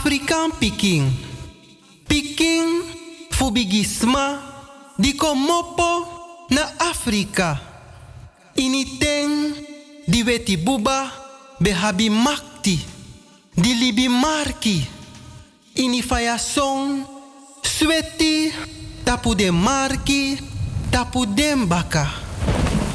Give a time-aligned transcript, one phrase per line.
[0.00, 1.12] Afrikaan Peking.
[2.08, 2.68] Peking
[3.36, 4.40] fubigisma
[4.96, 6.08] di komopo
[6.48, 7.60] na Afrika.
[8.56, 9.52] Initeng
[10.08, 11.04] di weti buba
[11.60, 12.80] behabi makti.
[13.52, 14.80] Di libi marki.
[15.76, 17.04] Ini faya song
[17.60, 18.48] sweti
[19.04, 20.40] tapu de marki
[20.88, 22.08] tapu dembaka.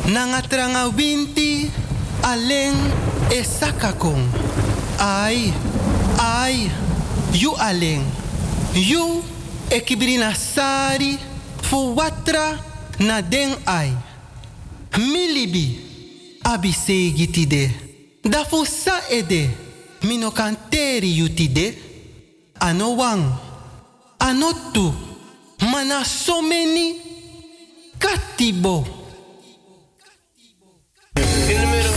[0.10, 1.70] Nanga tranga winti
[2.26, 2.74] aleng
[3.30, 4.26] e sakakong.
[4.98, 5.54] Ai,
[6.18, 6.85] ai,
[7.35, 8.03] you aleng.
[8.73, 9.23] You
[9.70, 11.17] ekibrina sari
[11.61, 12.59] fu watra
[12.99, 13.94] na den ai.
[14.98, 15.80] Milibi
[16.44, 17.71] abi segi tide.
[18.23, 18.66] Da fu
[19.09, 19.49] ede
[20.03, 21.84] mino kanteri.
[22.58, 23.38] Ano wang,
[24.17, 24.94] ano tu,
[25.59, 26.41] mana so
[27.99, 29.05] katibo.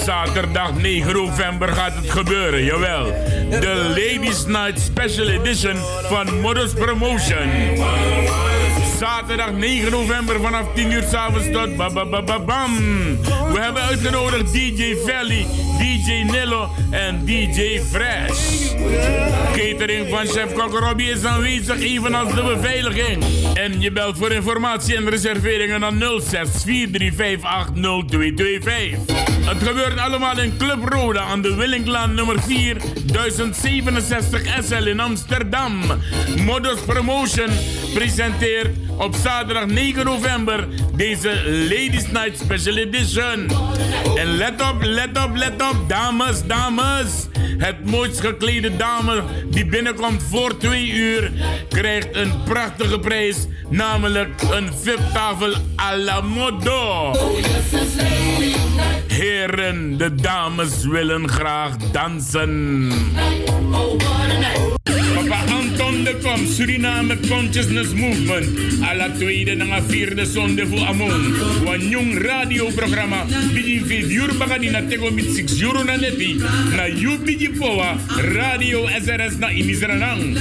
[0.09, 3.05] Zaterdag 9 november gaat het gebeuren, jawel.
[3.51, 7.49] De Ladies Night Special Edition van Modus Promotion.
[8.99, 12.77] Zaterdag 9 november vanaf 10 uur s'avonds tot ba ba ba ba bam.
[13.53, 15.47] We hebben uitgenodigd DJ Valley,
[15.79, 18.73] DJ Nillo en DJ Fresh.
[19.53, 23.25] Catering van chef Kok Robbie is aanwezig, evenals de beveiliging.
[23.55, 27.75] En je belt voor informatie en reserveringen aan 06 4358
[28.07, 29.17] 0225.
[29.45, 32.77] Het gebeurt allemaal in Club Roda aan de Willinglaan nummer 4,
[33.07, 35.81] 1067 SL in Amsterdam.
[36.45, 37.49] Modus Promotion
[37.95, 43.51] presenteert op zaterdag 9 november deze Ladies Night Special Edition.
[44.17, 47.27] En let op, let op, let op, dames, dames.
[47.59, 51.33] Het mooist geklede dame die binnenkomt voor 2 uur
[51.69, 53.37] krijgt een prachtige prijs,
[53.69, 57.13] namelijk een VIP-tafel à la modo.
[59.07, 62.93] Heren, de dames willen graag dansen.
[65.29, 68.47] Papa Anton de Kom, Suriname Consciousness Movement.
[68.83, 71.35] À la tweede en vierde zonde voor Amon.
[71.65, 73.27] Wan jong radioprogramma.
[73.53, 76.41] Bidi veel uur bagani na tego mit six euro na neti.
[76.77, 77.97] Na you bidi poa.
[78.09, 80.39] Radio SRS na imisranang.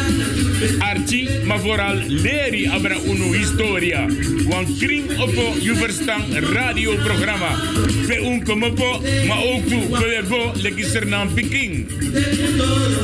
[0.79, 4.07] Archie, maar vooral leri abra uno historia.
[4.49, 6.23] Wan kring oppo you verstaan
[6.53, 7.59] radioprogramma.
[8.07, 9.87] Pe unkomopo, maar ook toe.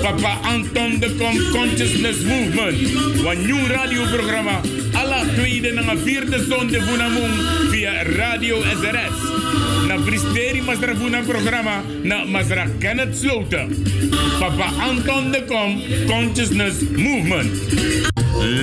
[0.02, 1.38] Papa Anton de Kom
[1.73, 2.78] Consciousness Movement.
[3.25, 4.59] Een nieuw radioprogramma.
[4.91, 9.31] Alla tweede en vierde zonde van via Radio SRS.
[9.88, 13.83] Na Pristeri Masra Vuna programma na Masra Kenneth Sloten.
[14.39, 17.51] Papa Anton de Kom Consciousness Movement.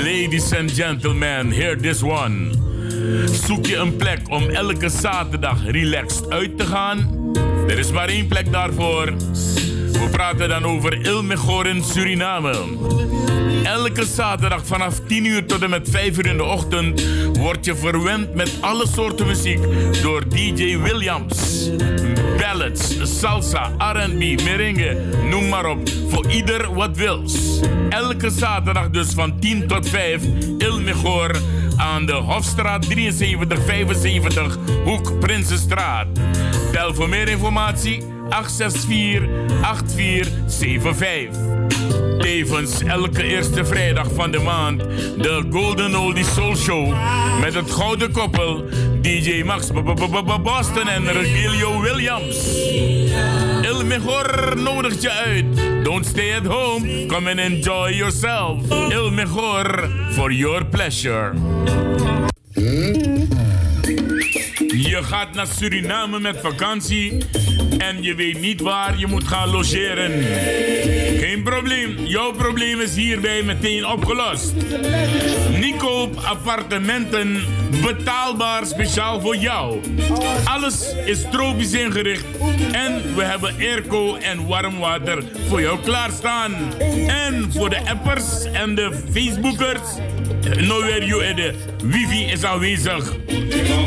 [0.04, 2.50] Ladies and gentlemen, hear this one.
[3.46, 7.30] Zoek je een plek om elke zaterdag relaxed uit te gaan?
[7.68, 9.12] Er is maar één plek daarvoor.
[9.92, 12.54] We praten dan over Ilmegor in Suriname.
[13.62, 17.76] Elke zaterdag vanaf 10 uur tot en met 5 uur in de ochtend word je
[17.76, 19.60] verwend met alle soorten muziek
[20.02, 21.70] door DJ Williams.
[22.38, 24.96] Ballads, salsa, R&B, merengue,
[25.30, 25.88] noem maar op.
[26.08, 27.60] Voor ieder wat wils.
[27.88, 30.22] Elke zaterdag dus van 10 tot 5
[30.58, 31.30] Ilmegor
[31.76, 36.06] aan de Hofstraat 7375, Hoek Prinsenstraat.
[36.72, 38.34] Bel voor meer informatie 864-8475.
[42.18, 44.78] Tevens elke eerste vrijdag van de maand
[45.18, 46.94] de Golden Oldie Soul Show
[47.40, 48.64] met het gouden koppel
[49.00, 49.70] DJ Max
[50.42, 52.36] Boston en Regilio Williams.
[53.62, 55.44] Il Mejor nodigt je uit.
[55.84, 58.70] Don't stay at home, come and enjoy yourself.
[58.90, 61.32] Il Mejor for your pleasure.
[65.00, 67.24] Je gaat naar Suriname met vakantie
[67.78, 70.10] en je weet niet waar je moet gaan logeren.
[71.18, 74.52] Geen probleem, jouw probleem is hierbij meteen opgelost.
[75.50, 77.40] Nico appartementen
[77.82, 79.80] betaalbaar speciaal voor jou.
[80.44, 82.24] Alles is tropisch ingericht
[82.72, 86.54] en we hebben airco en warm water voor jou klaarstaan.
[87.06, 89.88] En voor de appers en de Facebookers,
[90.66, 91.54] nowhere you de
[91.84, 93.14] wifi is aanwezig.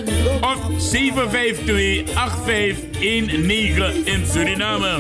[0.42, 4.98] of 752 8519 in Suriname.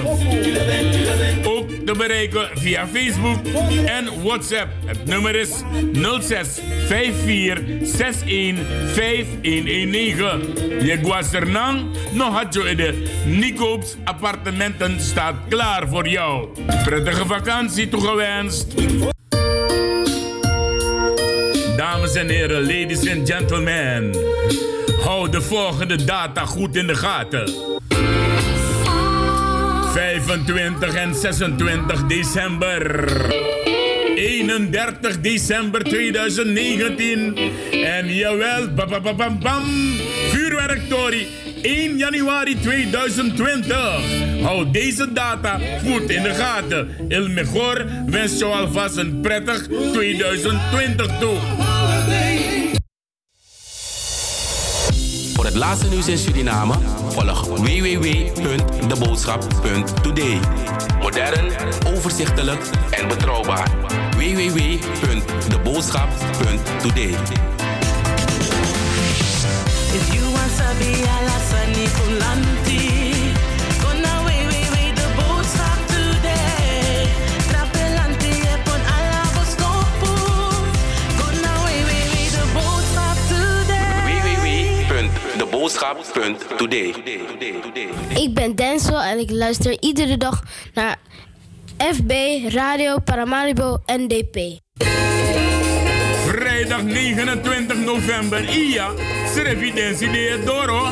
[1.43, 3.45] Ook te bereiken via Facebook
[3.85, 4.67] en WhatsApp.
[4.85, 5.63] Het nummer is
[6.19, 10.85] 06 54 61 5119.
[10.85, 16.47] Je guasernang, no had je de Nicoop's appartementen staat klaar voor jou.
[16.83, 18.73] Prettige vakantie toegewenst.
[22.05, 24.15] Dames en heren, ladies and gentlemen.
[25.03, 27.53] Hou de volgende data goed in de gaten.
[29.93, 33.05] 25 en 26 december.
[34.15, 37.33] 31 december 2019.
[37.71, 39.63] En jawel, bam, bam, bam, bam,
[40.31, 41.27] vuurwerktory
[41.65, 44.41] 1 januari 2020.
[44.41, 46.89] Hou deze data goed in de gaten.
[47.07, 51.35] Il Mejor wens jou alvast een prettig 2020 toe.
[55.33, 56.73] Voor het laatste nieuws in Suriname
[57.09, 60.39] volg www.deboodschap.today.
[61.01, 61.51] Modern,
[61.95, 63.69] overzichtelijk en betrouwbaar.
[64.17, 67.13] www.deboodschap.today.
[69.93, 70.34] If you
[88.15, 90.43] Ik ben Denzel en ik luister iedere dag
[90.73, 90.97] naar
[91.77, 92.11] FB
[92.47, 94.64] Radio Paramaribo NDP.
[96.55, 98.91] Vrijdag 29 november, Ia,
[99.33, 100.87] Srevidentie de Doro.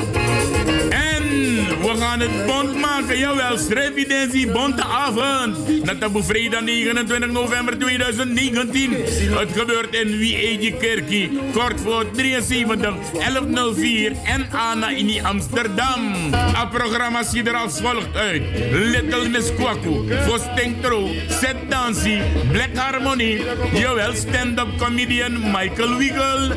[2.03, 5.57] Gaan het bond maken, jawel, Srevidentie Bonteavond.
[5.85, 8.91] Dat is vrijdag 29 november 2019.
[8.91, 16.13] Het gebeurt in Wie Kerkie, kort voor 73 1104 en Anna in Amsterdam.
[16.35, 18.43] Het programma ziet er als volgt uit.
[18.71, 22.21] Little Miss Kwaku, Vostentro, Set Dancy,
[22.51, 23.41] Black Harmony,
[23.73, 26.51] jawel, stand-up comedian Michael Wiegel,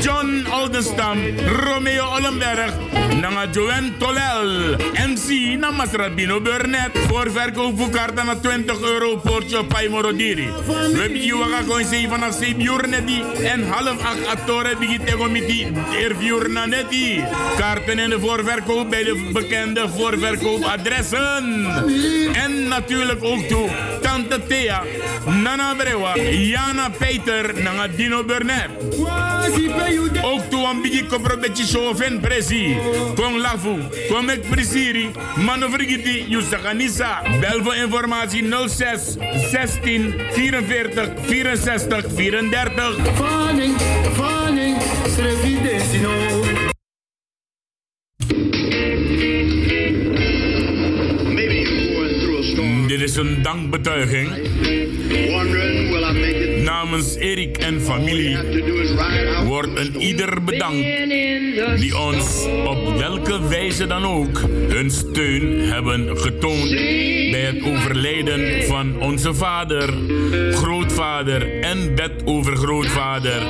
[0.00, 2.72] John Oldenstam, Romeo Ollenberg,
[3.20, 10.48] Nanga Joanne Tolel, MC Namas Rabino Burnett, voor kaarten naar 20 euro portje Paimorodiri.
[10.66, 12.80] We hebben je waga zien vanaf 7 uur
[13.42, 15.66] en half 8 atore bigi tego miti
[16.04, 17.24] ervier na netti.
[17.56, 21.66] Kaarten in de voorverkoop bij de bekende voorverkoopadressen.
[22.32, 23.68] En natuurlijk ook toe
[24.02, 24.82] Tante Thea,
[25.42, 28.70] Nana Brewa, Jana Peter, Nanga Dino Burnett.
[30.22, 32.76] Ook toe een beetje kopro beetje show presi.
[33.14, 33.76] Kom lafu,
[34.08, 34.42] kom ek
[34.78, 37.22] presiri, manovrigiti, Yusakanisa.
[37.40, 39.16] Bel voor informatie 06
[39.50, 42.96] 16 44 64 34.
[43.14, 43.76] Fanning,
[44.12, 44.76] fanning,
[45.06, 46.10] srevidensino.
[52.86, 54.28] Dit is een dankbetuiging
[56.68, 58.36] namens Erik en familie
[59.44, 60.86] wordt een ieder bedankt
[61.76, 66.70] die ons op welke wijze dan ook hun steun hebben getoond
[67.30, 69.94] bij het overlijden van onze vader,
[70.52, 73.42] grootvader en bedovergrootvader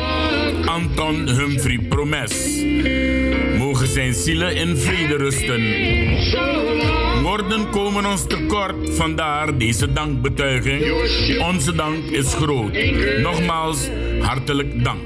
[0.67, 2.63] Anton Humphrey Promes.
[3.59, 5.63] Mogen zijn zielen in vrede rusten.
[7.23, 10.93] Woorden komen ons tekort, vandaar deze dankbetuiging.
[11.41, 12.73] Onze dank is groot.
[13.17, 13.89] Nogmaals,
[14.21, 15.01] hartelijk dank.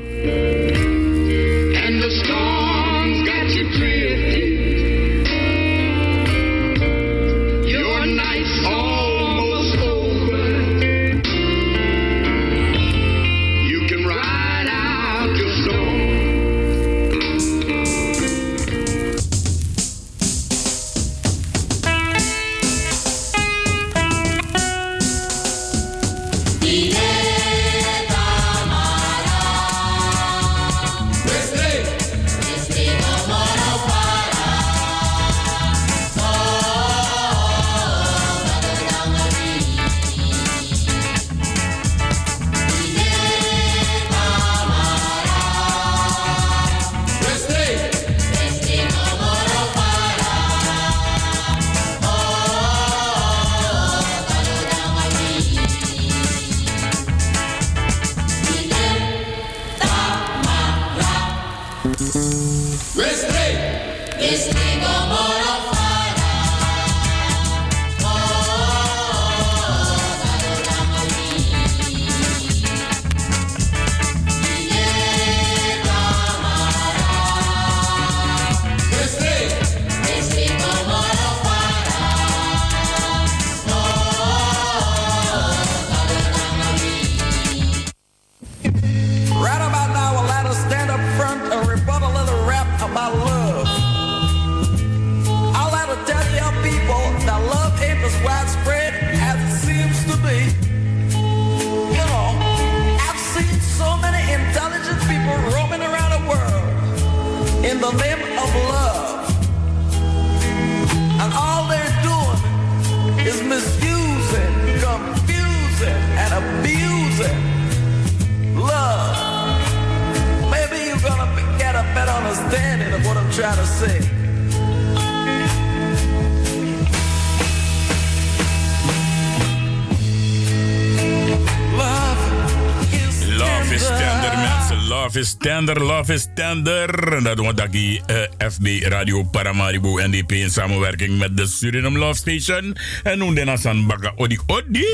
[135.42, 137.22] Tender, love is tender.
[137.22, 142.14] Dat doen we daggy uh, FB Radio Paramaribo NDP in samenwerking met de Suriname Love
[142.14, 142.76] Station.
[143.02, 144.86] En noem de Nasan Baga Odi Odi.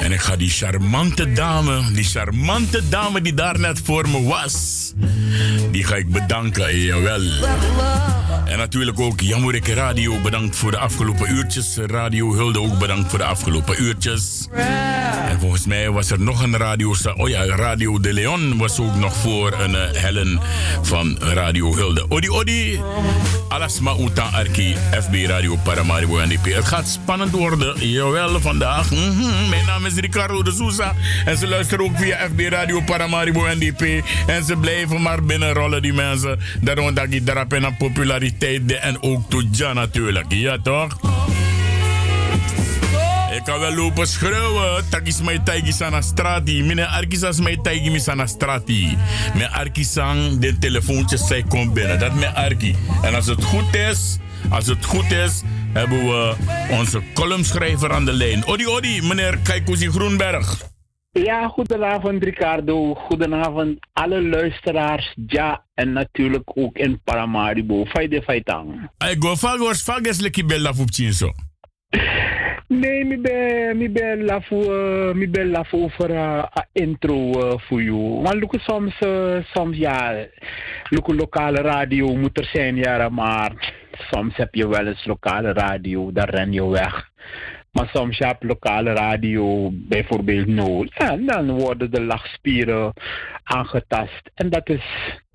[0.00, 4.85] En ik ga die charmante dame, die charmante dame die daar net voor me was,
[5.70, 7.22] die ga ik bedanken, jawel.
[8.46, 11.76] En natuurlijk ook Jamureke Radio, bedankt voor de afgelopen uurtjes.
[11.76, 14.48] Radio Hulde ook bedankt voor de afgelopen uurtjes.
[15.28, 18.94] En volgens mij was er nog een radio, oh ja, Radio de Leon was ook
[18.94, 20.40] nog voor een uh, Helen
[20.82, 22.04] van Radio Hulde.
[22.08, 22.80] Odi Odi,
[23.48, 26.54] Alasma Uta Arki, FB Radio Paramaribo NDP.
[26.54, 28.88] Het gaat spannend worden, jawel, vandaag.
[28.88, 29.48] -hmm.
[29.48, 30.94] Mijn naam is Ricardo de Souza.
[31.24, 34.04] En ze luisteren ook via FB Radio Paramaribo NDP.
[34.26, 36.38] En ze blijven maar binnenrollen, die mensen.
[36.60, 40.26] Daarom dat ik daarop in populariteit en ook Toja natuurlijk.
[40.28, 40.98] Ja, toch?
[43.36, 44.88] Ik kan wel lopen schreeuwen.
[44.88, 46.62] Takis mij taigis aan strati.
[46.62, 48.98] Mine arkisas mij taigis aan strati.
[49.34, 51.98] Mijn arkisang, de telefoontjes, zij komt binnen.
[51.98, 52.76] Dat mijn arki.
[53.02, 56.34] En als het goed is, als het goed is, hebben we
[56.70, 58.46] onze columnschrijver aan de lijn.
[58.46, 60.74] Odi, odi, meneer Kaikuzi Groenberg.
[61.24, 62.94] Ja, goedenavond Ricardo.
[62.94, 65.14] Goedenavond alle luisteraars.
[65.26, 67.84] Ja, en natuurlijk ook in Paramaribo.
[67.84, 68.90] Fijde Faitang.
[69.10, 71.32] Ik go fagos fages leki bella fupchinso.
[72.68, 77.82] Nee, mi ben mi ben lafu uh, mi ben lafu over uh, intro uh, voor
[77.82, 78.22] jou.
[78.22, 80.26] Want look soms uh, soms ja,
[80.88, 83.74] look lokale radio moet er zijn ja, maar
[84.10, 87.10] soms heb je wel eens lokale radio, daar ren je weg.
[87.76, 90.98] Maar soms heb lokale radio bijvoorbeeld nodig.
[90.98, 92.92] Ja, dan worden de lachspieren
[93.42, 94.30] aangetast.
[94.34, 94.84] En dat is,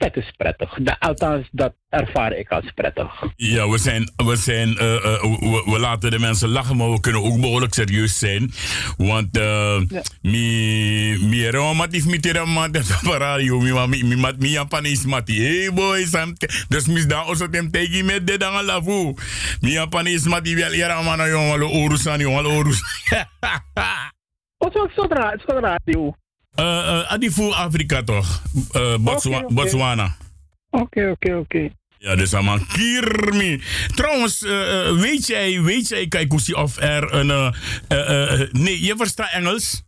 [0.01, 0.77] dat is prettig.
[0.81, 3.24] Dat, althans, dat ervaar ik als prettig.
[3.36, 7.00] Ja, we, zijn, we, zijn, uh, uh, we, we, laten de mensen lachen, maar we
[7.00, 8.51] kunnen ook behoorlijk serieus zijn.
[8.98, 9.79] Want ja.
[10.22, 15.41] mi, mi romatief mi tiramat op radio, mi mi mi mat mi Japanees mati.
[15.41, 16.12] Hey boys,
[16.67, 19.13] dus mis da oso tem tegi met de dan lafu.
[19.60, 22.81] Mi Japanees mati wel yara mana yon walo orusan yon walo orus.
[24.58, 26.15] Oso sodra, sodra radio.
[26.60, 28.41] Uh, uh, Adifu Afrika toch?
[28.75, 29.55] Uh, Botswa okay, okay.
[29.55, 30.15] Botswana.
[30.70, 31.70] Oké, okay, oké, oké.
[31.98, 33.62] Ja, dus allemaal Kirmi.
[33.96, 37.53] Trouwens, uh, weet jij, weet jij, kijk of er een.
[38.51, 39.84] Nee, je verstaat Engels?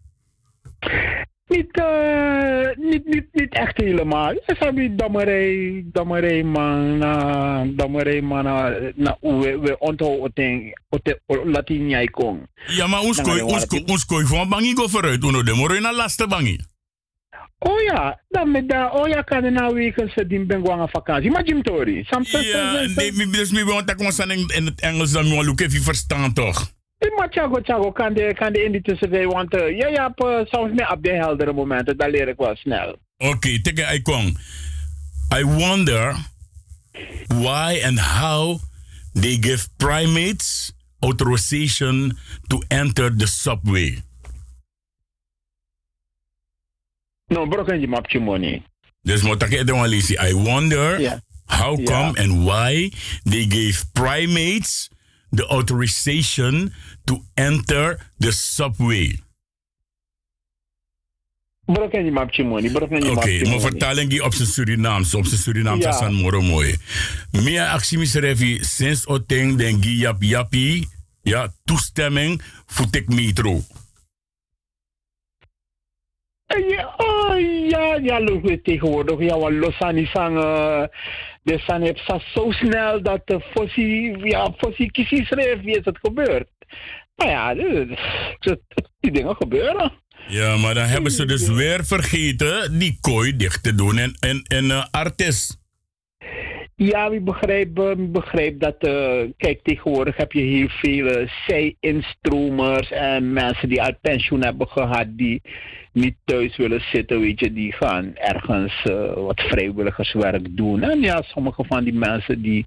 [1.56, 4.34] Niet, uh, niet, niet, niet echt helemaal.
[4.34, 7.00] Je damerij, damerij man,
[7.76, 8.44] damerij man,
[8.96, 10.32] na we we onthouden
[10.90, 12.48] het Latijn jij kon.
[12.68, 15.80] Ja, maar ons kooi, ons kooi, ons kooi van bangi go vooruit, uno de moro
[15.80, 16.60] na laste bangi.
[17.60, 20.90] Oh ja, dan met dat, oh ja, kan je nou weken ze die ben gewoon
[20.90, 21.32] vakantie.
[21.32, 25.46] Maar Jim Tori, Ja, nee, dus mi want dat kon in het Engels dan moet
[25.46, 26.72] ik even verstaan toch?
[27.12, 30.14] Maar Chago Chago kan de, kan de in die tussentijd, want uh, ja,
[30.46, 32.98] soms meer op de heldere momenten, dat leer ik wel snel.
[33.18, 34.38] Oké, okay, teken Ikon.
[35.40, 36.16] I wonder
[37.28, 38.60] why and how
[39.14, 42.18] they give primates authorization
[42.48, 44.02] to enter the subway.
[47.28, 48.64] No, broken je mapje money.
[49.02, 49.52] Dus moet ik
[50.22, 51.20] I wonder yeah.
[51.46, 52.24] how come yeah.
[52.24, 52.92] and why
[53.24, 54.90] they gave primates
[55.32, 56.74] the authorization
[57.06, 59.20] to enter the subway.
[61.66, 65.92] Oké, okay, maar vertaling die op zijn Surinaams, op zijn Surinaams ja.
[65.92, 66.76] san moro mooi.
[67.32, 70.86] Mia actie revi sinds oteng den gi yap yapi,
[71.22, 73.62] ja, toestemming voor tek metro.
[76.68, 79.20] Ja, oh, ja, ja, loop we tegenwoordig.
[79.20, 80.10] Ja, wat los aan die.
[80.16, 80.84] Uh,
[81.44, 85.98] de zang heeft zo snel dat de fossie, ja, fossie kies schreef wie is het
[86.02, 86.48] gebeurd.
[87.16, 87.54] Maar ja,
[89.00, 89.92] die dingen gebeuren.
[90.28, 94.44] Ja, maar dan hebben ze dus weer vergeten die kooi dicht te doen en, en,
[94.44, 95.58] en uh, artis.
[96.84, 102.92] Ja, ik begrijp, ik begrijp dat, uh, kijk, tegenwoordig heb je heel veel uh, zij-instromers
[102.92, 105.42] en mensen die uit pensioen hebben gehad, die
[105.92, 110.82] niet thuis willen zitten, weet je, die gaan ergens uh, wat vrijwilligerswerk doen.
[110.82, 112.66] En ja, sommige van die mensen die,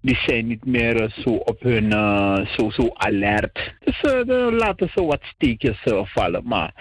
[0.00, 1.90] die zijn niet meer zo op hun,
[2.46, 3.74] zo, zo alert.
[3.84, 4.00] Dus
[4.50, 6.42] laten ze wat steekjes vallen.
[6.44, 6.72] Maar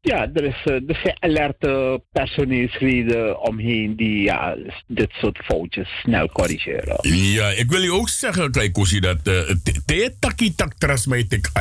[0.00, 6.98] ja, er, is, er zijn alerte personeelsleden omheen die ja, dit soort foutjes snel corrigeren.
[7.16, 10.72] Ja, ik wil je ook zeggen, kijk, Kosi, dat het taki tak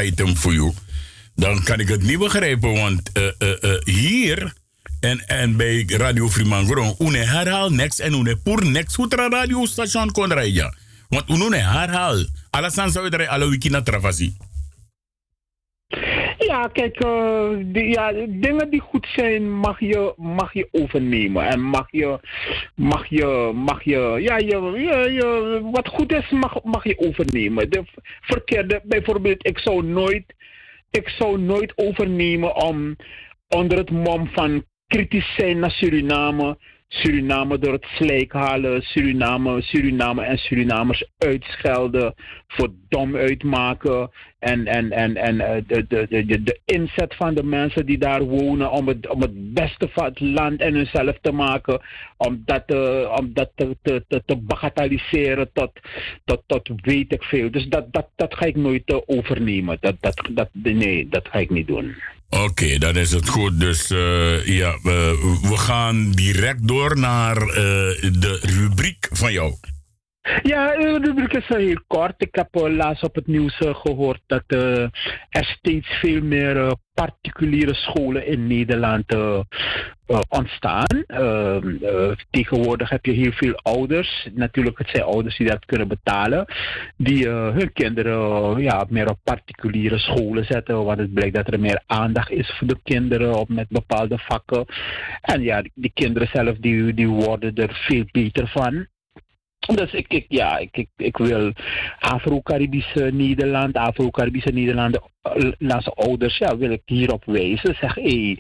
[0.02, 0.74] item voor jou
[1.36, 2.74] dan kan ik het niet begrijpen.
[2.74, 3.12] Want
[3.84, 4.54] hier
[5.00, 10.12] En, en bij Radio Fremangron, une herhaal next en une pour next hutra radio station
[10.12, 10.76] kon rijden.
[11.10, 12.26] Want une herhaal.
[12.50, 14.38] Alasan zou je alle naar travasi.
[16.38, 21.48] Ja, kijk, eh, ja, dingen die goed zijn mag je, mag je overnemen.
[21.48, 22.20] En mag je,
[22.76, 27.70] mag je, mag je, ja, je, je, je, wat goed is mag, mag je overnemen.
[27.70, 27.84] De
[28.22, 30.34] verkeerde, bijvoorbeeld, ik zou nooit,
[30.92, 32.96] ik zou nooit overnemen om
[33.48, 36.58] onder het mom van kritisch zijn naar Suriname
[36.90, 42.14] Suriname door het slijk halen, Suriname, Suriname en Surinamers uitschelden,
[42.48, 44.10] voor dom uitmaken.
[44.40, 48.24] En, en, en, en eh, de, de, de, de inzet van de mensen die daar
[48.24, 51.82] wonen om het, om het beste van het land en hunzelf te maken,
[52.18, 55.72] om dat, uh, om dat te, te, te, te bagatelliseren tot,
[56.26, 57.52] tot, tot weet ik veel.
[57.52, 59.78] Dus dat, dat, dat ga ik nooit uh, overnemen.
[59.80, 61.96] Dat, dat, dat, nee, dat ga ik niet doen.
[62.30, 63.60] Oké, dan is het goed.
[63.60, 69.54] Dus uh, ja, we, gaan direct door naar de rubriek van jou.
[70.44, 72.14] Ja, rubriek is heel kort.
[72.18, 74.90] Ik heb uh, laatst op het nieuws gehoord dat er
[75.30, 79.16] steeds veel meer particuliere scholen in Nederland
[80.30, 81.04] ontstaan.
[81.08, 81.58] Uh,
[82.30, 86.46] tegenwoordig heb je heel veel ouders, natuurlijk het zijn ouders die dat kunnen betalen,
[86.98, 91.84] die hun kinderen ja, meer op particuliere scholen zetten, want het blijkt dat er meer
[91.86, 94.66] aandacht is voor de kinderen op met bepaalde vakken.
[95.22, 98.88] En ja, die, die kinderen zelf die, die worden er veel beter van.
[99.76, 101.52] Dus ik, ik, ja, ik, ik, ik wil
[102.00, 105.02] Afro-Caribische Nederland, Afro-Caribische Nederlanden,
[105.58, 107.76] naast ouders, ja, wil ik hierop wijzen.
[107.76, 108.40] Zeg, hé, hey,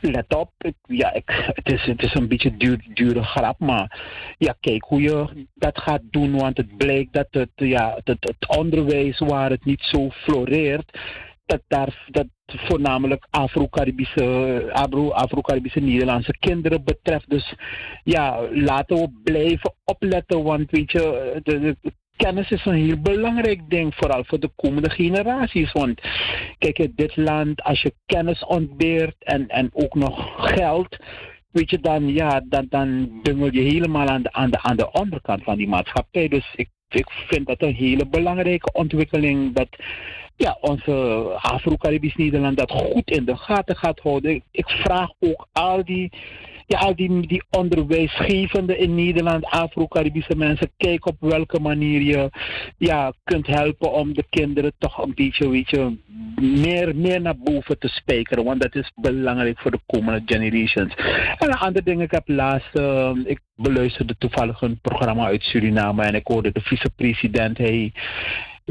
[0.00, 0.50] let op.
[0.58, 4.00] Ik, ja, ik, het, is, het is een beetje duur, dure grap, maar
[4.38, 8.56] ja, kijk hoe je dat gaat doen, want het blijkt dat het, ja, het, het
[8.58, 10.98] onderwijs waar het niet zo floreert,
[11.48, 14.68] dat daar dat voornamelijk Afro-Caribische,
[15.12, 17.30] Afro-Caribische Nederlandse kinderen betreft.
[17.30, 17.54] Dus
[18.04, 23.60] ja, laten we blijven opletten, want weet je, de, de kennis is een heel belangrijk
[23.68, 25.72] ding, vooral voor de komende generaties.
[25.72, 26.00] Want
[26.58, 30.96] kijk, in dit land, als je kennis ontbeert en, en ook nog geld,
[31.50, 34.92] weet je, dan, ja, dan, dan dungel je helemaal aan de, aan, de, aan de
[34.92, 36.28] onderkant van die maatschappij.
[36.28, 39.68] Dus ik, ik vind dat een hele belangrijke ontwikkeling dat
[40.38, 40.92] ja, onze
[41.40, 44.42] Afro-Caribisch Nederland dat goed in de gaten gaat houden.
[44.50, 46.12] Ik vraag ook al die,
[46.66, 52.30] ja, al die, die onderwijsgevenden in Nederland, Afro-Caribische mensen, kijk op welke manier je
[52.76, 55.96] ja, kunt helpen om de kinderen toch een beetje, weet
[56.40, 58.44] meer, meer naar boven te spijkeren.
[58.44, 60.94] Want dat is belangrijk voor de komende generations.
[61.38, 66.02] En een ander ding, ik heb laatst, uh, ik beluisterde toevallig een programma uit Suriname
[66.02, 67.92] en ik hoorde de vicepresident, hij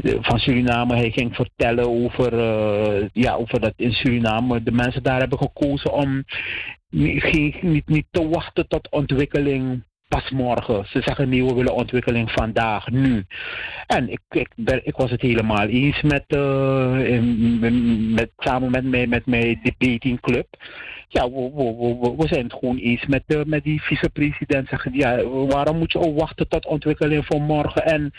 [0.02, 0.96] van Suriname.
[0.96, 5.92] Hij ging vertellen over, uh, ja, over dat in Suriname de mensen daar hebben gekozen
[5.92, 6.24] om
[6.90, 10.86] niet, niet, niet te wachten tot ontwikkeling pas morgen.
[10.86, 13.26] Ze zeggen nee, we willen ontwikkeling vandaag, nu.
[13.86, 14.48] En ik, ik,
[14.82, 16.24] ik was het helemaal eens met,
[17.06, 17.58] in,
[18.14, 20.46] met samen met mij, met mijn debating club.
[21.10, 24.68] Ja, we, we, we, zijn het gewoon eens met, uh, met die vicepresident.
[24.68, 27.84] Zeggen, ja, waarom moet je ook wachten tot ontwikkeling van morgen?
[27.84, 28.12] En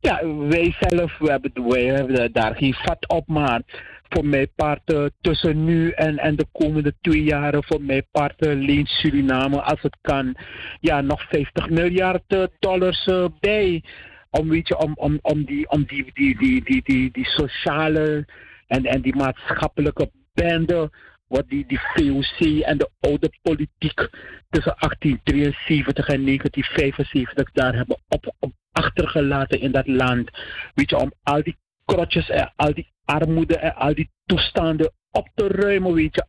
[0.00, 3.62] ja, wij zelf, we hebben, wij hebben daar geen vat op, maar
[4.08, 8.46] voor mijn part uh, tussen nu en, en de komende twee jaren, voor mijn part
[8.46, 10.36] uh, leent Suriname, als het kan,
[10.80, 13.84] ja, nog 50 miljard uh, dollars bij.
[14.30, 18.26] Om, weet je, om, om, om, die, om die, die, die, die, die, die sociale
[18.66, 20.90] en, en die maatschappelijke bende
[21.26, 24.08] wat die, die VOC en de oude politiek
[24.50, 30.30] tussen 1873 en 1975 daar hebben op, op achtergelaten in dat land.
[30.74, 35.28] Weet je, om al die krotjes en al die armoede en al die toestanden op
[35.34, 36.26] te ruimen, weet je.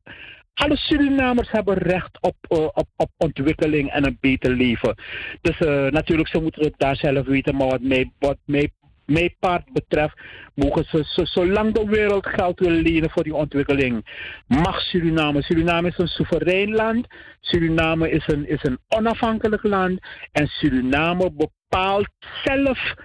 [0.54, 4.96] Alle Surinamers hebben recht op, uh, op, op ontwikkeling en een beter leven.
[5.42, 7.56] Dus uh, natuurlijk, ze moeten het daar zelf weten.
[7.56, 8.72] Maar wat mij, wat mij,
[9.06, 10.20] mij part betreft,
[10.56, 14.06] mogen ze, zo, zolang de wereld geld wil lenen voor die ontwikkeling,
[14.48, 15.42] mag Suriname.
[15.42, 17.08] Suriname is een soeverein land.
[17.40, 20.00] Suriname is een, is een onafhankelijk land.
[20.32, 22.10] En Suriname bepaalt
[22.44, 22.96] zelf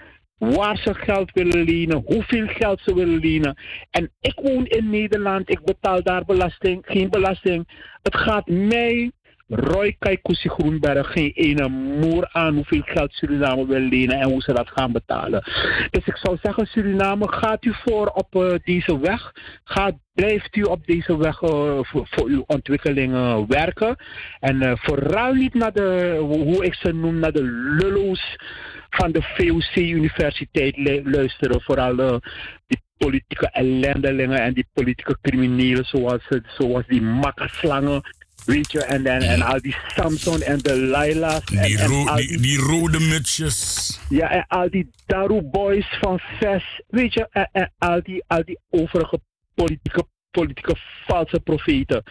[0.40, 3.58] waar ze geld willen lenen, hoeveel geld ze willen lenen.
[3.90, 7.68] En ik woon in Nederland, ik betaal daar belasting, geen belasting.
[8.02, 9.12] Het gaat mij,
[9.50, 14.52] Roy Kaikusi Groenberg, geen ene moer aan hoeveel geld Suriname wil lenen en hoe ze
[14.52, 15.42] dat gaan betalen.
[15.90, 19.32] Dus ik zou zeggen, Suriname, gaat u voor op uh, deze weg.
[19.64, 21.50] Gaat, blijft u op deze weg uh,
[21.82, 23.96] voor, voor, uw ontwikkelingen werken.
[24.40, 27.44] En uh, vooral niet naar de, hoe ik ze noem, naar de
[27.78, 28.36] lullo's
[28.90, 31.62] van de VOC-universiteit luisteren.
[31.62, 32.20] Vooral
[32.66, 38.02] die politieke ellendelingen en die politieke criminelen zoals, zoals die makkerslangen
[38.50, 41.44] Weet je, en, en, en al die Samson en de Laila's.
[41.44, 43.58] En, Die, en al die, die rode mutsjes.
[44.08, 46.82] Ja, en al die Daru Boys van VES.
[46.88, 49.20] Weet je, en, en al, die, al die overige
[49.54, 52.02] politieke, politieke valse profeten.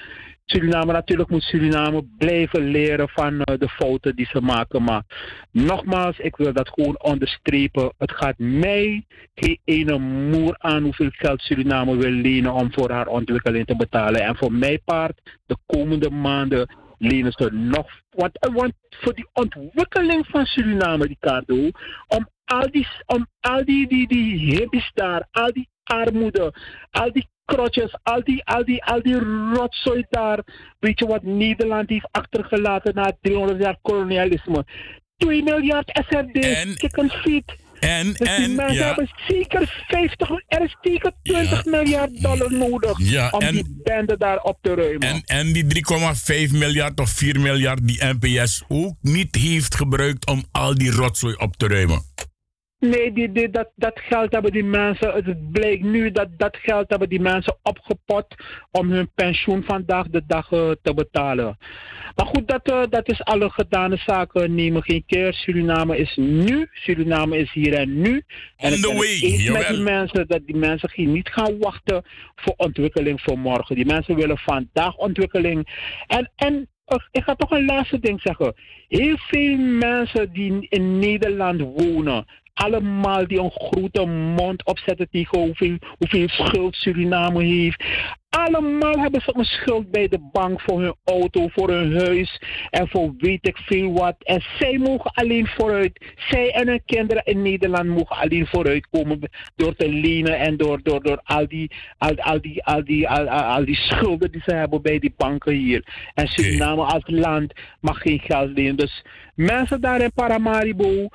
[0.51, 4.83] Suriname, natuurlijk moet Suriname blijven leren van eh, de fouten die ze maken.
[4.83, 5.03] Maar
[5.51, 7.93] nogmaals, ik wil dat gewoon onderstrepen.
[7.97, 13.07] Het gaat mij geen ene moer aan hoeveel geld Suriname wil lenen om voor haar
[13.07, 14.21] ontwikkeling te betalen.
[14.21, 17.87] En voor mijn part, de komende maanden lenen ze nog.
[18.09, 21.73] Want, want voor die ontwikkeling van Suriname, die kaarten,
[22.07, 26.53] om al die, om al die, die, die hippies daar, al die armoede,
[26.91, 29.19] al die krotjes, al die, al die, al die
[29.53, 30.39] rotzooi daar.
[30.79, 34.65] Weet je wat Nederland heeft achtergelaten na 300 jaar kolonialisme?
[35.17, 37.57] 2 miljard SRD, En- chicken feet.
[37.79, 38.85] En, Dus die en, mensen ja.
[38.85, 44.17] hebben zeker 50, er is zeker 20 miljard dollar nodig Ja, om en- die bende
[44.17, 45.07] daar op te ruimen.
[45.07, 45.65] En, en die
[46.49, 51.35] 3,5 miljard of 4 miljard die NPS ook niet heeft gebruikt om al die rotzooi
[51.37, 52.01] op te ruimen.
[52.79, 56.89] Nee, die, die, dat, dat geld hebben die mensen, het blijkt nu dat dat geld
[56.89, 58.25] hebben die mensen opgepot
[58.71, 61.57] om hun pensioen vandaag de dag eh, te betalen.
[62.15, 65.33] Maar goed, dat, eh, dat is alle gedane zaken, nemen geen keer.
[65.33, 68.23] Suriname is nu, Suriname is hier en nu.
[68.55, 72.03] En On the way, eens met die mensen dat die mensen geen- niet gaan wachten
[72.35, 73.75] voor ontwikkeling voor morgen.
[73.75, 75.67] Die mensen willen vandaag ontwikkeling.
[76.07, 76.69] En, en
[77.11, 78.53] ik ga toch een laatste ding zeggen.
[78.87, 82.25] Heel veel mensen die in Nederland wonen,
[82.63, 87.83] allemaal die een grote mond opzetten tegen hoeveel, hoeveel schuld Suriname heeft.
[88.29, 92.87] Allemaal hebben ze een schuld bij de bank voor hun auto, voor hun huis en
[92.87, 94.15] voor weet ik veel wat.
[94.19, 96.13] En zij mogen alleen vooruit.
[96.15, 100.79] Zij en hun kinderen in Nederland mogen alleen vooruit komen door te lenen en door,
[100.83, 104.41] door, door al, die, al, al, die, al, die, al, al, al die schulden die
[104.45, 106.11] ze hebben bij die banken hier.
[106.13, 108.75] En Suriname als land mag geen geld lenen.
[108.75, 109.03] Dus
[109.35, 111.07] mensen daar in Paramaribo,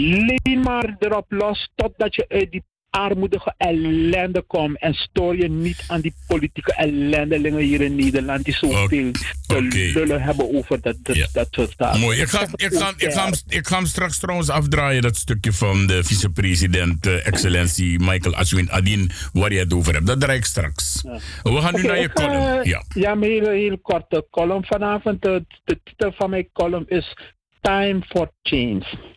[0.00, 4.80] leen maar erop los totdat je uit die armoedige ellende komt.
[4.80, 9.10] En stoor je niet aan die politieke ellendelingen hier in Nederland die zoveel
[9.46, 9.76] te oké.
[9.76, 11.26] lullen hebben over dat, dat, Ja.
[11.32, 12.00] dat soort zaken.
[12.00, 12.20] Mooi.
[12.20, 15.52] Ik ga, ik, ga, ik, ga, hem- ik ga hem straks trouwens afdraaien, dat stukje
[15.52, 20.06] van de vicepresident, eh, excellentie Michael Ashwin Adin, waar je het over hebt.
[20.06, 21.02] Dat draai ik straks.
[21.42, 22.64] We gaan nu naar je column.
[22.68, 22.82] Ja.
[22.94, 25.22] Ja, mijn hele, hele korte column vanavond.
[25.22, 27.16] De, de titel van mijn column is
[27.60, 29.14] Time for Change.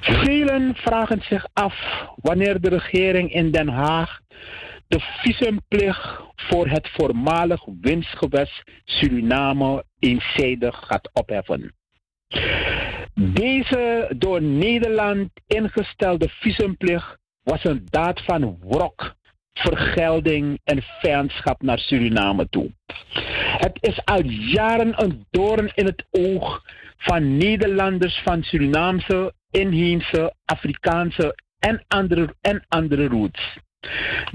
[0.00, 1.74] Velen vragen zich af
[2.16, 4.20] wanneer de regering in Den Haag
[4.88, 11.74] de visumplicht voor het voormalig winstgewest Suriname eenzijdig gaat opheffen.
[13.14, 19.14] Deze door Nederland ingestelde visumplicht was een daad van wrok,
[19.52, 22.70] vergelding en vijandschap naar Suriname toe.
[23.58, 26.62] Het is al jaren een doorn in het oog
[27.04, 33.58] van Nederlanders van Surinaamse, inheemse, Afrikaanse en andere, en andere roots.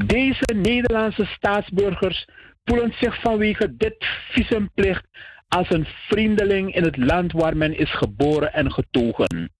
[0.05, 2.25] Deze Nederlandse staatsburgers
[2.63, 5.08] voelen zich vanwege dit visumplicht
[5.47, 9.51] als een vreemdeling in het land waar men is geboren en getogen.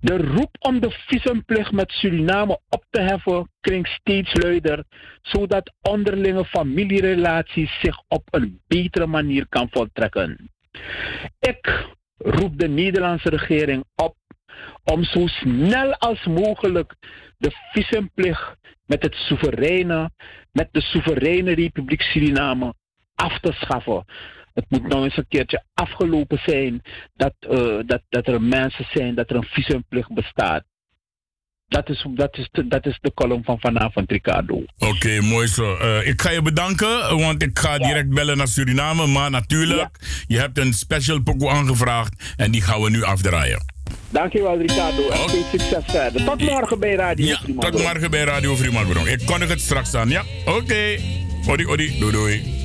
[0.00, 4.84] De roep om de visumplicht met Suriname op te heffen klinkt steeds luider,
[5.22, 10.50] zodat onderlinge familierelaties zich op een betere manier kan voltrekken.
[11.38, 11.88] Ik
[12.22, 14.16] roep de Nederlandse regering op
[14.84, 16.94] om zo snel als mogelijk
[17.38, 18.56] de visumplicht
[18.86, 20.10] met het soevereine,
[20.52, 22.74] met de soevereine Republiek Suriname
[23.14, 24.04] af te schaffen.
[24.52, 26.82] Het moet nou eens een keertje afgelopen zijn
[27.14, 30.64] dat, eh, dat, dat er mensen zijn, dat er een visumplicht bestaat.
[31.70, 34.64] Dat is, dat, is de, dat is de column van vanavond, Ricardo.
[34.78, 35.76] Oké, mooi zo.
[35.76, 39.06] Eh, ik ga je bedanken, want ik ga direct bellen naar Suriname.
[39.06, 43.64] Maar natuurlijk, je hebt een special pokoe aangevraagd en die gaan we nu afdraaien.
[44.08, 45.08] Dankjewel, Ricardo.
[45.08, 46.24] En veel succes verder.
[46.24, 49.06] Tot morgen bij Radio Ja, tot morgen bij Radio Fremagbrong.
[49.06, 50.22] Ik kondig het straks aan, ja?
[50.44, 50.98] Oké.
[51.48, 52.60] Odi, odi, doei, doei.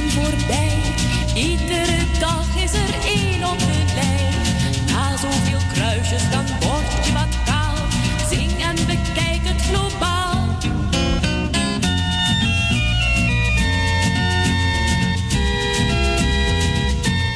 [0.00, 0.80] voorbij.
[1.34, 4.34] Iedere dag is er één op de lijn.
[4.86, 7.74] Na zoveel kruisjes dan word je wat kaal.
[8.30, 10.56] Zing en bekijk het globaal.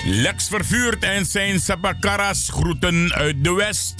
[0.04, 3.94] Lex vervuurt en zijn sabakaras groeten uit de West.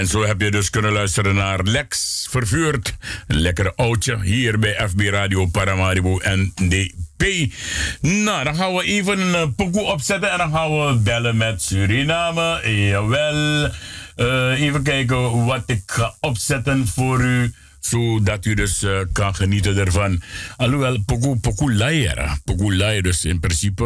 [0.00, 2.94] En zo heb je dus kunnen luisteren naar Lex Vervuurd.
[3.26, 7.52] Een lekkere oudje hier bij FB Radio Paramaribo NDP.
[8.00, 11.62] Nou, dan gaan we even een uh, pokoe opzetten en dan gaan we bellen met
[11.62, 12.60] Suriname.
[12.88, 13.70] Jawel.
[14.16, 19.76] Uh, even kijken wat ik ga opzetten voor u zodat u dus uh, kan genieten
[19.76, 20.22] ervan.
[20.56, 22.38] Alhoewel, pokoe, pokoe leier.
[22.44, 23.84] Pokoe leier, dus in principe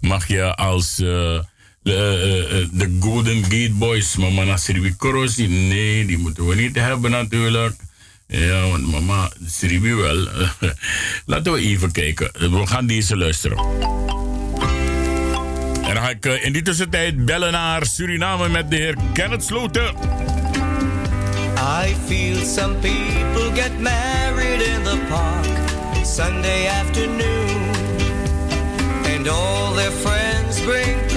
[0.00, 1.02] mag je als...
[1.82, 7.74] de, de Golden Gate Boys, mama Nasribi Korosi, nee, die moeten we niet hebben natuurlijk.
[8.26, 10.28] Ja, want mama Sribi wel.
[11.26, 12.30] Laten we even kijken.
[12.32, 13.58] We gaan deze luisteren.
[15.82, 19.94] En dan ga ik in die tussentijd bellen naar Suriname met de heer Kenneth Sloten.
[21.84, 25.46] I feel some people get married in the park
[26.04, 27.70] Sunday afternoon.
[29.16, 31.09] And all their friends bring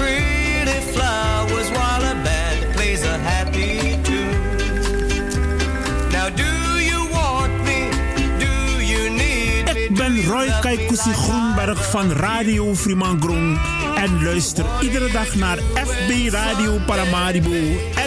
[10.74, 13.58] Roy Kaikusi Groenberg van Radio Frimangrong
[13.94, 17.50] en luister iedere dag naar FB Radio Paramaribo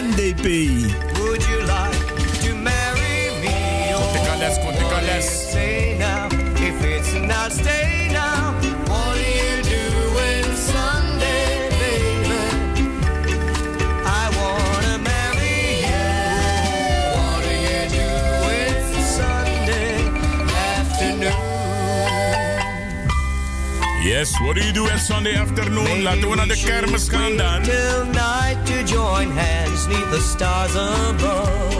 [0.01, 0.43] NDP.
[1.17, 3.95] Would you like to marry me?
[5.51, 7.96] Say now, if it's not stay
[24.07, 26.01] Yes, what do you do on Sunday afternoon?
[26.01, 27.63] Laten we naar de kermis gaan dan.
[27.63, 31.75] Till night to join hands neath the stars above.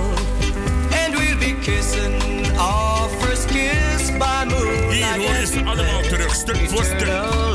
[1.06, 2.14] And we'll be kissing
[2.58, 4.92] our first kiss by moonlight.
[4.92, 7.47] Hier hoor je ze allemaal terug, stuk voor stuk.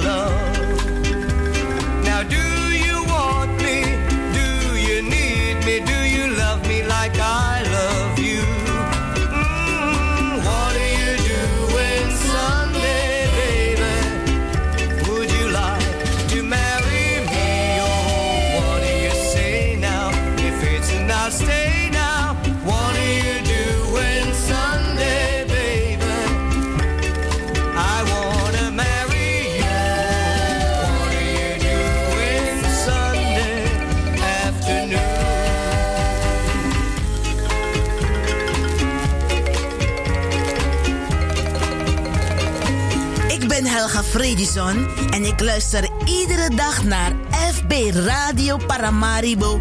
[44.13, 47.13] Fredison en ik luister iedere dag naar
[47.53, 49.59] FB Radio Paramaribo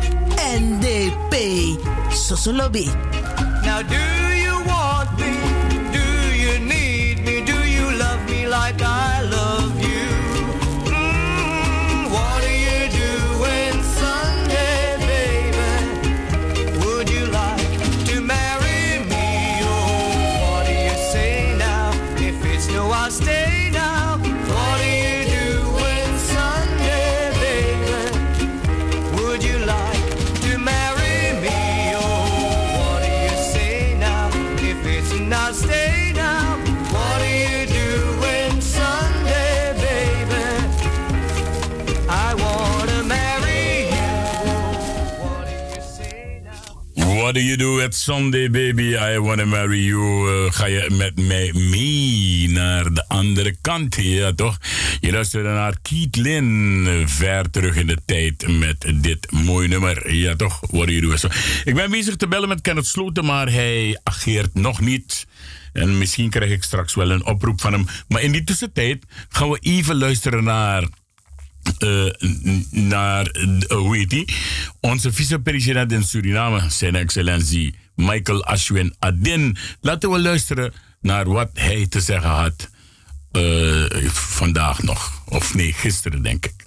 [0.59, 1.35] NDP.
[2.09, 2.89] Sosolobi.
[3.63, 4.20] Now do
[48.01, 48.97] Sunday, baby?
[48.97, 50.29] I wanna marry you.
[50.29, 53.95] Uh, ga je met mij mee naar de andere kant?
[53.95, 54.57] Ja, toch?
[54.99, 60.13] Je luisterde naar Keith uh, ver terug in de tijd met dit mooie nummer.
[60.13, 60.59] Ja, toch?
[60.59, 61.17] What do you
[61.63, 65.27] ik ben bezig te bellen met Kenneth Sloten, maar hij ageert nog niet.
[65.73, 67.87] En misschien krijg ik straks wel een oproep van hem.
[68.07, 70.87] Maar in die tussentijd gaan we even luisteren naar
[71.79, 72.11] uh,
[72.69, 74.33] naar, uh, hoe heet die?
[74.79, 79.57] Onze vicepresident in Suriname, zijn excellentie Michael Ashwin Adin.
[79.81, 82.69] Laten we luisteren naar wat hij te zeggen had
[83.31, 85.21] uh, vandaag nog.
[85.25, 86.65] Of nee, gisteren denk ik.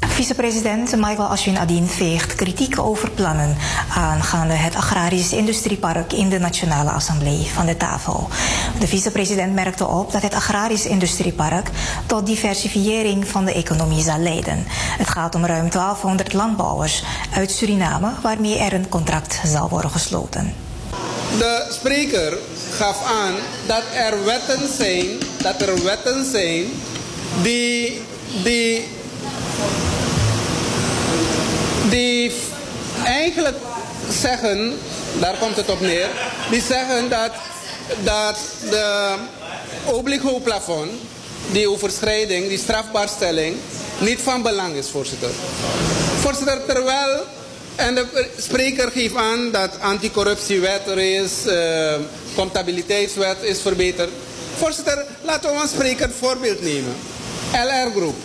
[0.00, 3.56] Vicepresident Michael Ashwin Adin veegt kritiek over plannen
[3.94, 8.28] aangaande het agrarisch industriepark in de Nationale Assemblée van de tafel.
[8.78, 11.70] De vicepresident merkte op dat het agrarisch industriepark
[12.06, 14.64] tot diversifiëring van de economie zal leiden.
[14.98, 17.02] Het gaat om ruim 1200 landbouwers
[17.34, 20.54] uit Suriname waarmee er een contract zal worden gesloten.
[21.38, 22.38] De spreker
[22.70, 23.34] gaf aan
[23.66, 25.06] dat er wetten zijn
[25.42, 26.64] dat er wetten zijn
[27.42, 28.00] die,
[28.42, 28.88] die,
[31.96, 32.32] die
[33.04, 33.56] eigenlijk
[34.10, 34.78] zeggen,
[35.20, 36.08] daar komt het op neer,
[36.50, 37.30] die zeggen dat,
[38.04, 38.38] dat
[38.70, 39.14] de
[39.84, 40.90] obligo-plafond,
[41.52, 43.56] die overschrijding, die strafbaarstelling,
[43.98, 45.30] niet van belang is, voorzitter.
[46.20, 47.24] Voorzitter, terwijl,
[47.76, 51.94] en de spreker geeft aan dat anticorruptiewet er is, uh,
[52.34, 54.10] comptabiliteitswet is verbeterd.
[54.56, 56.94] Voorzitter, laten we een spreker voorbeeld nemen.
[57.52, 58.16] LR Groep.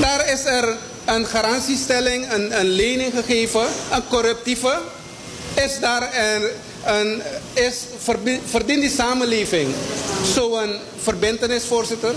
[0.00, 0.76] Daar is er
[1.08, 4.78] een garantiestelling, een, een lening gegeven, een corruptieve.
[5.54, 6.48] Is daar een,
[6.84, 7.76] een is,
[8.44, 9.74] verdient die samenleving
[10.34, 12.14] zo'n verbindenis, voorzitter?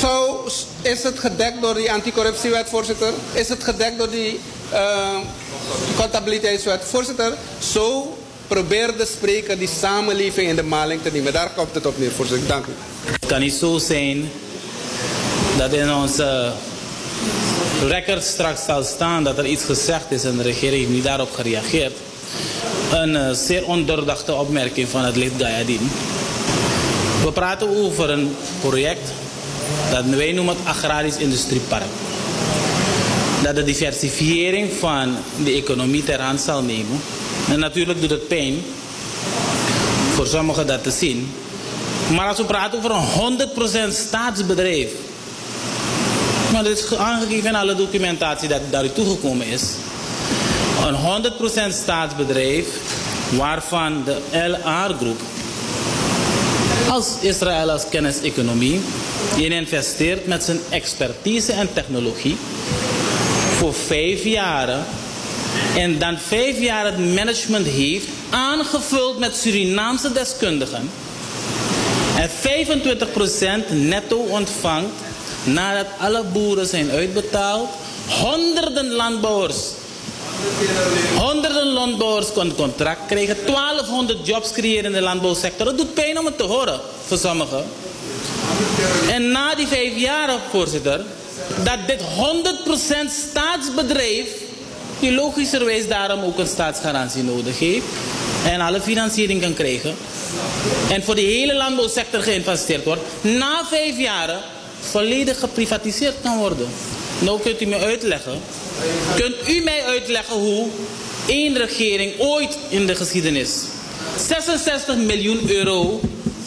[0.00, 0.44] Zo
[0.82, 3.12] is het gedekt door die anticorruptiewet, voorzitter?
[3.32, 4.40] Is het gedekt door die
[4.72, 5.16] uh,
[5.96, 6.84] comptabiliteitswet?
[6.84, 11.32] Voorzitter, zo probeert de spreker die samenleving in de maling te nemen.
[11.32, 12.48] Daar komt het op neer, voorzitter.
[12.48, 12.72] Dank u.
[13.10, 14.30] Het kan niet zo zijn
[15.56, 16.52] dat in onze
[17.86, 21.32] record straks zal staan dat er iets gezegd is en de regering heeft niet daarop
[21.32, 21.92] gereageerd.
[22.92, 25.90] Een uh, zeer ondoordachte opmerking van het lid Gayadin.
[27.24, 29.10] We praten over een project
[29.90, 31.90] dat wij noemen het agrarisch industriepark.
[33.42, 37.00] Dat de diversifiering van de economie ter hand zal nemen.
[37.48, 38.54] En natuurlijk doet het pijn
[40.14, 41.32] voor sommigen dat te zien.
[42.14, 45.05] Maar als we praten over een 100% staatsbedrijf.
[46.56, 49.62] Maar dat is aangegeven in alle documentatie dat daar toegekomen is.
[50.86, 51.22] Een
[51.72, 52.66] 100% staatsbedrijf
[53.30, 55.20] waarvan de LR-groep
[56.88, 58.80] als Israël als kenniseconomie
[59.36, 62.36] in investeert met zijn expertise en technologie
[63.56, 64.84] voor vijf jaren
[65.74, 70.90] en dan vijf jaar het management heeft aangevuld met Surinaamse deskundigen
[72.16, 75.05] en 25% netto ontvangt
[75.46, 77.68] nadat alle boeren zijn uitbetaald,
[78.08, 79.56] honderden landbouwers
[81.16, 83.36] Honderden landbouwers kon contract krijgen.
[83.46, 85.66] 1200 jobs creëren in de landbouwsector.
[85.66, 87.64] Dat doet pijn om het te horen voor sommigen.
[89.10, 91.04] En na die vijf jaar, voorzitter,
[91.64, 92.04] dat dit 100%
[93.30, 94.28] staatsbedrijf,
[95.00, 97.84] die logischerwijs daarom ook een staatsgarantie nodig heeft,
[98.44, 99.94] en alle financiering kan krijgen,
[100.90, 104.30] en voor de hele landbouwsector geïnvesteerd wordt, na vijf jaar
[104.80, 106.68] volledig geprivatiseerd kan worden.
[107.18, 108.40] Nou kunt u me uitleggen.
[109.14, 110.68] Kunt u mij uitleggen hoe
[111.26, 113.50] één regering ooit in de geschiedenis
[114.26, 116.00] 66 miljoen euro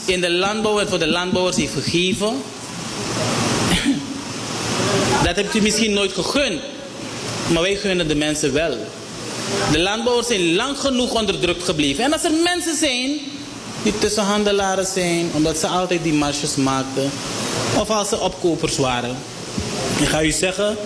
[0.06, 2.34] in de landbouw en voor de landbouwers heeft gegeven?
[5.24, 6.62] Dat hebt u misschien nooit gegund.
[7.48, 8.78] Maar wij gunnen de mensen wel.
[9.72, 12.04] De landbouwers zijn lang genoeg onderdrukt gebleven.
[12.04, 13.20] En als er mensen zijn
[13.84, 17.12] die tussenhandelaren zijn, omdat ze altijd die marges maakten,
[17.78, 19.18] of als ze opkopers waren,
[20.00, 20.78] ik ga u zeggen,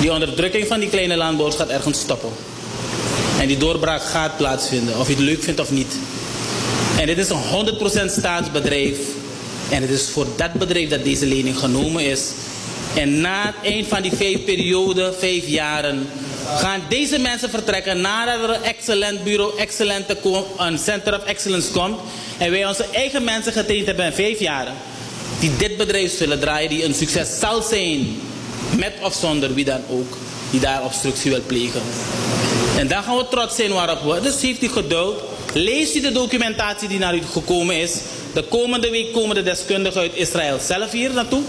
[0.00, 2.30] die onderdrukking van die kleine landbouwers gaat ergens stoppen.
[3.40, 5.94] En die doorbraak gaat plaatsvinden, of je het leuk vindt of niet.
[6.98, 8.98] En dit is een 100% staatsbedrijf.
[9.70, 12.30] En het is voor dat bedrijf dat deze lening genomen is.
[12.94, 16.08] En na het van die vijf perioden, vijf jaren,
[16.56, 20.16] gaan deze mensen vertrekken nadat er een excellent bureau, excellente,
[20.56, 22.00] een center of excellence komt.
[22.38, 24.74] En wij onze eigen mensen getraind hebben in vijf jaren
[25.38, 28.16] die dit bedrijf zullen draaien, die een succes zal zijn,
[28.76, 30.16] met of zonder wie dan ook,
[30.50, 31.82] die daar obstructie wil plegen.
[32.76, 34.20] En dan gaan we trots zijn waarop we.
[34.20, 35.22] Dus heeft u geduld.
[35.52, 38.00] Lees u de documentatie die naar u gekomen is.
[38.34, 41.42] De komende week komen de deskundigen uit Israël zelf hier naartoe.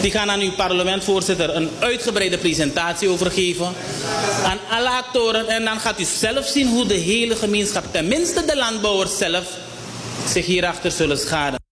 [0.00, 3.72] Die gaan aan uw parlementvoorzitter een uitgebreide presentatie overgeven.
[4.44, 5.48] Aan alle actoren.
[5.48, 9.44] En dan gaat u zelf zien hoe de hele gemeenschap, tenminste de landbouwers zelf,
[10.28, 11.63] zich hierachter zullen scharen.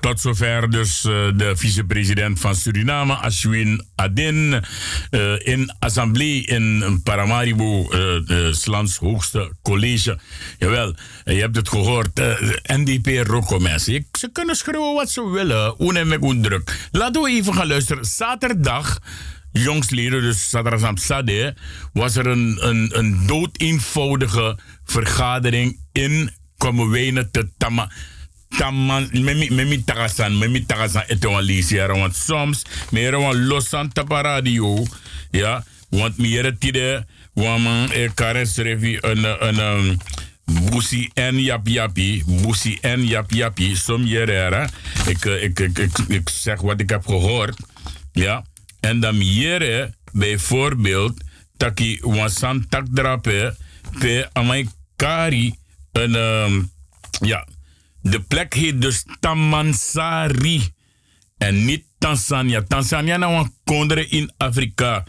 [0.00, 4.62] Tot zover dus uh, de vicepresident van Suriname, Ashwin Adin,
[5.10, 10.18] uh, in assemblee in Paramaribo, uh, Slans hoogste college.
[10.58, 10.94] Jawel,
[11.24, 12.20] je hebt het gehoord,
[12.62, 14.06] NDP Rocco mensen.
[14.12, 16.88] Ze kunnen schreeuwen wat ze willen, oenem druk.
[16.90, 18.04] Laten we even gaan luisteren.
[18.04, 18.98] Zaterdag
[19.52, 21.54] jongsleden, dus Sadrasam Sade,
[21.92, 27.90] was er een, een, een doodeenvoudige vergadering in Komowene te Tama
[28.56, 34.22] tamman memi memi tagasan memi tagasan eto wan lisiara want soms mere wan losan tapa
[34.22, 34.84] radio.
[35.30, 39.96] Ja want mi yere tide wan man e karen srevi een een um,
[41.14, 43.76] en yap yapi busi en yap yapi.
[43.76, 44.68] Som yere
[45.06, 47.56] ik, ik, ik, ik, ik zeg wat ik heb gehoord.
[48.12, 48.44] Ja
[48.80, 51.24] en dan yere bijvoorbeeld
[51.56, 53.56] taki wan san tak drape
[53.98, 55.54] pe amai kari
[55.92, 56.70] een um,
[57.20, 57.46] ja
[58.10, 60.62] De plek heet dus Tamansari.
[61.38, 62.62] En niet Tanzania.
[62.62, 65.04] Tanzania nou een kondere in Afrika.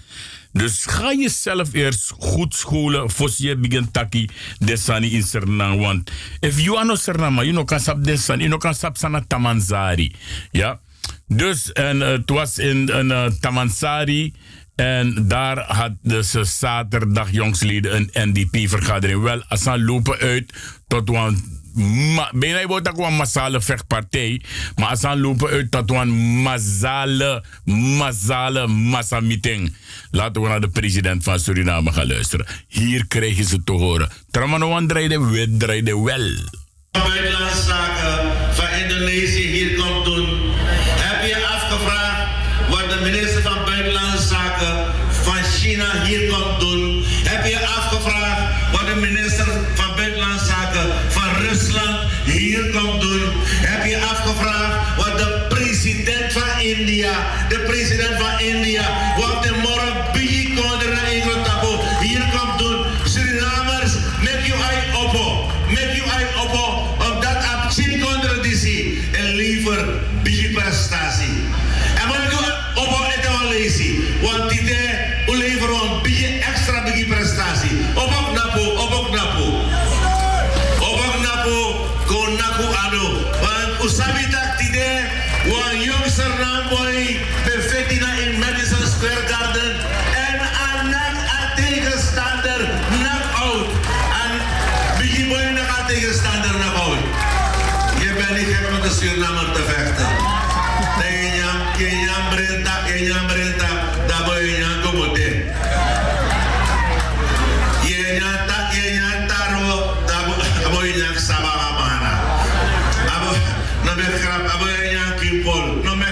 [0.51, 4.29] Dus ga jezelf eerst goed scholen voor je begint taki
[4.59, 5.77] desani in Suriname.
[5.77, 8.97] Want if you are no Suriname, you know kan sap desani, you know kan sap
[8.97, 10.15] sana Tamanzari.
[10.51, 10.79] Ja.
[11.27, 14.33] Dus en eh, het was in een uh, Tamansari.
[14.75, 19.21] En daar had dus zaterdag jongsleden een NDP-vergadering.
[19.21, 20.53] Wel, als ze lopen uit
[20.87, 24.41] tot een ma, bijna wordt ook een massale vechtpartij.
[24.75, 26.09] Maar als ze lopen uit tot een
[26.41, 29.75] massale, massale massameeting.
[30.11, 32.45] Laten we naar de president van Suriname gaan luisteren.
[32.67, 34.09] Hier krijgen ze te horen.
[34.31, 36.29] Tramanoan draaide, we draaide wel.
[36.91, 40.27] Buitenlandse zaken van Indonesië hier komt doen.
[41.07, 42.29] Heb je afgevraagd
[42.69, 47.03] wat de minister van Buitenlandse Zaken van China hier komt doen?
[47.23, 51.06] Heb je afgevraagd wat de minister van Buitenlandse Zaken
[52.31, 53.21] hier komt doen?
[53.45, 57.11] Heb je afgevraagd wat de president van India,
[57.49, 58.83] de president van India,
[59.17, 60.11] wat de morgen
[98.29, 100.05] Ella no te soy una artefacta.
[101.07, 103.67] Ella, ella brenta, ella brenta,
[104.07, 105.53] da boyan como te.
[107.87, 109.37] Y ella está, ella está
[110.61, 112.21] da boyan sababa mana.
[113.85, 115.15] No me ella
[115.83, 116.05] no me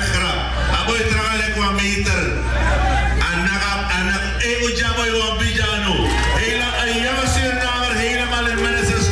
[3.22, 5.94] Anak, anak, eh ujabo y wambijano.
[6.40, 9.05] Ella, ella va a ser una mujer, ella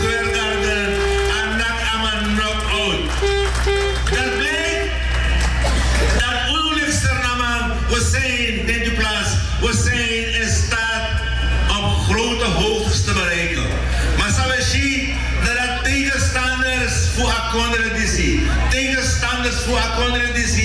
[19.74, 20.58] tegenstanders voor Akondre DC,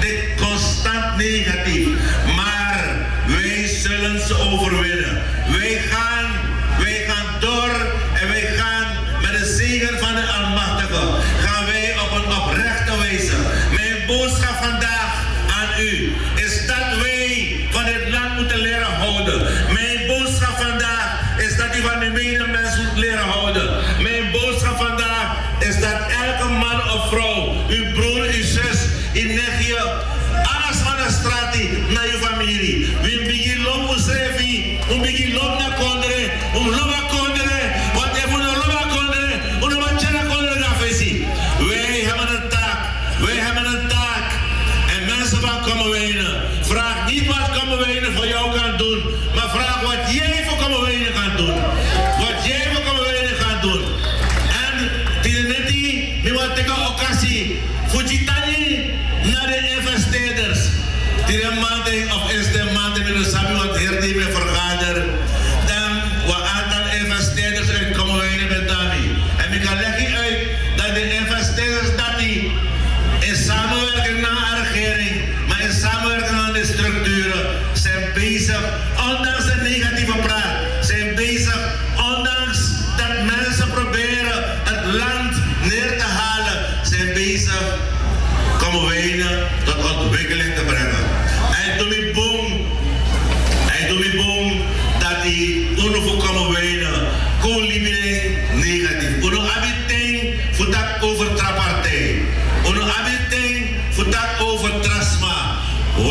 [0.00, 1.88] dit constant negatief.
[2.36, 5.22] Maar wij zullen ze overwinnen.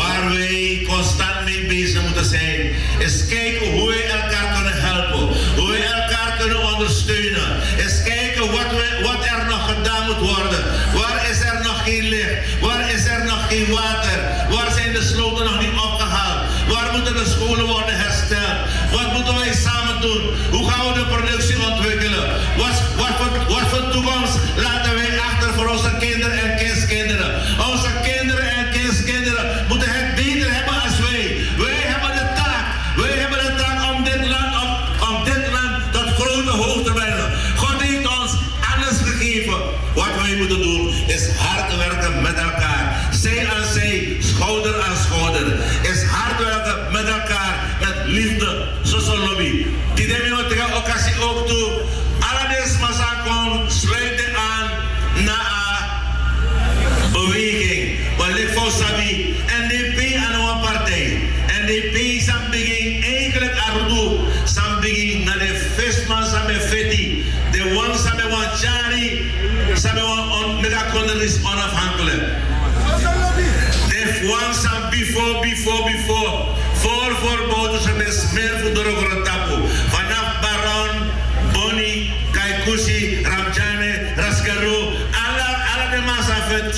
[0.06, 5.70] Waar wij constant mee bezig moeten zijn, is kijken hoe wij elkaar kunnen helpen, hoe
[5.70, 10.64] wij elkaar kunnen ondersteunen, is kijken wat, we, wat er nog gedaan moet worden.
[10.94, 12.34] Waar is er nog geen licht?
[12.60, 14.18] Waar is er nog geen water?
[14.50, 15.95] Waar zijn de sloten nog niet opgehaald?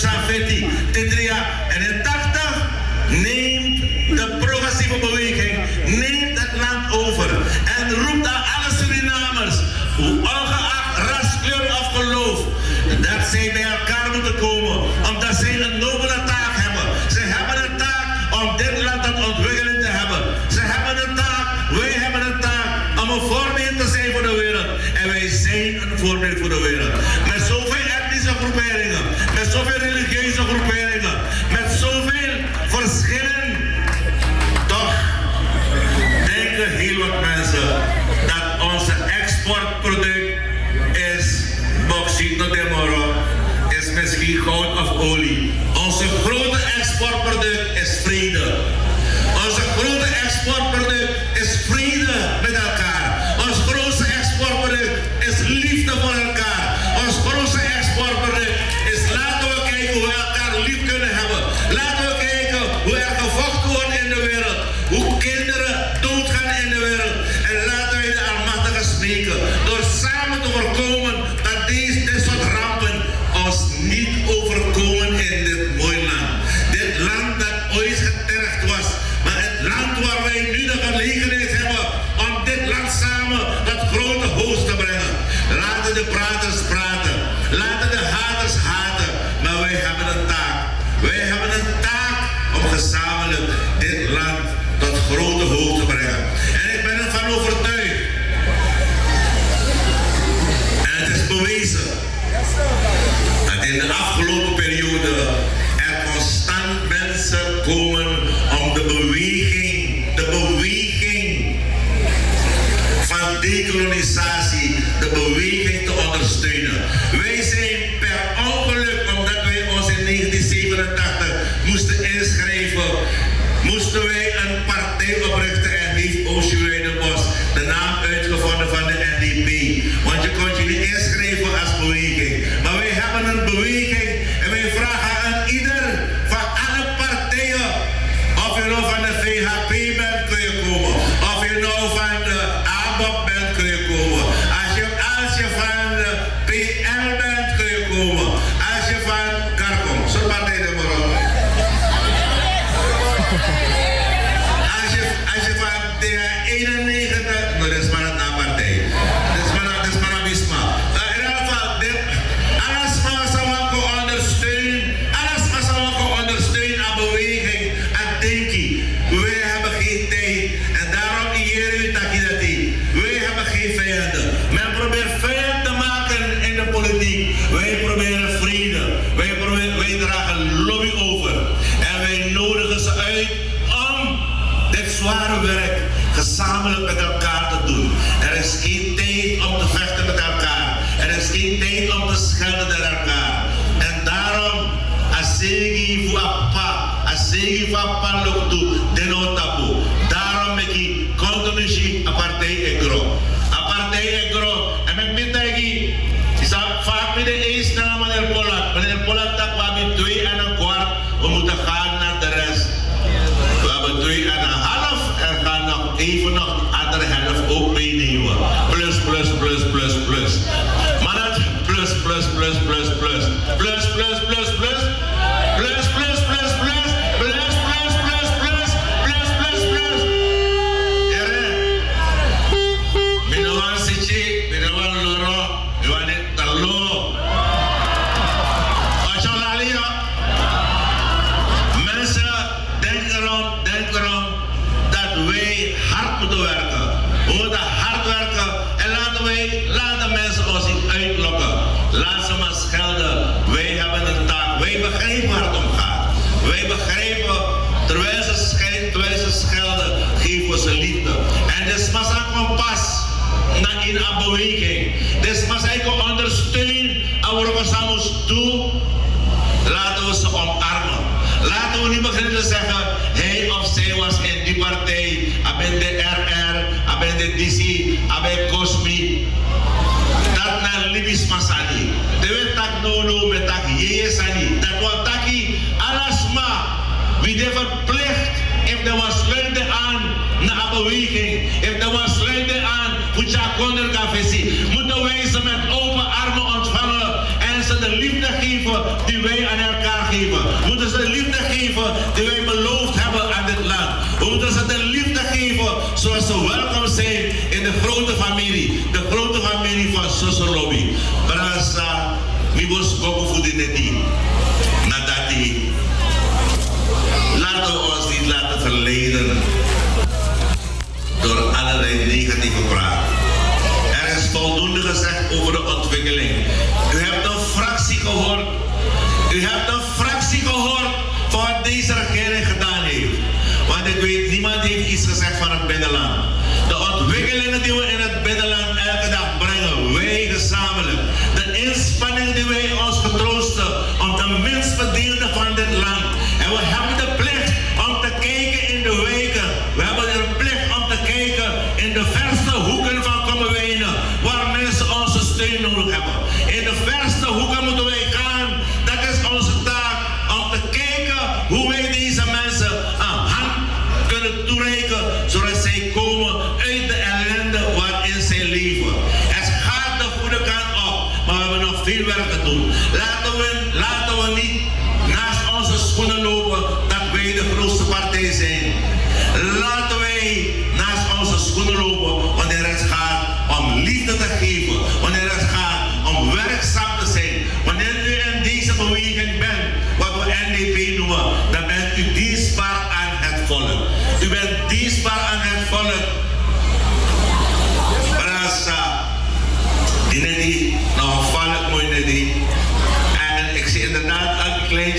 [0.05, 0.88] Man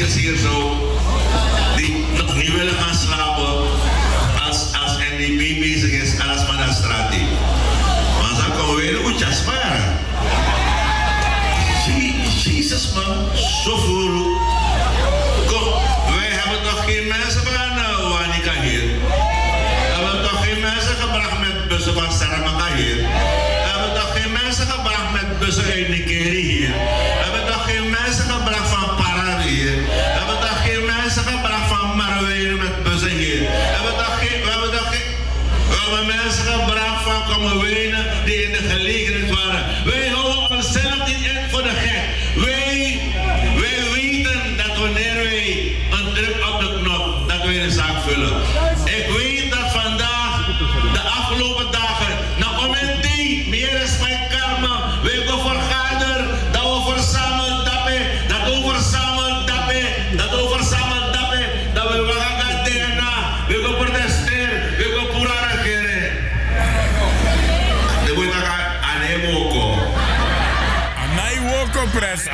[0.08, 0.88] hier zo,
[1.76, 3.68] die nog niet willen gaan slapen
[4.47, 7.28] als, als NDP bezig is als Manastrati.
[8.22, 9.97] Maar dan komen we weer goed jasmaren.
[12.43, 14.12] Jezus man, zo voor.
[15.47, 15.64] Kom,
[16.16, 18.82] wij hebben toch geen mensen van uh, Wanika hier.
[18.82, 22.95] We hebben toch geen mensen gebracht met bussen van Saramaka hier.
[22.95, 26.49] We hebben toch geen mensen gebracht met bussen de Nigeria
[37.10, 39.86] daarvan komen wenen die in de gelegenheid waren.
[39.86, 42.03] Wij houden onszelf niet echt voor de gek.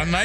[0.05, 0.15] and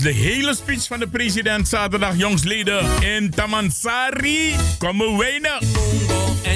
[0.00, 4.54] de hele speech van de president zaterdag jongsleden in Tamansari.
[4.78, 5.58] Kom we wijnen.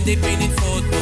[0.05, 0.97] NDP niet foto,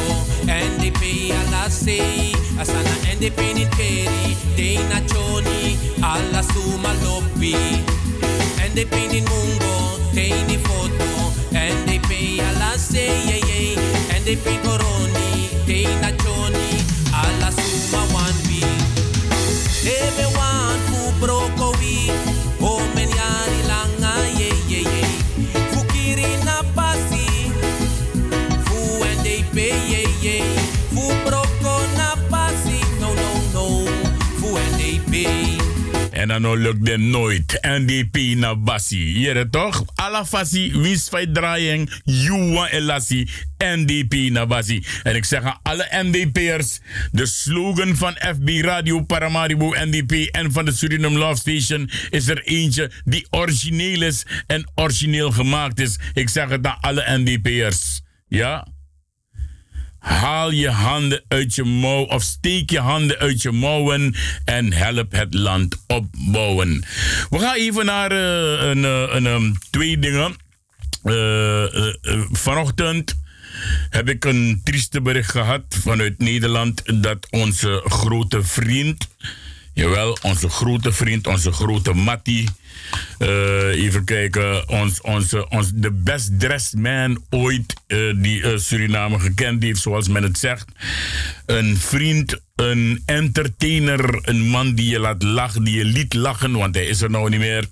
[0.45, 1.03] NDP
[1.45, 7.55] alla sei, asana NDP niet keri, Dena Johnny, alla suma lobby.
[8.73, 13.75] NDP niet mungo, Deni foto, NDP alla sei.
[14.21, 18.63] NDP coroni, Dena Johnny, alla suma one we.
[20.85, 21.62] Fu broko we,
[36.33, 37.57] En dan lukt het nooit.
[37.61, 39.19] NDP na Bassi.
[39.19, 39.83] Jere toch?
[39.95, 44.83] Alla Fassi, wins bij draaiing, Juwa Elassi, NDP na Bassi.
[45.03, 46.79] En ik zeg aan alle NDP'ers,
[47.11, 52.43] de slogan van FB Radio Paramaribo NDP en van de Suriname Love Station is er
[52.43, 55.99] eentje die origineel is en origineel gemaakt is.
[56.13, 58.01] Ik zeg het aan alle NDP'ers.
[58.27, 58.67] Ja?
[60.03, 65.11] Haal je handen uit je mouw of steek je handen uit je mouwen en help
[65.11, 66.83] het land opbouwen.
[67.29, 70.35] We gaan even naar eh, een, eh, een, een, twee dingen.
[71.03, 71.65] Eh,
[72.31, 73.15] vanochtend
[73.89, 79.07] heb ik een trieste bericht gehad vanuit Nederland dat onze grote vriend,
[79.73, 82.49] jawel, onze grote vriend, onze grote Mattie,
[83.17, 89.19] eh, even kijken, ons, onze, ons, de best dressed man ooit eh, die eh, Suriname
[89.19, 90.65] gekend heeft, zoals men het zegt.
[91.45, 96.75] Een vriend, een entertainer, een man die je laat lachen, die je liet lachen, want
[96.75, 97.65] hij is er nou niet meer.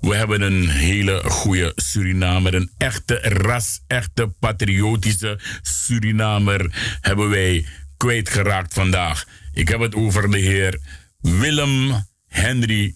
[0.00, 8.74] We hebben een hele goede Surinamer, een echte ras, echte patriotische Surinamer hebben wij kwijtgeraakt
[8.74, 9.26] vandaag.
[9.52, 10.78] Ik heb het over de heer
[11.24, 12.94] Willem Henry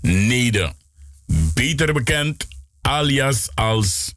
[0.00, 0.72] Nede.
[1.54, 2.46] Beter bekend
[2.80, 4.14] alias als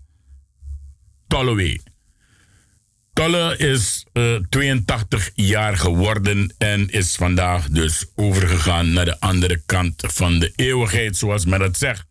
[1.28, 1.82] Tollewee.
[3.14, 10.04] Tolle is eh, 82 jaar geworden en is vandaag dus overgegaan naar de andere kant
[10.08, 12.06] van de eeuwigheid, zoals men het zegt.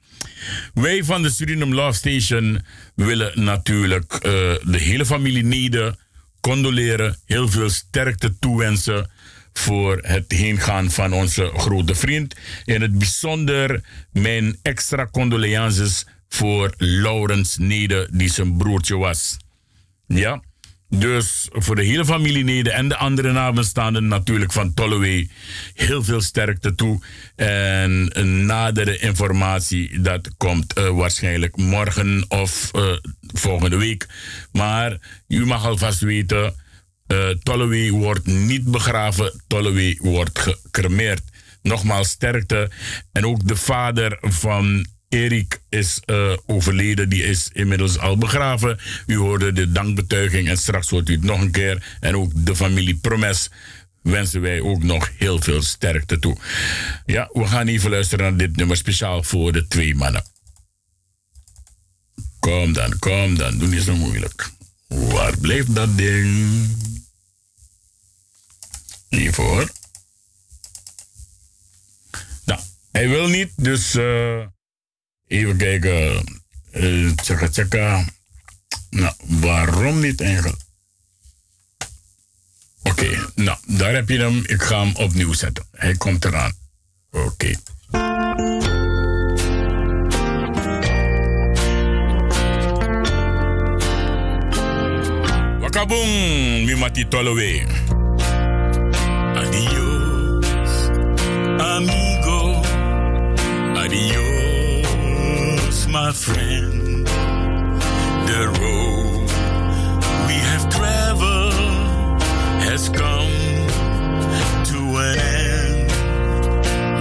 [0.74, 2.62] Wij van de Suriname Love Station
[2.95, 4.20] willen natuurlijk eh,
[4.62, 5.99] de hele familie Nede
[6.41, 9.11] condoleren, heel veel sterkte toewensen
[9.59, 12.35] voor het heengaan van onze grote vriend.
[12.65, 13.81] In het bijzonder
[14.13, 19.37] mijn extra condolences voor Laurens Nede, die zijn broertje was.
[20.07, 20.43] Ja,
[20.89, 25.29] dus voor de hele familie Nede en de andere nabestaanden natuurlijk van Tolleway
[25.75, 27.01] heel veel sterkte toe.
[27.37, 28.13] En
[28.47, 32.83] nadere informatie, dat komt eh, waarschijnlijk morgen of eh,
[33.21, 34.07] volgende week.
[34.53, 34.99] Maar
[35.29, 36.55] u mag alvast weten,
[37.09, 41.23] uh, wordt niet begraven, Tolleway wordt gecremeerd.
[41.63, 42.71] Nogmaals sterkte.
[43.13, 48.79] En ook de vader van Erik is uh, overleden, die is inmiddels al begraven.
[49.07, 51.97] U hoorde de dankbetuiging en straks hoort u het nog een keer.
[52.01, 53.51] En ook de familie Promes
[54.03, 56.37] wensen wij ook nog heel veel sterkte toe.
[57.07, 60.25] Ja, we gaan even luisteren naar dit nummer speciaal voor de twee mannen.
[62.41, 64.51] Kom dan, kom dan, doe niet zo moeilijk.
[64.89, 66.59] Waar blijft dat ding?
[69.09, 69.71] Hiervoor.
[72.45, 72.61] Nou,
[72.93, 74.47] hij wil niet, dus uh,
[75.27, 76.25] even kijken.
[76.73, 78.05] Uh, tjaka tjaka.
[78.91, 80.63] Nou, waarom niet eigenlijk?
[82.83, 84.43] Oké, nou, daar heb je hem.
[84.47, 85.67] Ik ga hem opnieuw zetten.
[85.73, 86.53] Hij komt eraan.
[87.11, 87.27] Oké.
[87.27, 87.57] Okay.
[96.65, 97.05] Mi mati
[106.03, 107.07] my friend.
[108.30, 109.28] The road
[110.28, 112.22] we have traveled
[112.66, 113.36] has come
[114.70, 115.90] to an end.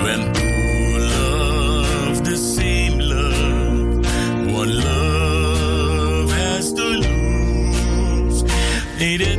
[0.04, 8.40] When two love the same love, one love has to lose.
[9.10, 9.35] It you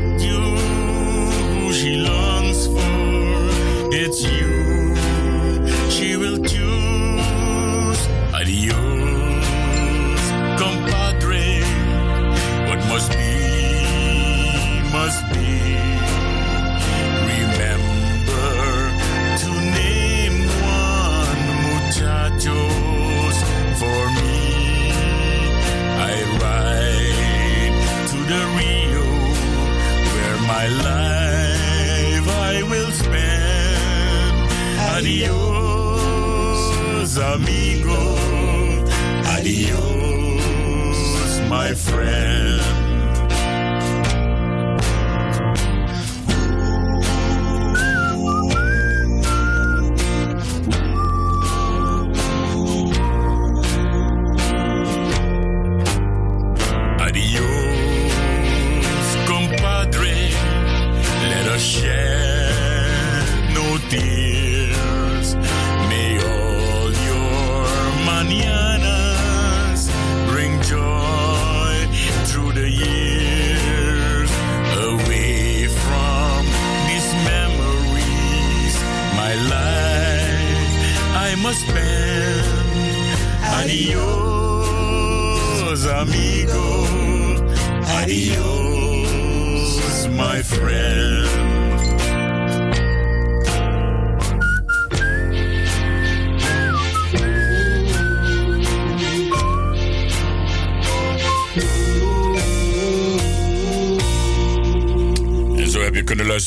[41.67, 42.26] my friend.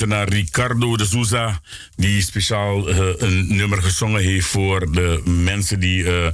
[0.08, 1.62] Naar Ricardo de Souza,
[1.96, 6.34] die speciaal eh, een nummer gezongen heeft voor de mensen die eh, eh,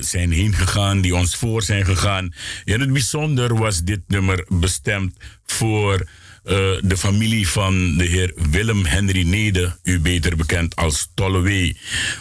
[0.00, 2.34] zijn heen gegaan, die ons voor zijn gegaan.
[2.64, 6.06] In het bijzonder was dit nummer bestemd voor
[6.82, 11.76] de familie van de heer Willem Henry Nede, u beter bekend als Tollewee.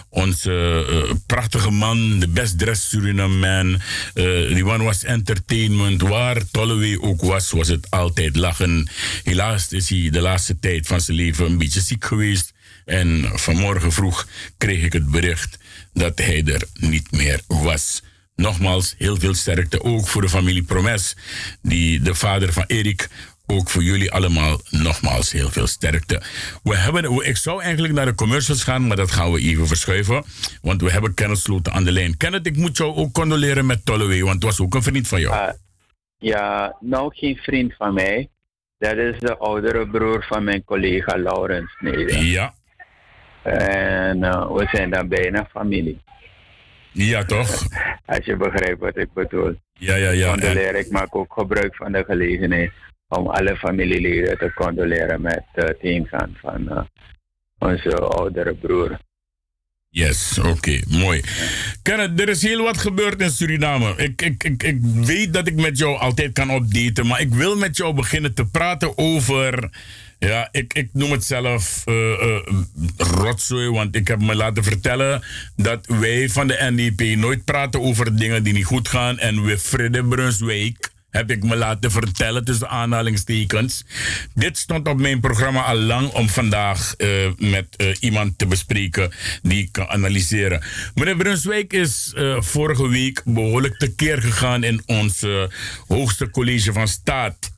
[0.10, 3.82] Onze eh, prachtige man, de best dressed Suriname man.
[4.14, 6.02] eh, die man was entertainment.
[6.02, 8.90] Waar Tollewee ook was, was het altijd lachen.
[9.24, 12.54] Helaas is hij de laatste tijd van zijn leven een beetje ziek geweest.
[12.86, 14.28] En vanmorgen vroeg
[14.58, 15.58] kreeg ik het bericht
[15.94, 18.02] dat hij er niet meer was.
[18.40, 21.16] Nogmaals, heel veel sterkte ook voor de familie Promes,
[21.62, 23.08] die de vader van Erik
[23.50, 26.22] ook voor jullie allemaal nogmaals heel veel sterkte.
[26.64, 30.24] We hebben, ik zou eigenlijk naar de commercials gaan, maar dat gaan we even verschuiven.
[30.62, 32.18] Want we hebben Kenneth Sloten aan de lijn.
[32.18, 35.22] Kenneth, ik moet jou ook condoleren met Tollewee, want het was ook een vriend van
[35.22, 35.36] jou.
[35.36, 35.54] Ah,
[36.18, 38.30] ja, nou geen vriend van mij.
[38.78, 42.24] Dat is de oudere broer van mijn collega Laurens Neder.
[42.24, 42.54] Ja.
[43.44, 46.02] En eh, we zijn dan bijna familie.
[46.92, 47.68] Ja, toch?
[48.06, 49.56] Als je begrijpt wat ik bedoel.
[49.74, 50.32] Ja, ja, ja.
[50.32, 52.72] Condoleer, ik maak ook gebruik van de gelegenheid
[53.10, 56.84] om alle familieleden te condoleren met eh, het ingaan van eh,
[57.58, 59.00] onze oudere broer.
[59.92, 61.22] Yes, oké, mooi.
[61.82, 63.94] Kenneth, er is heel wat gebeurd in Suriname.
[63.98, 67.58] Ik, ik, ik, ik weet dat ik met jou altijd kan updaten, maar ik wil
[67.58, 69.70] met jou beginnen te praten over.
[70.20, 72.42] Ja, ik, ik noem het zelf eh
[72.98, 75.22] rotzooi, want ik heb me laten vertellen
[75.56, 79.20] dat wij van de NDP nooit praten over dingen die niet goed gaan.
[79.20, 83.84] En Wilfriede Brunswijk, heb ik me laten vertellen tussen aanhalingstekens.
[84.34, 87.08] Dit stond op mijn programma al lang om vandaag eh,
[87.38, 90.64] met eh, iemand te bespreken die kan analyseren.
[90.96, 95.26] Meneer Brunswijk is eh, vorige week behoorlijk tekeer gegaan in ons
[95.88, 97.58] hoogste college van staat.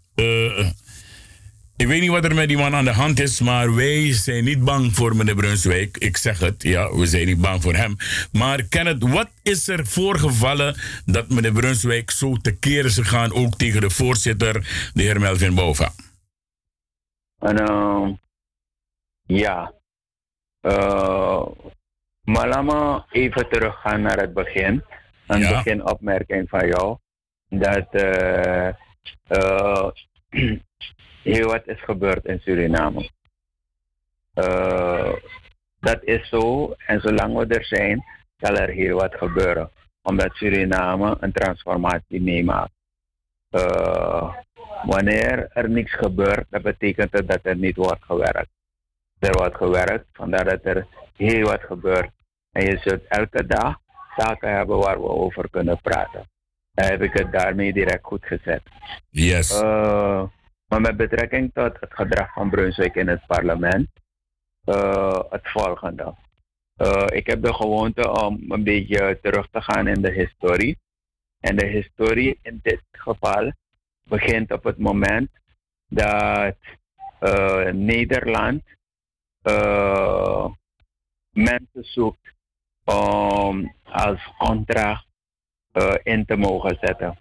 [1.81, 4.43] Ik weet niet wat er met die man aan de hand is, maar wij zijn
[4.43, 5.97] niet bang voor meneer Brunswijk.
[5.97, 7.95] Ik zeg het, ja, we zijn niet bang voor hem.
[8.31, 10.75] Maar Kenneth, wat is er voorgevallen
[11.05, 14.53] dat meneer Brunswijk zo tekeer is gegaan, ook tegen de voorzitter,
[14.93, 15.91] de heer Melvin Bova?
[17.39, 18.09] En uh,
[19.23, 19.73] ja,
[20.61, 21.45] uh,
[22.21, 24.83] maar laat me even teruggaan naar het begin.
[25.27, 25.49] Een Ja.
[25.49, 26.97] beginopmerking van jou.
[27.49, 28.67] Dat eh,
[29.27, 29.87] eh,
[31.23, 33.09] heel wat is gebeurd in Suriname.
[34.33, 35.13] Eh,
[35.79, 36.73] dat is zo.
[36.85, 38.03] En zolang we er zijn,
[38.37, 39.71] zal er heel wat gebeuren.
[40.01, 42.71] Omdat Suriname een transformatie meemaakt.
[43.49, 44.35] Eh,
[44.83, 48.49] wanneer er niks gebeurt, dat betekent dat er niet wordt gewerkt.
[49.19, 52.09] Er wordt gewerkt, vandaar dat er heel wat gebeurt.
[52.51, 53.79] En je zult elke dag
[54.17, 56.29] zaken hebben waar we over kunnen praten.
[56.73, 58.61] Dan heb ik het daarmee direct goed gezet.
[59.09, 59.61] Yes.
[59.61, 60.23] Eh,
[60.71, 63.89] maar met betrekking tot het gedrag van Brunswijk in het parlement,
[64.63, 66.15] eh, het volgende.
[66.75, 70.79] Eh, ik heb de gewoonte om een beetje terug te gaan in de historie.
[71.39, 73.51] En de historie in dit geval
[74.03, 75.29] begint op het moment
[75.87, 76.57] dat
[77.19, 78.63] eh, Nederland
[81.31, 82.33] mensen zoekt
[82.83, 85.03] om als contra
[85.71, 87.17] eh, in te mogen zetten.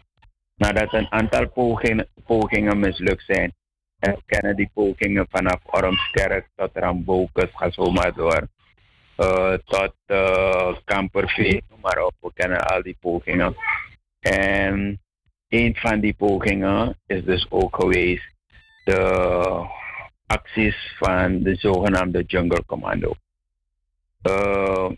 [0.61, 3.55] Nadat een aantal pogingen, pogingen mislukt zijn,
[3.99, 8.49] en kennen die pogingen vanaf Ormskerk tot Rambokus, ga door,
[9.17, 10.73] eh, tot uh,
[11.69, 12.15] noem maar op.
[12.21, 13.57] We kennen al die pogingen.
[14.21, 15.01] En
[15.49, 18.35] een van die pogingen is dus ook geweest
[18.85, 19.67] de
[20.27, 23.15] acties van de zogenaamde Jungle Commando.
[24.23, 24.91] Uh,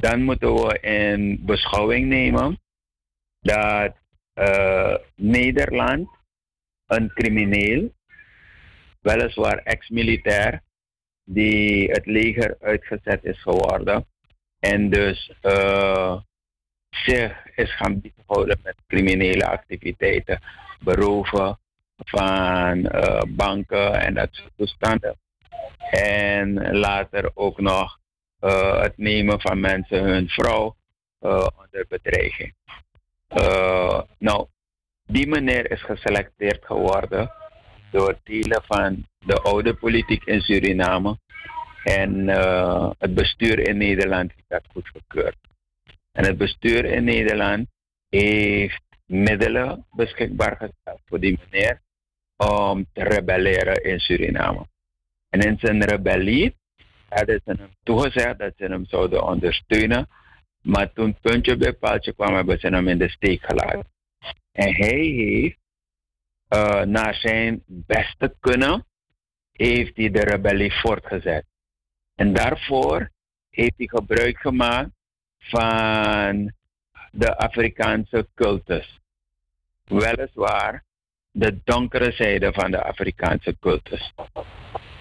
[0.00, 2.60] dan moeten we in beschouwing nemen
[3.40, 3.98] dat
[4.34, 6.08] uh, Nederland
[6.86, 7.92] een crimineel,
[9.00, 10.60] weliswaar ex-militair,
[11.24, 14.06] die het leger uitgezet is geworden
[14.58, 16.20] en dus uh,
[16.90, 20.40] zich is gaan bezighouden met criminele activiteiten,
[20.80, 21.58] beroven
[21.96, 25.16] van uh, banken en dat soort toestanden.
[25.90, 27.98] En later ook nog
[28.80, 30.76] het nemen van mensen hun vrouw
[31.20, 32.54] onder bedreiging.
[34.18, 34.46] Nou,
[35.06, 37.30] die meneer is geselecteerd geworden
[37.90, 41.18] door delen van de oude politiek in Suriname.
[41.84, 42.28] En
[42.98, 45.36] het bestuur in Nederland heeft dat goedgekeurd.
[46.12, 47.68] En het bestuur in Nederland
[48.08, 51.80] heeft middelen beschikbaar gesteld voor die meneer
[52.36, 54.66] om te rebelleren in Suriname.
[55.28, 56.56] En in zijn rebellie
[57.08, 60.08] hadden ze hem toegezegd dat ze hem zouden ondersteunen.
[60.62, 63.88] Maar toen puntje bij paaltje kwam, hebben ze hem in de steek gelaten.
[64.52, 65.58] En hij heeft,
[66.48, 68.86] uh, naar zijn beste kunnen,
[69.52, 71.44] heeft hij de rebellie voortgezet.
[72.14, 73.10] En daarvoor
[73.50, 74.90] heeft hij gebruik gemaakt
[75.38, 76.52] van
[77.10, 79.00] de Afrikaanse cultus.
[79.84, 80.84] Weliswaar
[81.30, 84.12] de donkere zijde van de Afrikaanse cultus.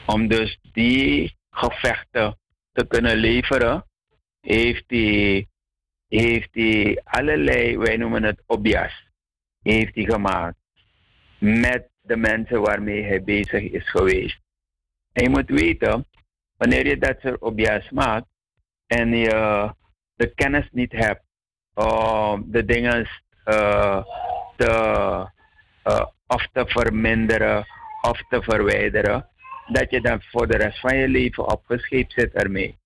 [0.06, 2.38] Om dus die gevechten
[2.72, 3.86] te kunnen leveren,
[4.42, 5.48] heeft hij,
[6.08, 6.50] heeft
[7.04, 9.08] allerlei, wij noemen het obias,
[9.62, 10.58] heeft hij gemaakt
[11.40, 14.40] met de mensen waarmee hij bezig is geweest.
[15.12, 16.06] En je moet weten,
[16.58, 18.28] wanneer je dat soort obias maakt
[18.88, 19.74] en je
[20.16, 21.24] de kennis niet hebt
[21.74, 23.10] om de dingen
[23.46, 24.04] uh,
[24.58, 24.72] te,
[25.84, 27.66] uh, of te verminderen
[28.02, 29.30] of te verwijderen,
[29.68, 32.79] dat je dan voor de rest van je leven opgescheept zit ermee.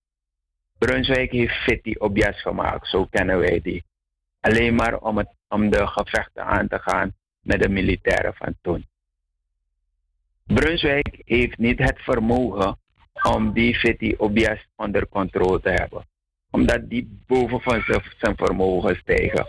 [0.86, 3.84] Brunswijk heeft Fitty Objas gemaakt, zo kennen wij die.
[4.40, 8.86] Alleen maar om, het, om de gevechten aan te gaan met de militairen van toen.
[10.46, 12.78] Brunswijk heeft niet het vermogen
[13.32, 16.06] om die Fitty Objas onder controle te hebben
[16.54, 17.82] omdat die boven van
[18.18, 19.48] zijn vermogen stijgen.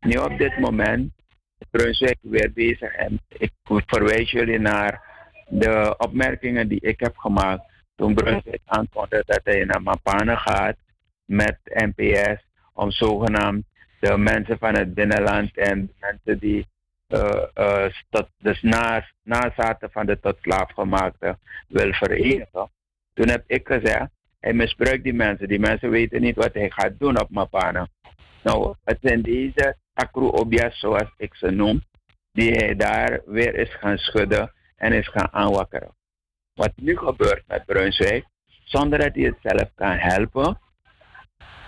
[0.00, 1.12] Nu op dit moment
[1.58, 5.02] is Brunswijk weer bezig en ik verwijs jullie naar
[5.48, 10.76] de opmerkingen die ik heb gemaakt toen Brunswijk aankondigde dat hij naar Mapane gaat
[11.24, 13.64] met NPS om zogenaamd
[14.00, 16.66] de mensen van het binnenland en de mensen die
[17.08, 21.38] uh, uh, tot, dus na, nazaten van de tot slaafgemaakte
[21.68, 22.70] wil verenigen.
[23.12, 24.08] Toen heb ik gezegd,
[24.40, 25.48] hij misbruikt die mensen.
[25.48, 27.88] Die mensen weten niet wat hij gaat doen op Mapana.
[28.42, 31.82] Nou, het zijn deze Akru zoals ik ze noem,
[32.32, 35.94] die hij daar weer is gaan schudden en is gaan aanwakkeren.
[36.54, 38.26] Wat nu gebeurt met Brunswijk,
[38.64, 40.58] zonder dat hij het zelf kan helpen,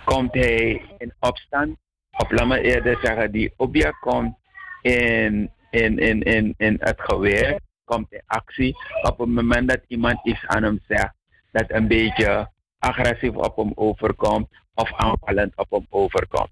[0.05, 1.77] komt hij in opstand.
[2.11, 4.37] Of laat me eerder zeggen, die Obia komt
[4.81, 10.19] in, in, in, in, in het geweer, komt in actie op het moment dat iemand
[10.23, 11.13] iets aan hem zegt
[11.51, 16.51] dat een beetje agressief op hem overkomt of aanvallend op hem overkomt.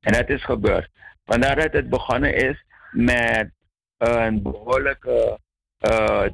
[0.00, 0.88] En dat is gebeurd.
[1.24, 3.50] Vandaar dat het begonnen is met
[3.96, 5.38] een behoorlijke
[5.80, 6.26] uh,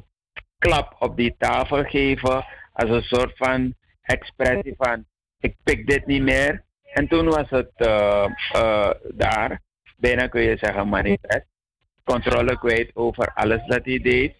[0.61, 5.05] klap op die tafel geven als een soort van expressie van
[5.39, 6.63] ik pik dit niet meer.
[6.93, 9.61] En toen was het uh, uh, daar,
[9.97, 11.45] bijna kun je zeggen manifest,
[12.03, 14.35] controle kwijt over alles dat hij deed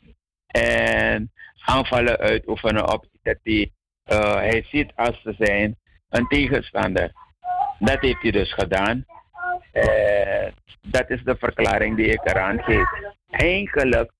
[0.48, 1.32] en
[1.66, 3.72] aanvallen uitoefenen op dat hij
[4.12, 5.78] uh, hij ziet als te zijn
[6.10, 7.12] een tegenstander.
[7.80, 9.06] Dat heeft hij dus gedaan.
[10.82, 12.90] Dat is de verklaring die ik eraan geef.
[13.30, 14.12] Eigenlijk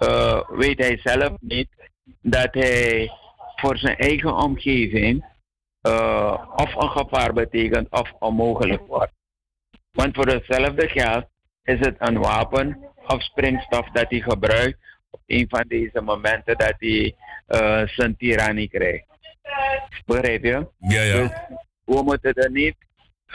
[0.00, 1.68] uh, weet hij zelf niet
[2.20, 3.10] dat hij
[3.56, 5.32] voor zijn eigen omgeving
[6.56, 9.12] of een gevaar betekent of onmogelijk wordt.
[9.92, 11.26] Want voor hetzelfde geld
[11.62, 14.78] is het een wapen of springstof dat hij gebruikt
[15.10, 17.14] op een van deze momenten dat hij
[17.86, 19.06] zijn tirannie krijgt.
[20.06, 20.68] Begrijp je?
[20.78, 21.16] Ja, ja.
[21.16, 21.30] Dus
[21.84, 22.76] we moeten er niet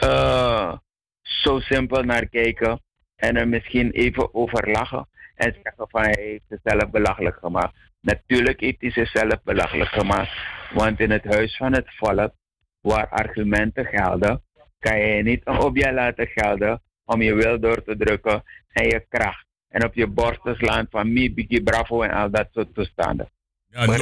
[0.04, 0.72] uh,
[1.20, 2.80] zo simpel naar kijken
[3.16, 5.08] en er misschien even over lachen
[5.40, 7.74] en zeggen van hij heeft zichzelf belachelijk gemaakt.
[8.00, 10.30] Natuurlijk heeft hij zichzelf belachelijk gemaakt,
[10.72, 12.32] want in het huis van het volk,
[12.80, 14.42] waar argumenten gelden,
[14.78, 19.06] kan je niet een object laten gelden om je wil door te drukken en je
[19.08, 19.46] kracht.
[19.68, 23.30] En op je borst te slaan van mi, biggie, bravo en al dat soort toestanden.
[23.66, 23.92] Ja, no,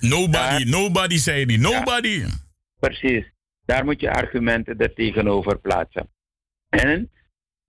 [0.00, 2.08] nobody, Daar, nobody zei die, nobody.
[2.08, 2.28] Ja,
[2.78, 3.32] precies.
[3.64, 6.08] Daar moet je argumenten er tegenover plaatsen.
[6.68, 7.10] En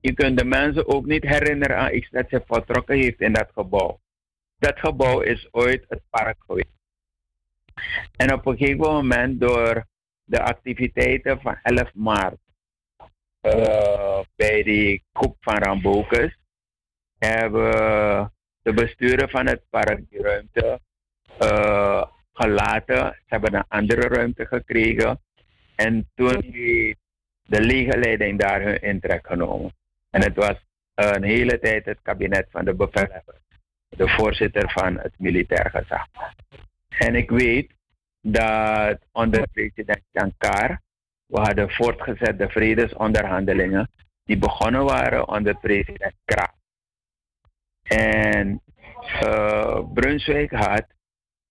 [0.06, 3.50] je kunt de mensen ook niet herinneren aan iets dat ze vertrokken heeft in dat
[3.54, 4.00] gebouw.
[4.58, 6.78] Dat gebouw is ooit het park geweest.
[8.16, 9.86] En op een gegeven moment door
[10.24, 12.40] de activiteiten van 11 maart
[13.42, 16.38] eh, bij die koep van Rambokus
[17.18, 18.32] hebben
[18.62, 20.80] de besturen van het park die ruimte
[21.38, 22.04] eh,
[22.34, 22.96] gelaten.
[22.96, 25.22] Ze hebben een andere ruimte gekregen.
[25.76, 26.98] En toen heeft
[27.44, 29.74] de lege leiding daar hun intrek genomen.
[30.16, 30.56] En het was
[30.94, 33.36] een hele tijd het kabinet van de bevelhebber.
[33.90, 36.08] De voorzitter van het militair gezag.
[36.90, 37.72] En ik weet
[38.22, 40.82] dat onder president Jankar,
[41.26, 43.90] we hadden voortgezet de vredesonderhandelingen
[44.24, 46.56] die begonnen waren onder president Kraat.
[47.84, 48.62] En
[49.24, 50.86] uh, Brunswijk had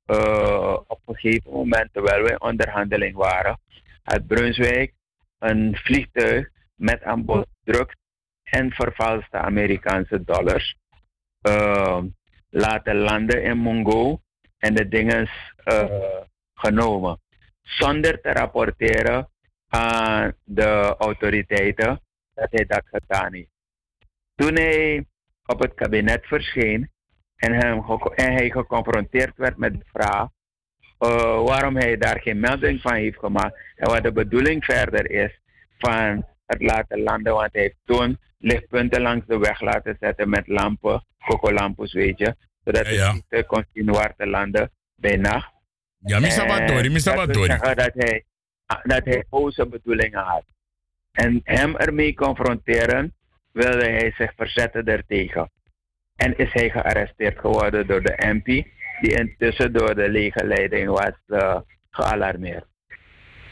[0.07, 3.59] uh, op een gegeven moment, terwijl wij onderhandeling waren,
[4.03, 4.93] had Brunswijk
[5.39, 8.03] een vliegtuig met aan boord drugs
[8.45, 10.76] en vervalste Amerikaanse dollars
[11.49, 12.03] uh,
[12.51, 14.20] laten landen in Mongo
[14.59, 15.28] en de dingen
[16.55, 17.21] genomen.
[17.62, 19.29] Zonder te rapporteren
[19.68, 22.00] aan de autoriteiten
[22.34, 23.50] dat hij dat gedaan heeft.
[24.34, 25.07] Toen hij
[25.46, 26.91] op het kabinet verscheen
[27.37, 27.84] en, hem,
[28.14, 30.29] en hij geconfronteerd werd met de vraag
[30.99, 35.41] uh, waarom hij daar geen melding van heeft gemaakt en wat de bedoeling verder is
[35.79, 40.46] van het laten landen, want hij heeft toen lichtpunten langs de weg laten zetten met
[40.46, 42.34] lampen, kokolampus weet je,
[42.64, 43.42] zodat ja, ja.
[43.42, 45.53] kon zien waar te landen bij nacht.
[45.99, 46.46] Ja, Mr.
[46.46, 47.14] Batori, Mr.
[47.14, 47.58] Batori.
[47.58, 48.25] Dat hij,
[48.83, 50.45] dat hij boze bedoelingen had.
[51.12, 53.14] En hem ermee confronteren,
[53.53, 55.50] wilde hij zich verzetten daartegen.
[56.16, 58.46] En is hij gearresteerd geworden door de MP,
[59.00, 61.61] die intussen door de legerleiding was uh,
[61.91, 62.66] gealarmeerd.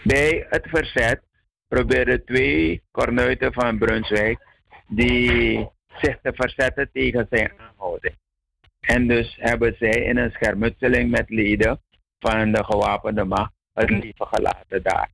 [0.05, 1.21] Bij het verzet
[1.69, 4.51] probeerden twee kornuiten van Brunswijk
[4.89, 5.69] die
[6.01, 8.15] zich te verzetten tegen zijn aanhouding.
[8.81, 11.81] En dus hebben zij in een schermutseling met leden
[12.19, 15.11] van de gewapende macht het leven gelaten daar.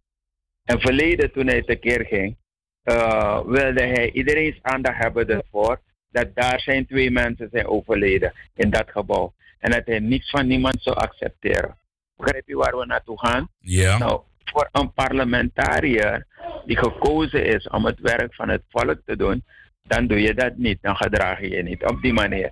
[0.65, 2.37] En verleden, toen hij tekeer ging,
[2.85, 5.81] uh, wilde hij iedereen's aandacht hebben ervoor
[6.11, 9.35] dat daar zijn twee mensen zijn overleden in dat gebouw.
[9.59, 11.79] En dat hij niets van niemand zou accepteren.
[12.17, 13.49] Begrijp je waar we naartoe gaan?
[13.59, 13.99] Ja.
[13.99, 16.27] Nou, voor een parlementariër
[16.67, 19.45] die gekozen is om het werk van het volk te doen,
[19.83, 20.79] dan doe je dat niet.
[20.83, 22.51] Dan gedraag je je niet op die manier.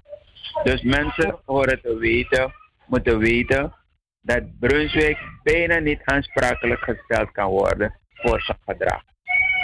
[0.64, 2.52] Dus mensen horen te weten,
[2.86, 3.74] moeten weten
[4.20, 9.02] dat Brunswijk bijna niet aansprakelijk gesteld kan worden voor zijn gedrag.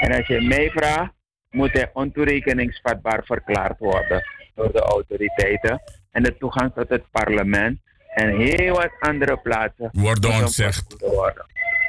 [0.01, 1.13] En als je mij vraagt,
[1.51, 4.23] moet hij ontoerekeningsvatbaar verklaard worden
[4.55, 5.83] door de autoriteiten.
[6.11, 7.81] En de toegang tot het parlement
[8.15, 10.97] en heel wat andere plaatsen worden ontzegd.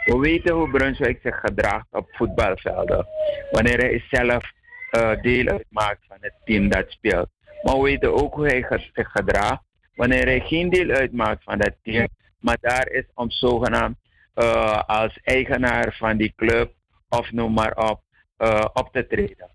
[0.06, 3.08] We weten hoe Brunswijk zich gedraagt op voetbalvelden.
[3.52, 4.52] Wanneer hij zelf
[4.92, 7.30] uh, deel uitmaakt van het team dat speelt.
[7.62, 9.64] Maar we weten ook hoe hij zich gedraagt
[9.96, 12.08] wanneer hij geen deel uitmaakt van dat team.
[12.40, 13.98] Maar daar is om zogenaamd
[14.36, 16.74] uh, als eigenaar van die club
[17.10, 18.02] of noem maar op,
[18.38, 19.50] uh, op te treden.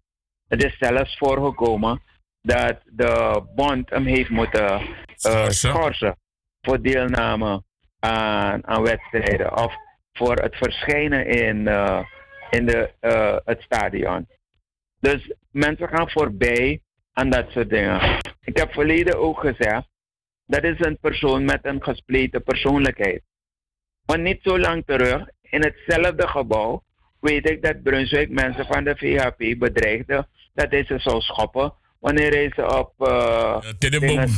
[0.49, 2.03] Het is zelfs voorgekomen
[2.43, 4.81] dat de bond hem heeft moeten
[5.27, 6.17] uh, schorsen
[6.61, 7.63] voor deelname
[7.99, 9.75] aan, aan wedstrijden of
[10.19, 12.05] voor het verschijnen in, uh,
[12.51, 14.29] in de, uh, het stadion.
[15.01, 16.81] Dus mensen gaan voorbij
[17.13, 18.19] aan dat soort dingen.
[18.41, 19.89] Ik heb verleden ook gezegd,
[20.47, 23.23] dat is een persoon met een gespleten persoonlijkheid.
[24.07, 26.83] Maar niet zo lang terug, in hetzelfde gebouw,
[27.21, 32.31] weet ik dat Brunswijk mensen van de VHP bedreigde dat hij ze zou schoppen wanneer
[32.31, 32.93] hij ze op.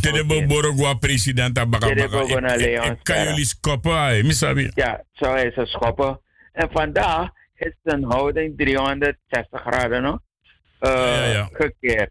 [0.00, 1.58] Tedebo Borogwa president.
[1.58, 4.70] Ik kan jullie schoppen, misabi.
[4.74, 6.20] Ja, zou hij ze schoppen.
[6.52, 10.18] En vandaag is zijn houding 360 graden no?
[10.80, 11.48] uh, ja, ja.
[11.52, 12.10] gekeerd.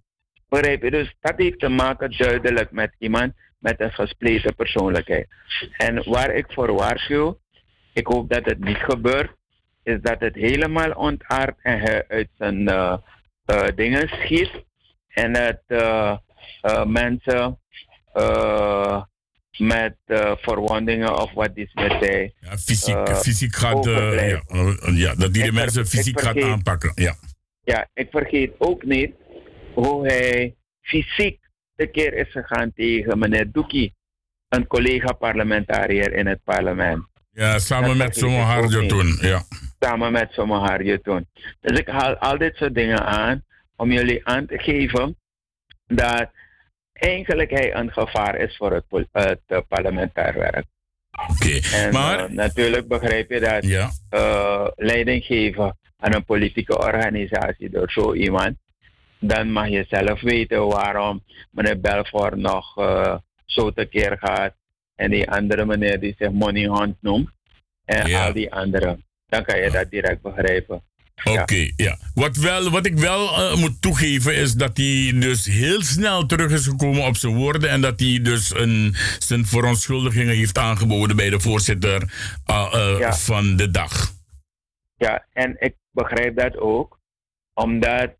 [0.49, 0.91] Begrijp je?
[0.91, 5.27] Dus dat heeft te maken duidelijk met iemand met een gespleten persoonlijkheid.
[5.77, 7.39] En waar ik voor waarschuw,
[7.93, 9.31] ik hoop dat het niet gebeurt,
[9.83, 12.97] is dat het helemaal ontaard en hij uit zijn uh,
[13.45, 14.51] uh, dingen schiet.
[15.09, 16.17] En dat uh,
[16.85, 17.59] mensen
[19.57, 19.95] met
[20.41, 22.33] verwondingen of wat is met hij.
[22.39, 24.41] Ja, fysiek, fysiek gaat, ja,
[24.93, 26.91] ja, dat die de mensen fysiek gaat aanpakken.
[26.95, 27.15] Ja.
[27.63, 29.11] ja, ik vergeet ook niet
[29.73, 31.39] hoe hij fysiek
[31.75, 33.95] de keer is gegaan tegen meneer Doekie,
[34.47, 37.07] een collega-parlementariër in het parlement.
[37.31, 39.17] Ja, samen met Somo Harjo toen.
[39.21, 39.43] Ja.
[39.79, 41.27] Samen met Somo Harjo toen.
[41.59, 43.43] Dus ik haal al dit soort dingen aan
[43.79, 45.17] om jullie aan te geven
[45.87, 46.29] dat
[46.93, 50.65] eigenlijk hij een gevaar is voor het, het uh, parlementair werk.
[51.29, 51.91] Oké, okay.
[51.91, 52.29] maar...
[52.29, 53.89] Uh, natuurlijk begrijp je dat ja.
[54.11, 58.57] uh, leiding geven aan een politieke organisatie door zo iemand,
[59.19, 62.73] dan mag je zelf weten waarom meneer Belfort nog
[63.45, 64.53] zo tekeer gaat.
[64.95, 67.29] En die andere meneer die zich Money Hunt noemt.
[67.85, 69.03] En al die anderen.
[69.27, 70.81] Dan kan je dat direct begrijpen.
[71.23, 71.97] Oké, ja.
[72.13, 76.51] Wat, wel, wat ik wel eh, moet toegeven is dat hij dus heel snel terug
[76.51, 77.69] is gekomen op zijn woorden.
[77.69, 82.13] En dat hij dus een, zijn verontschuldigingen heeft aangeboden bij de voorzitter
[82.45, 83.13] eh, eh, Ja.
[83.13, 84.11] van de dag.
[84.95, 86.99] Ja, en ik begrijp dat ook.
[87.53, 88.15] Omdat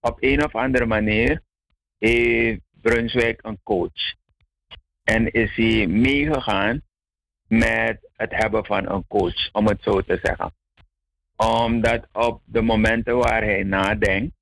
[0.00, 1.42] op een of andere manier
[1.98, 4.14] heeft Brunswijk een coach.
[5.02, 6.82] En is hij meegegaan
[7.48, 10.54] met het hebben van een coach, om het zo te zeggen.
[11.36, 14.34] Omdat op de momenten waar hij nadenkt,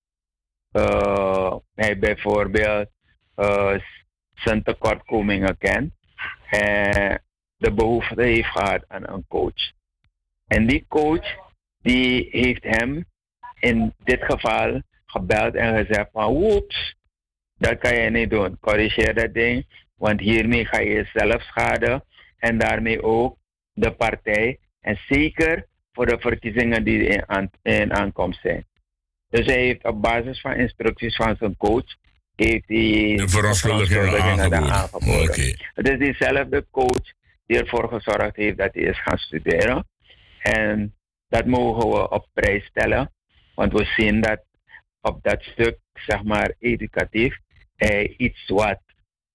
[0.70, 2.90] eh, hij bijvoorbeeld
[3.34, 3.74] eh,
[4.34, 5.92] zijn tekortkomingen kent
[6.50, 7.22] en
[7.56, 9.72] de behoefte heeft gehad aan een coach.
[10.46, 11.36] En die coach
[11.82, 13.04] die heeft hem
[13.60, 16.96] in dit geval gebeld en gezegd van woeps,
[17.58, 18.58] dat kan je niet doen.
[18.60, 19.66] Corrigeer dat ding,
[19.96, 22.04] want hiermee ga je jezelf schaden
[22.38, 23.36] en daarmee ook
[23.72, 24.58] de partij.
[24.80, 28.66] En zeker voor de verkiezingen die in, aan, in aankomst zijn.
[29.28, 31.96] Dus hij heeft op basis van instructies van zijn coach
[32.34, 35.56] heeft hij De verontschuldigingen aangeboden.
[35.74, 37.12] Het is diezelfde coach
[37.46, 39.86] die ervoor gezorgd heeft dat hij is gaan studeren.
[40.38, 40.94] En
[41.28, 43.12] dat mogen we op prijs stellen.
[43.54, 44.44] Want we zien dat
[45.00, 47.38] op dat stuk, zeg maar, educatief,
[47.76, 48.80] hij iets wat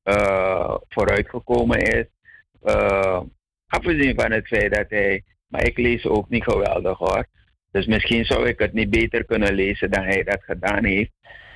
[0.04, 2.06] eh, vooruitgekomen is.
[2.62, 3.22] Eh,
[3.68, 7.26] afgezien van het feit dat hij, maar ik lees ook niet geweldig hoor.
[7.72, 11.12] Dus misschien zou ik het niet beter kunnen lezen dan hij dat gedaan heeft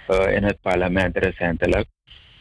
[0.07, 1.87] eh, in het parlement recentelijk.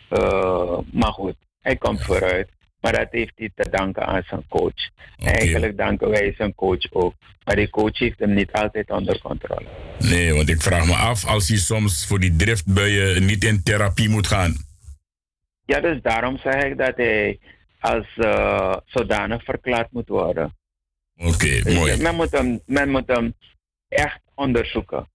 [0.08, 2.48] Eh, maar goed, hij komt vooruit.
[2.80, 4.90] Maar dat heeft hij te danken aan zijn coach.
[5.18, 7.14] Eigenlijk danken wij zijn coach ook.
[7.44, 9.66] Maar die coach heeft hem niet altijd onder controle.
[9.98, 14.08] Nee, want ik vraag me af als hij soms voor die driftbuien niet in therapie
[14.08, 14.54] moet gaan.
[15.64, 17.38] Ja, dus daarom zeg ik dat hij
[17.80, 20.54] als eh, zodanig verklaard moet worden.
[21.24, 22.02] Oké, Dus mooi.
[22.02, 23.34] Men moet, hem, men moet hem
[23.88, 25.10] echt onderzoeken.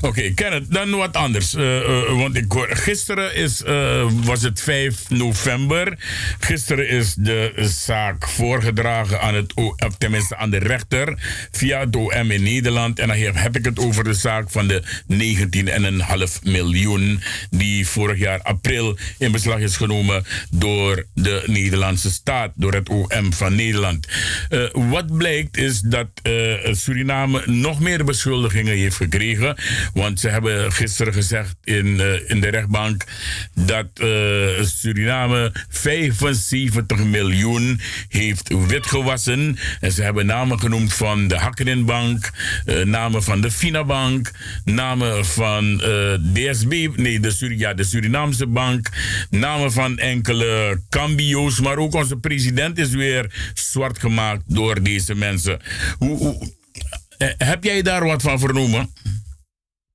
[0.00, 1.54] Oké, Kenneth, dan wat anders.
[1.54, 5.94] Eh, eh, want ik gisteren is, eh, was het 5 november.
[6.40, 11.14] Gisteren is de zaak voorgedragen aan het O- of tenminste aan de rechter
[11.50, 12.98] via het OM in Nederland.
[12.98, 18.42] En dan heb ik het over de zaak van de 19,5 miljoen die vorig jaar
[18.42, 24.06] april in beslag is genomen door de Nederlandse staat, door het OM van Nederland.
[24.72, 26.08] Wat blijkt is dat
[26.70, 29.31] Suriname nog meer beschuldigingen heeft gekregen.
[29.94, 33.04] Want ze hebben gisteren gezegd in, eh, in de rechtbank
[33.54, 34.08] dat eh,
[34.64, 39.58] Suriname 75 miljoen heeft witgewassen.
[39.80, 42.30] En ze hebben namen genoemd van de Hakkeninbank,
[42.64, 44.30] eh namen van de Finabank,
[44.64, 45.78] namen van
[46.32, 48.88] DSB, nee, de, Suri- ja, de Surinaamse bank,
[49.30, 51.60] namen van enkele cambio's.
[51.60, 55.60] Maar ook onze president is weer zwart gemaakt door deze mensen.
[55.98, 56.50] Hoe,
[57.38, 58.90] heb jij daar wat van vernomen?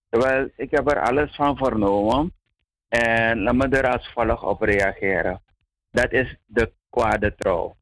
[0.10, 2.34] Wel, ik heb er alles van vernomen.
[2.88, 5.42] En laat me er als volgt op reageren.
[5.92, 7.76] Dat is de kwade trouw.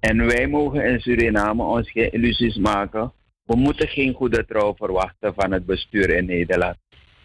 [0.00, 3.12] En wij mogen in Suriname ons geen illusies maken.
[3.44, 6.76] We moeten geen goede trouw verwachten van het bestuur in Nederland.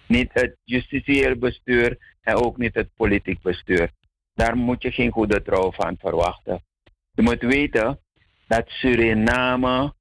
[0.07, 3.91] Niet het justitieel bestuur en ook niet het politiek bestuur.
[4.33, 6.63] Daar moet je geen goede trouw van verwachten.
[7.11, 7.99] Je moet weten
[8.47, 9.93] dat Suriname,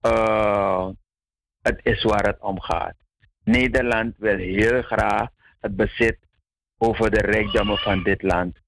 [0.00, 0.88] eh,
[1.62, 2.99] het is waar het om gaat.
[3.50, 5.28] Nederland wil heel graag
[5.60, 6.18] het bezit
[6.78, 8.58] over de rijkdommen van dit land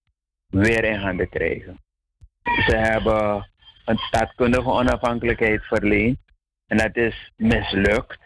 [0.47, 1.81] weer in handen krijgen.
[2.67, 3.51] Ze hebben
[3.85, 6.19] een staatkundige onafhankelijkheid verleend
[6.67, 8.19] en dat is mislukt.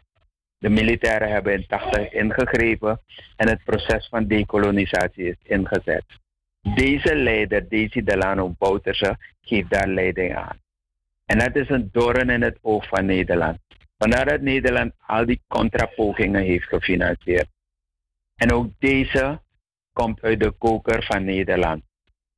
[0.58, 3.00] De militairen hebben in 80 ingegrepen
[3.36, 6.04] en het proces van dekolonisatie is ingezet.
[6.74, 10.58] Deze leider, Desi Delano Bouterse, geeft daar leiding aan.
[11.26, 13.58] En dat is een doorn in het oog van Nederland.
[13.98, 17.48] Vandaar Nederland al die contrapogingen heeft gefinancierd.
[18.34, 19.40] En ook deze
[19.92, 21.82] komt uit de koker van Nederland.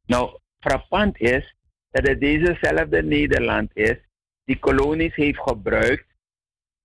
[0.07, 1.55] Nou, frappant is
[1.91, 3.97] dat het dezezelfde Nederland is
[4.45, 6.07] die kolonies heeft gebruikt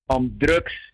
[0.05, 0.93] om drugs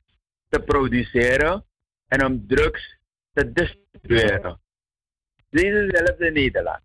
[0.49, 1.65] te produceren
[2.07, 2.97] en om drugs
[3.33, 4.59] te distribueren.
[5.49, 6.81] Dezezelfde Nederland.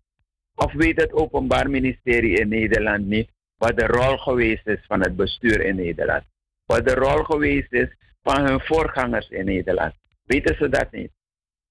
[0.55, 5.17] Of weet het Openbaar Ministerie in Nederland niet wat de rol geweest is van het
[5.17, 6.25] bestuur in Nederland?
[6.75, 9.95] Wat de rol geweest is van hun voorgangers in Nederland?
[10.25, 11.13] Weten ze dat niet?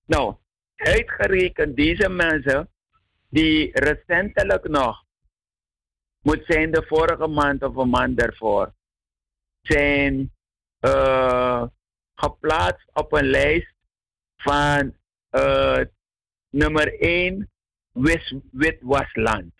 [0.05, 0.35] Nou,
[0.75, 2.69] uitgerekend deze mensen
[3.29, 5.03] die recentelijk nog,
[6.21, 8.73] moet zijn de vorige maand of een maand daarvoor,
[9.61, 10.31] zijn
[10.79, 11.63] eh,
[12.15, 13.73] geplaatst op een lijst
[14.35, 14.95] van
[15.29, 15.81] eh,
[16.49, 17.51] nummer 1
[17.91, 19.53] wis- witwasland.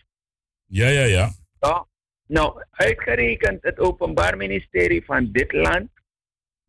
[0.65, 1.29] Ja, ja, ja.
[1.59, 1.87] Ja.
[2.33, 5.89] Nou, uitgerekend het Openbaar Ministerie van dit land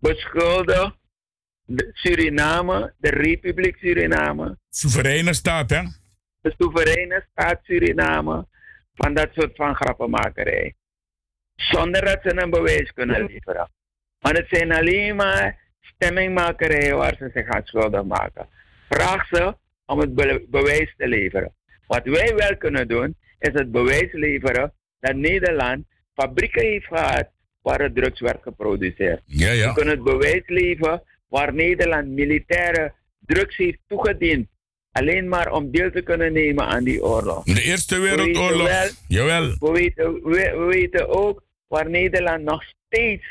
[0.01, 0.97] beschuldigt
[1.65, 5.83] de Suriname, de Republiek Suriname, Soevereine staat, hè?
[6.41, 8.47] de soevereine staat Suriname,
[8.95, 10.75] van dat soort van grappenmakerij.
[11.57, 13.71] Zonder dat ze een bewijs kunnen leveren.
[14.21, 18.49] Maar het zijn alleen maar stemmingmakerij waar ze zich aan schuldig maken.
[18.89, 21.55] Vraag ze om het be- bewijs te leveren.
[21.87, 24.73] Wat wij wel kunnen doen, is het bewijs leveren
[25.05, 27.29] dat Nederland fabrieken heeft gehad
[27.63, 29.23] waar het drugs werd geproduceerd.
[29.25, 29.69] Ja, ja.
[29.69, 32.93] We kunnen het bewijs leveren waar Nederland militaire
[33.27, 34.49] drugs heeft toegediend.
[34.93, 37.45] Alleen maar om deel te kunnen nemen aan die oorlog.
[37.45, 38.69] De Eerste We Wereldoorlog.
[38.69, 39.57] wel- Jawel.
[39.59, 43.25] we weten, we, we weten ook waar Nederland nog steeds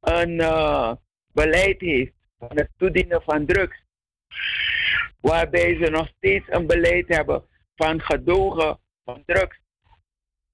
[0.00, 0.92] een eh,
[1.32, 3.82] beleid heeft van het toedienen van drugs.
[5.20, 7.42] Waarbij ze nog steeds een beleid hebben
[7.76, 9.58] van gedogen van drugs.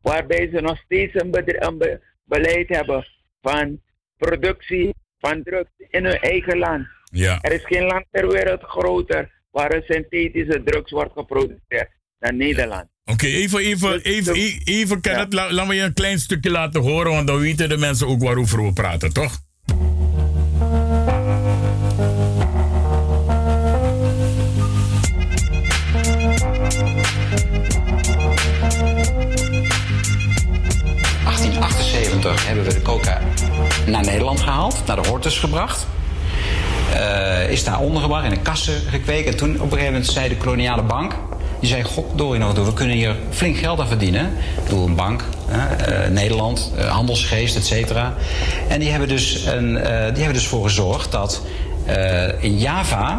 [0.00, 3.06] Waarbij ze nog steeds een, be- beleid hebben
[3.42, 3.80] van
[4.16, 6.86] productie van drugs in hun eigen land.
[7.04, 7.38] Ja.
[7.40, 12.88] Er is geen land ter wereld groter waar een synthetische drugs wordt geproduceerd dan Nederland.
[13.04, 16.80] Oké, even, even, even, even, even Kenneth, la- laat me je een klein stukje laten
[16.80, 19.38] horen, want dan weten de mensen ook waarover we praten, toch?
[32.22, 33.20] 1878 hebben we de coca
[33.86, 35.86] naar Nederland gehaald, naar de Hortus gebracht.
[36.92, 39.28] Eh, is daar ondergebracht, in een kassen gekweekt.
[39.28, 41.14] En toen op een gegeven moment zei de koloniale bank...
[41.60, 44.32] die zei, god, door nog door, we kunnen hier flink geld aan verdienen.
[44.64, 48.14] Ik een bank, eh, Nederland, eh, handelsgeest, et cetera.
[48.68, 51.42] En die hebben, dus een, die hebben dus voor gezorgd dat
[52.40, 53.18] in Java...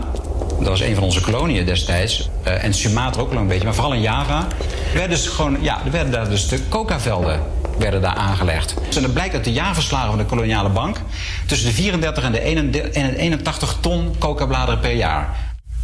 [0.59, 2.29] dat was een van onze koloniën destijds...
[2.43, 4.47] en Sumatra ook al een beetje, maar vooral in Java...
[4.93, 7.39] werden dus gewoon, ja, er werden daar dus de coca-velden
[7.81, 8.73] werden daar aangelegd.
[8.95, 10.97] En dan blijkt uit de jaarverslagen van de koloniale bank...
[11.45, 15.35] tussen de 34 en de 31 en de 81 ton coca-bladeren per jaar.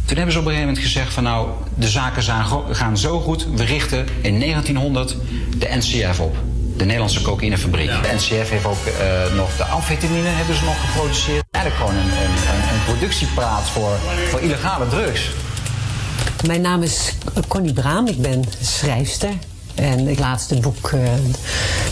[0.04, 2.22] Toen hebben ze op een gegeven moment gezegd van nou, de zaken
[2.70, 3.46] gaan zo goed.
[3.54, 5.16] We richten in 1900
[5.56, 6.36] de NCF op.
[6.76, 7.88] De Nederlandse cocaïnefabriek.
[7.88, 11.44] De NCF heeft ook eh, nog de amfetamine hebben ze nog geproduceerd.
[11.50, 13.98] Eigenlijk gewoon een, een, een, een productiepraat voor,
[14.30, 15.30] voor illegale drugs.
[16.46, 17.14] Mijn naam is
[17.48, 19.32] Connie Braam, ik ben schrijfster.
[19.78, 21.00] En het boek eh,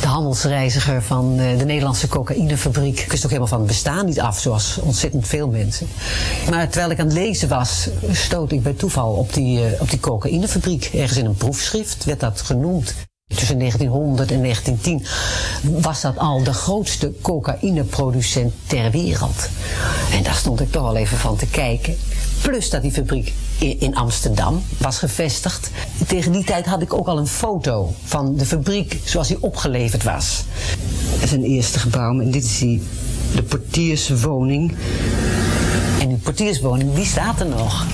[0.01, 3.01] De Handelsreiziger van eh, de Nederlandse cocaïnefabriek.
[3.01, 5.89] Ik wist ook helemaal van het bestaan niet af, zoals ontzettend veel mensen.
[6.51, 9.91] Maar terwijl ik aan het lezen was, stoot ik bij toeval op die, eh, op
[9.91, 10.91] die cocaïnefabriek.
[10.95, 12.95] Ergens in een proefschrift werd dat genoemd.
[13.35, 15.07] Tussen 1900 en 1910
[15.83, 19.49] was dat al de grootste cocaïneproducent ter wereld.
[20.13, 21.97] En daar stond ik toch wel even van te kijken.
[22.47, 25.71] Plus dat die fabriek in Amsterdam was gevestigd.
[26.07, 30.03] Tegen die tijd had ik ook al een foto van de fabriek zoals die opgeleverd
[30.03, 30.45] was.
[31.13, 32.83] Dat is een eerste gebouw en dit is die,
[33.35, 34.75] de portierswoning.
[36.01, 37.87] En die portierswoning, die staat er nog.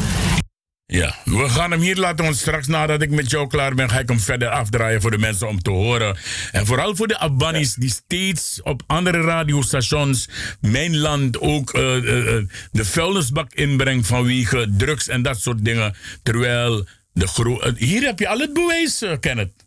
[0.93, 3.99] Ja, we gaan hem hier laten, want straks nadat ik met jou klaar ben, ga
[3.99, 6.17] ik hem verder afdraaien voor de mensen om te horen.
[6.53, 10.29] En vooral voor de Abanis die steeds op andere radiostations,
[10.61, 15.95] mijn land, ook eh, eh, eh, de vuilnisbak inbrengt vanwege drugs en dat soort dingen.
[16.23, 19.67] Terwijl de gro- Hier heb je al het bewijs, Kenneth.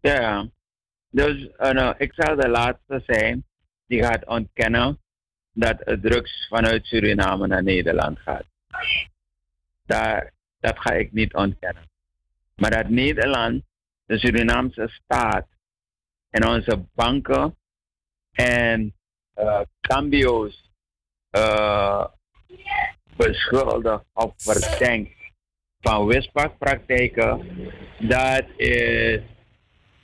[0.00, 0.48] Ja,
[1.10, 3.44] dus nou, ik zal de laatste zijn
[3.86, 4.98] die gaat ontkennen
[5.52, 8.44] dat het drugs vanuit Suriname naar Nederland gaat.
[10.60, 11.90] Dat ga ik niet ontkennen.
[12.56, 13.64] Maar dat Nederland,
[14.04, 15.46] de Surinaamse staat
[16.30, 17.56] en onze banken
[18.32, 18.94] en
[19.34, 20.70] eh cambio's
[21.30, 22.04] eh
[23.16, 25.16] beschuldigt of verdenkt
[25.80, 27.46] van wispakpraktijken,
[27.98, 29.20] dat is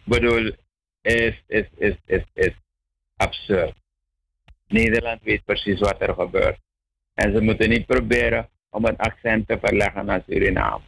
[0.05, 0.53] bedoel,
[1.01, 2.55] is, is, is, is, is
[3.17, 3.75] absurd.
[4.67, 6.59] Nederland weet precies wat er gebeurt.
[7.15, 10.85] En ze moeten niet proberen om het accent te verleggen naar Suriname.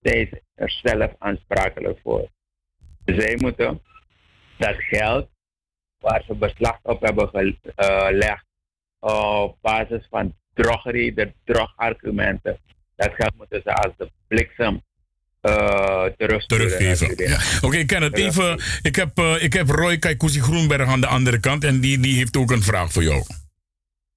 [0.00, 2.28] Zij is er zelf aansprakelijk voor.
[3.04, 3.80] Zij moeten
[4.58, 5.28] dat geld
[5.98, 8.44] waar ze beslag op hebben gelegd
[8.98, 12.58] op basis van drogerie, de drogargumenten,
[12.96, 14.82] dat geld moeten ze als de bliksem
[15.42, 17.14] uh, teruggeven.
[17.16, 17.38] Ja.
[17.56, 18.60] Oké, okay, Kenneth, even.
[18.82, 22.16] Ik heb, uh, ik heb Roy Kaikousi Groenberg aan de andere kant en die, die
[22.16, 23.24] heeft ook een vraag voor jou.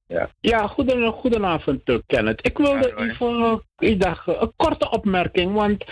[0.09, 2.45] Ja, ja goeden, goedenavond, uh, Kenneth.
[2.45, 5.85] Ik wilde ja, even ik dacht, een korte opmerking, want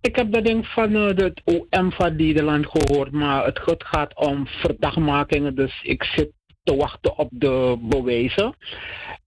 [0.00, 4.46] ik heb dat ding van uh, het OM van Nederland gehoord, maar het gaat om
[4.46, 6.30] verdachtmakingen, dus ik zit
[6.64, 8.54] te wachten op de bewijzen.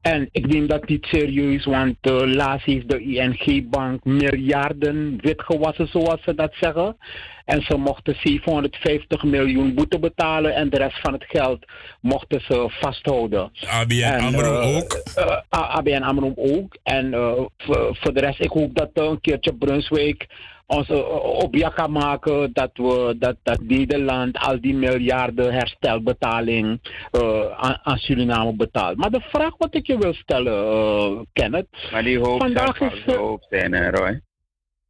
[0.02, 6.24] En ik neem dat niet serieus, want uh, laatst heeft de ING-bank miljarden witgewassen, zoals
[6.24, 6.98] ze dat zeggen.
[7.45, 11.66] En ze mochten 750 miljoen boete betalen en de rest van het geld
[12.02, 13.52] mochten ze vasthouden.
[13.68, 15.02] ABN En, AMRO eh, ook?
[15.16, 16.78] eh, ABN AMRO ook.
[16.84, 20.28] En eh, voor, voor de rest, ik hoop dat eh, een keertje Brunswijk
[20.65, 26.79] ons eh, jak kan maken dat, we, dat, dat Nederland al die miljarden herstelbetaling
[27.11, 28.97] eh, aan, aan Suriname betaalt.
[28.97, 31.67] Maar de vraag wat ik je wil stellen, eh Kenneth.
[31.91, 34.21] Maar die hoop Vandaag zal is, valse hoop zijn, hè, Roy?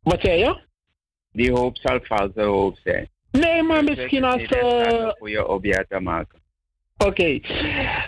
[0.01, 0.63] Wat zei je?
[1.31, 3.09] Die hoop zal valse hoop zijn.
[3.31, 4.41] Nee, maar misschien als...
[4.49, 6.43] een goede objecten maken.
[6.97, 7.39] Oké,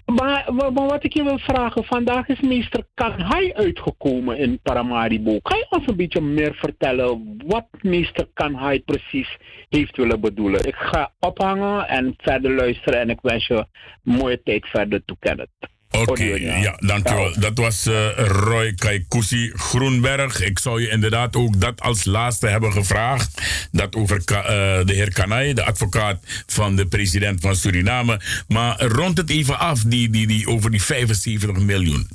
[0.06, 5.40] maar, maar, wat ik je wil vragen, vandaag is meester Kanhai uitgekomen in Paramaribo.
[5.40, 9.38] Kan je ons een beetje meer vertellen wat meester Kanhai precies
[9.70, 10.68] heeft willen bedoelen?
[10.68, 13.68] Ik ga ophangen en verder luisteren en ik wens je een
[14.04, 15.77] mooie tijd verder toe, Kenneth.
[15.92, 17.40] Oké, ja, dankjewel.
[17.40, 20.42] Dat was eh, Roy Kaikousi Groenberg.
[20.42, 23.42] Ik zou je inderdaad ook dat als laatste hebben gevraagd.
[23.72, 28.20] Dat over eh, de heer Kanai, de advocaat van de president van Suriname.
[28.48, 32.08] Maar rond het even af, die, die, die, over die 75 miljoen.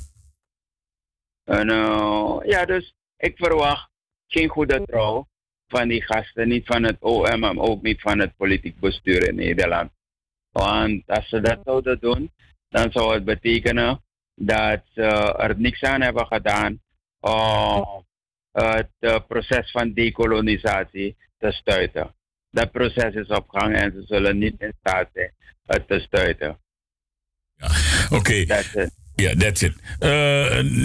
[1.43, 3.89] En, eh, ja, dus ik verwacht
[4.27, 5.27] geen goede trouw
[5.67, 6.47] van die gasten.
[6.47, 9.91] Niet van het OM en ook niet van het politiek bestuur in Nederland.
[10.51, 12.31] Want als ze dat zouden doen,
[12.73, 14.01] dan zou het betekenen
[14.35, 15.01] dat ze
[15.37, 16.81] er niks aan hebben gedaan
[17.19, 18.05] om
[18.51, 22.15] het eh, proces van dekolonisatie te stuiten.
[22.51, 25.33] Dat proces is op gang en ze zullen niet in staat zijn
[25.65, 26.59] het te stuiten.
[28.17, 28.45] Oké.
[29.15, 29.73] Ja, that's it.
[29.99, 30.09] Eh,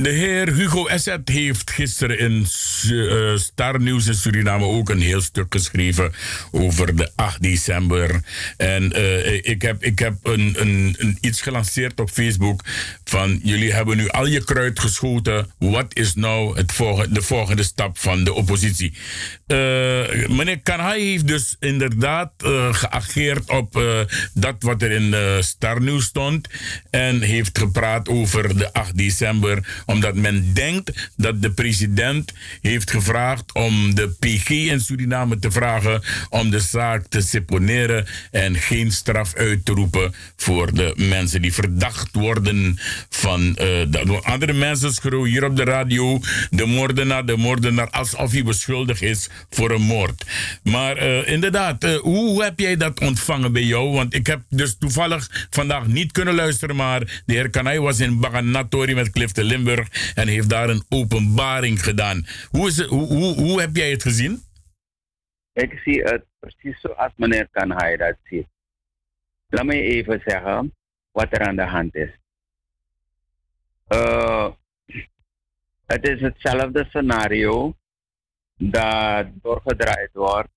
[0.03, 2.47] de heer Hugo Esset heeft gisteren in
[2.91, 6.13] eh, Star News in Suriname ook een heel stuk geschreven
[6.51, 8.21] over de 8 december.
[8.57, 12.65] En eh, ik heb, ik heb een, een, iets gelanceerd op Facebook
[13.05, 15.51] van jullie hebben nu al je kruid geschoten.
[15.59, 18.93] Wat is nou het volgende, de volgende stap van de oppositie?
[19.47, 22.33] Meneer Kanhai heeft dus inderdaad
[22.71, 23.83] geageerd op
[24.35, 26.49] dat wat er in Star News stond.
[26.91, 29.83] En heeft gepraat over de 8 december.
[29.87, 36.03] Omdat men denkt dat de president heeft gevraagd om de PG in Suriname te vragen
[36.29, 41.53] om de zaak te seponeren en geen straf uit te roepen voor de mensen die
[41.53, 42.79] verdacht worden
[43.09, 43.59] van
[43.89, 44.25] dat.
[44.25, 46.21] andere mensen schreeuwen hier op de radio
[46.51, 50.25] de moordenaar, de moordenaar alsof hij beschuldigd is voor een moord.
[50.63, 53.93] Maar uh, inderdaad, hoe, hoe heb jij dat ontvangen bij jou?
[53.93, 58.08] Want ik heb dus toevallig vandaag niet kunnen luisteren, maar de heer Kanai was in
[58.17, 62.27] Baganatori met Clifton Limburg en heeft daar een openbaring gedaan.
[62.51, 64.43] Hoe, is het, hoe, hoe, hoe heb jij het gezien?
[65.53, 68.47] Ik zie het precies zoals meneer Kanhai dat ziet.
[69.49, 70.75] Laat me even zeggen
[71.11, 72.11] wat er aan de hand is.
[73.89, 74.51] Uh,
[75.87, 77.77] het is hetzelfde scenario
[78.57, 80.51] dat doorgedraaid wordt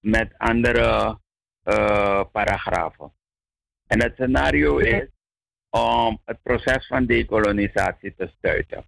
[0.00, 1.18] met andere
[1.64, 3.12] uh, paragrafen.
[3.86, 5.08] En het scenario is
[5.78, 8.84] om het proces van dekolonisatie te stuiten.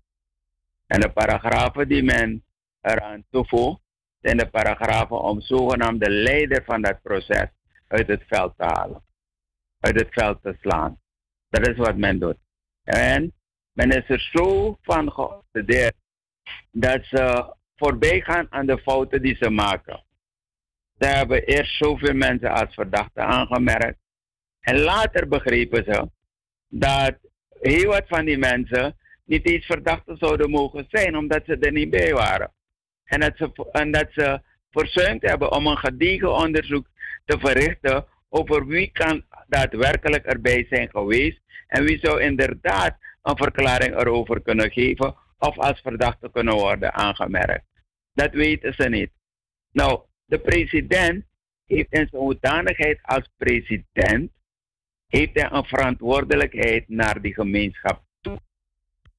[0.87, 2.45] En de paragrafen die men
[2.81, 3.81] eraan toevoegt,
[4.21, 7.49] zijn de paragrafen om zogenaamde leider van dat proces
[7.89, 9.03] uit het veld te halen.
[9.81, 11.01] Uit het veld te slaan.
[11.49, 12.39] Dat is wat men doet.
[12.85, 13.33] En
[13.73, 15.95] men is er zo van geobsedeerd
[16.71, 20.05] dat ze voorbij gaan aan de fouten die ze maken.
[20.99, 23.99] Ze hebben eerst zoveel mensen als verdachten aangemerkt.
[24.61, 26.11] En later begrepen ze
[26.71, 27.19] dat
[27.61, 31.91] heel wat van die mensen niet eens verdachten zouden mogen zijn, omdat ze er niet
[31.91, 32.53] bij waren.
[33.05, 34.41] En dat ze, en dat ze
[34.71, 36.87] verzuimd hebben om een gediegen onderzoek
[37.25, 44.01] te verrichten over wie kan daadwerkelijk erbij zijn geweest en wie zou inderdaad een verklaring
[44.01, 47.65] erover kunnen geven of als verdachte kunnen worden aangemerkt.
[48.13, 49.11] Dat weten ze niet.
[49.73, 51.25] Nou, de president
[51.67, 54.31] heeft in zijn hoedanigheid als president
[55.11, 58.41] heeft hij een verantwoordelijkheid naar die gemeenschap toe.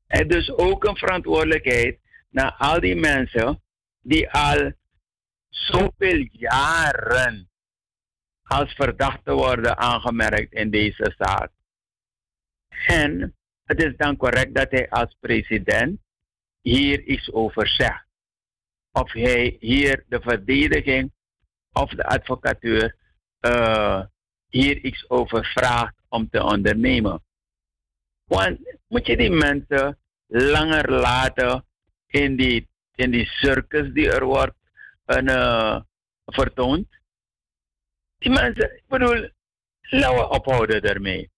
[0.08, 2.00] En dus ook een verantwoordelijkheid
[2.30, 3.62] naar al die mensen
[4.02, 4.72] die al
[5.50, 7.50] zoveel jaren
[8.44, 11.52] als verdachte worden aangemerkt in deze zaak.
[12.88, 16.00] En het is dan correct dat hij als president
[16.62, 18.06] hier iets over zegt.
[18.92, 21.12] Of hij hier de verdediging
[21.72, 22.96] of de advocatuur
[23.42, 24.04] uh,
[24.52, 27.24] hier iets over vraagt om te ondernemen.
[28.24, 29.98] Want moet je die mensen
[30.28, 31.66] langer laten
[32.08, 34.58] in die, in die circus die er wordt
[35.08, 35.80] uh,
[36.26, 36.88] vertoond?
[38.18, 39.30] Die mensen, ik bedoel,
[39.82, 41.30] laten we ophouden daarmee.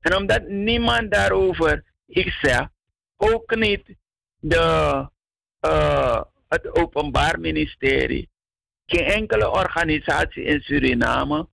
[0.00, 2.70] En omdat niemand daarover iets zegt,
[3.16, 3.96] ook niet
[4.40, 5.08] de,
[5.60, 8.28] eh, het Openbaar Ministerie,
[8.86, 11.48] geen enkele organisatie in Suriname,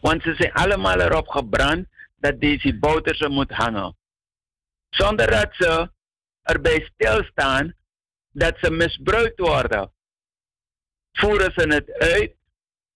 [0.00, 1.86] want ze zijn allemaal erop gebrand
[2.16, 3.96] dat deze Bouterse moet hangen.
[4.90, 5.90] Zonder dat ze
[6.42, 7.74] erbij stilstaan
[8.32, 9.92] dat ze misbruikt worden.
[11.12, 12.34] Voeren ze het uit,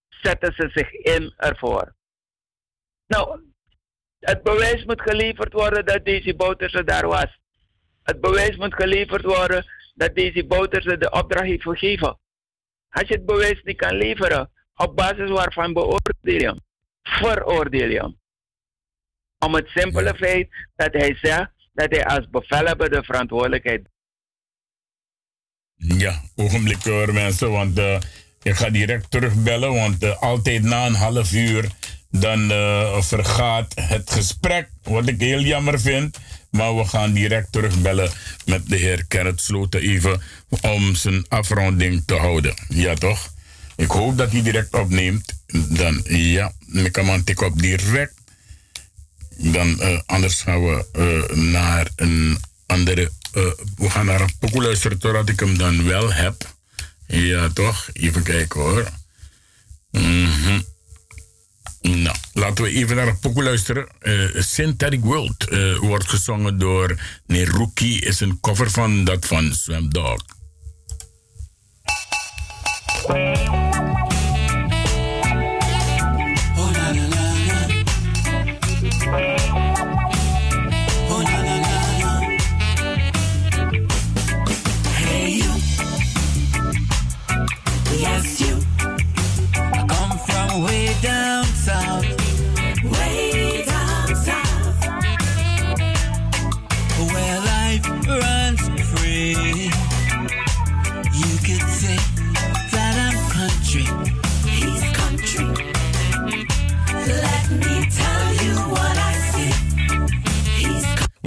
[0.09, 1.95] zetten ze zich in ervoor.
[3.07, 3.41] Nou,
[4.19, 7.39] het bewijs moet geleverd worden dat deze Bouterse daar was.
[8.03, 12.19] Het bewijs moet geleverd worden dat deze Bouterse de opdracht heeft gegeven.
[12.89, 16.61] Als je het bewijs niet kan leveren, op basis waarvan beoordeel je?
[17.09, 18.19] Veroordeel je hem.
[19.39, 23.87] Om het simpele feit dat hij zegt dat hij als bevelhebber de verantwoordelijkheid
[25.75, 27.99] Ja, ogenblik hoor mensen, want eh,
[28.41, 31.69] ik ga direct terugbellen, want eh, altijd na een half uur
[32.09, 36.17] dan eh, vergaat het gesprek, wat ik heel jammer vind.
[36.49, 38.11] Maar we gaan direct terugbellen
[38.45, 40.21] met de heer Kenneth Sloten even
[40.61, 42.53] om zijn afronding te houden.
[42.67, 43.33] Ja toch?
[43.75, 45.33] Ik hoop dat hij direct opneemt.
[45.69, 48.13] Dan ja, ik kan man tik op direct.
[49.37, 53.11] Dan eh, anders gaan we eh, naar een andere.
[53.33, 53.43] eh,
[53.75, 56.53] we gaan naar een pokoe luisteren totdat ik hem dan wel heb.
[57.07, 57.89] Ja toch?
[57.93, 58.89] Even kijken hoor.
[59.91, 60.61] Mhm.
[61.81, 63.87] Nou, laten we even naar een pokoe luisteren.
[64.33, 65.45] Synthetic World
[65.79, 67.99] wordt gezongen door Neruki.
[67.99, 70.23] Is een cover van dat van Swam Dog.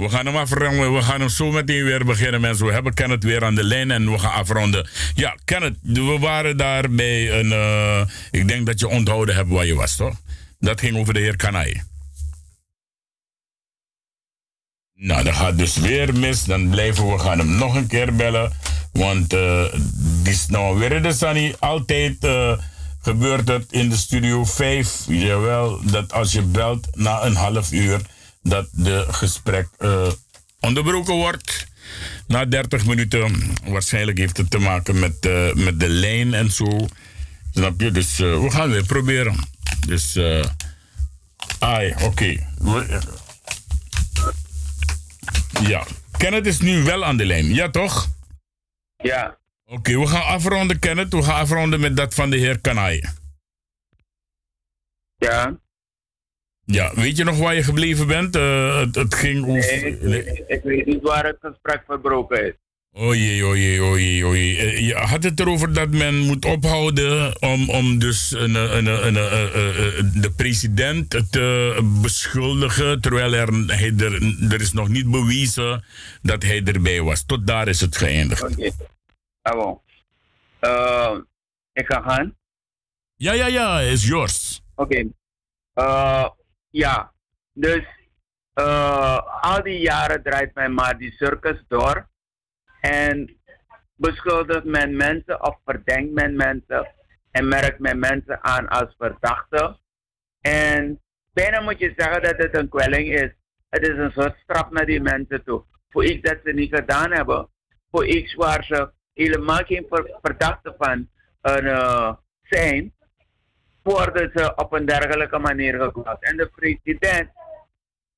[0.09, 0.93] We gaan hem afronden.
[0.93, 2.65] We gaan hem zo meteen weer beginnen, mensen.
[2.65, 4.87] We hebben Kenneth weer aan de lijn en we gaan afronden.
[5.13, 7.51] Ja, Kenneth, we waren daar bij een.
[7.51, 10.15] eh, ik denk dat je onthouden hebt waar je was, toch?
[10.59, 11.81] Dat ging over de heer Kanai.
[14.95, 16.43] Nou, dat gaat dus weer mis.
[16.43, 18.51] Dan blijven we gaan hem nog een keer bellen.
[18.91, 19.63] Want eh
[20.23, 21.55] die is nou weer de Sunny.
[21.59, 22.57] Altijd eh,
[23.01, 25.03] gebeurt het in de studio 5.
[25.07, 28.01] Jawel, dat als je belt na een half uur,
[28.41, 30.11] dat de gesprek eh,
[30.59, 31.67] onderbroken wordt.
[32.27, 36.87] Na 30 minuten, waarschijnlijk heeft het te maken met, eh, met de lijn en zo.
[37.53, 37.91] Snap je?
[37.91, 39.35] Dus eh, we gaan weer proberen.
[39.87, 40.45] Dus, eh
[41.59, 42.47] ai, oké.
[45.61, 45.85] Ja,
[46.17, 48.07] Kenneth is nu wel aan de lijn, ja toch?
[48.97, 49.37] Ja.
[49.65, 51.13] Oké, we gaan afronden, Kenneth.
[51.13, 53.03] We gaan afronden met dat van de heer Kanai.
[55.17, 55.59] Ja.
[56.71, 58.35] Ja, weet je nog waar je gebleven bent?
[58.35, 59.97] Eh, het, het ging over...
[60.01, 62.53] Nee, ik, ik weet niet waar het gesprek verbroken is.
[62.91, 64.57] O jee, o jee, o jee, o jee.
[64.57, 69.13] Eh, Je had het erover dat men moet ophouden om, om dus een, een, een,
[70.21, 74.13] de president te beschuldigen, terwijl er, hij er,
[74.51, 75.83] er is nog niet bewezen
[76.21, 77.25] dat hij erbij was.
[77.25, 78.43] Tot daar is het geëindigd.
[78.43, 78.71] Oké.
[79.41, 79.79] Ah, bon.
[80.59, 81.15] Eh,
[81.73, 82.35] ik ga gaan.
[83.15, 84.61] Ja, ja, ja, is yours.
[84.75, 85.03] Oké.
[85.73, 86.25] Eh,
[86.69, 87.13] ja,
[87.53, 87.85] dus
[88.53, 92.09] eh, al die jaren draait men maar die circus door.
[92.81, 93.37] En
[93.95, 96.93] beschuldigt men mensen of verdenkt men mensen
[97.31, 99.79] en merkt men mensen aan als verdachten.
[100.41, 101.01] En
[101.33, 103.31] bijna moet je zeggen dat het een kwelling is.
[103.69, 105.63] Het is een soort straf naar die mensen toe.
[105.89, 107.49] Voor iets dat ze niet gedaan hebben.
[107.91, 111.09] Voor iets waar ze helemaal geen ver- verdachte van
[111.41, 112.93] eh, zijn
[113.83, 116.23] worden ze op een dergelijke manier geplaatst.
[116.23, 117.29] En de president,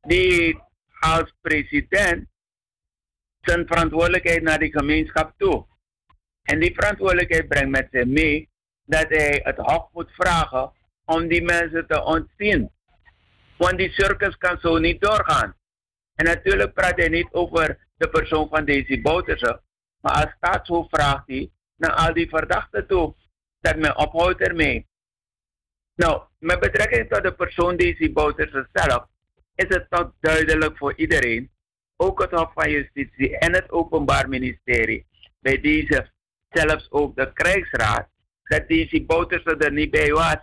[0.02, 0.60] die
[1.00, 2.30] als president
[3.42, 5.66] zijn verantwoordelijkheid naar die gemeenschap toe.
[6.42, 8.50] En die verantwoordelijkheid brengt met zich mee
[8.86, 10.72] dat hij het hof moet vragen
[11.06, 12.72] om die mensen te ontzien.
[13.58, 15.56] Want die circus kan zo niet doorgaan.
[16.16, 19.62] En natuurlijk praat hij niet over de persoon van Daisy Bouterse,
[20.02, 23.16] maar als staatshoofd vraagt hij naar al die verdachten toe
[23.60, 24.88] dat men ophoudt ermee.
[25.96, 29.06] Nou, met betrekking tot de persoon Daisy Bouterse zelf,
[29.56, 31.52] is het toch duidelijk voor iedereen,
[31.96, 35.08] ook het Hof van Justitie en het Openbaar Ministerie,
[35.40, 36.12] bij deze
[36.50, 38.10] zelfs ook de krijgsraad,
[38.44, 40.38] dat Daisy Bouterse er niet bij was.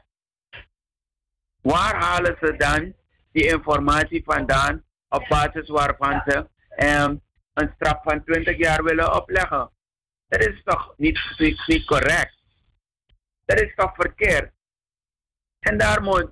[1.61, 2.95] Waar halen ze dan
[3.33, 7.23] die informatie vandaan op basis waarvan ze hem
[7.53, 9.71] een straf van 20 jaar willen opleggen.
[10.29, 12.37] Dat is toch niet, niet, niet correct?
[13.45, 14.53] Dat is toch verkeerd?
[15.69, 16.31] En daar moet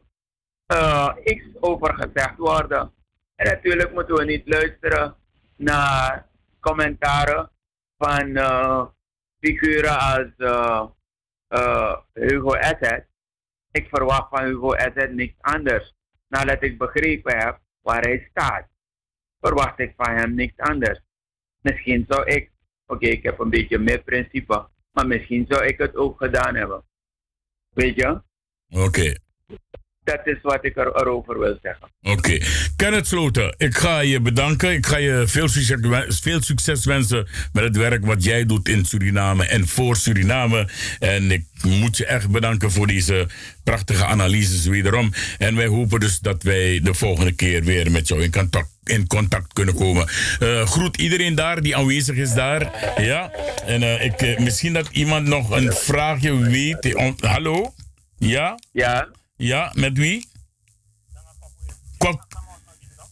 [0.72, 2.92] uh, iets over gezegd worden.
[3.34, 5.16] En natuurlijk moeten we niet luisteren
[5.56, 6.26] naar
[6.60, 7.50] commentaren
[7.98, 8.86] van uh,
[9.40, 13.06] figuren als uh, Hugo Asset.
[13.70, 15.94] Ik verwacht van Hugo Asset niks anders.
[16.28, 18.68] Nadat ik begrepen heb waar hij staat,
[19.40, 21.00] verwacht ik van hem niks anders.
[21.60, 22.50] Misschien zou ik,
[22.86, 26.84] oké, ik heb een beetje meer principe, maar misschien zou ik het ook gedaan hebben.
[27.68, 28.22] Weet je?
[28.68, 29.24] Oké.
[30.06, 31.88] Dat is wat ik er, erover wil zeggen.
[32.02, 32.38] Oké.
[32.76, 34.72] Kenneth Sloten, ik ga je bedanken.
[34.72, 38.84] Ik ga je veel succes, veel succes wensen met het werk wat jij doet in
[38.84, 40.68] Suriname en voor Suriname.
[40.98, 43.26] En ik moet je echt bedanken voor deze
[43.64, 45.12] prachtige analyses wederom.
[45.38, 49.06] En wij hopen dus dat wij de volgende keer weer met jou in contact, in
[49.06, 50.08] contact kunnen komen.
[50.40, 52.92] Uh, groet iedereen daar die aanwezig is daar.
[52.96, 53.30] Ja.
[53.66, 56.94] En uh, ik, uh, misschien dat iemand nog een vraagje weet.
[57.20, 57.74] Hallo?
[58.18, 58.58] Ja?
[58.72, 59.08] Ja.
[59.36, 60.28] Ja, met wie?
[61.98, 62.22] Kwak.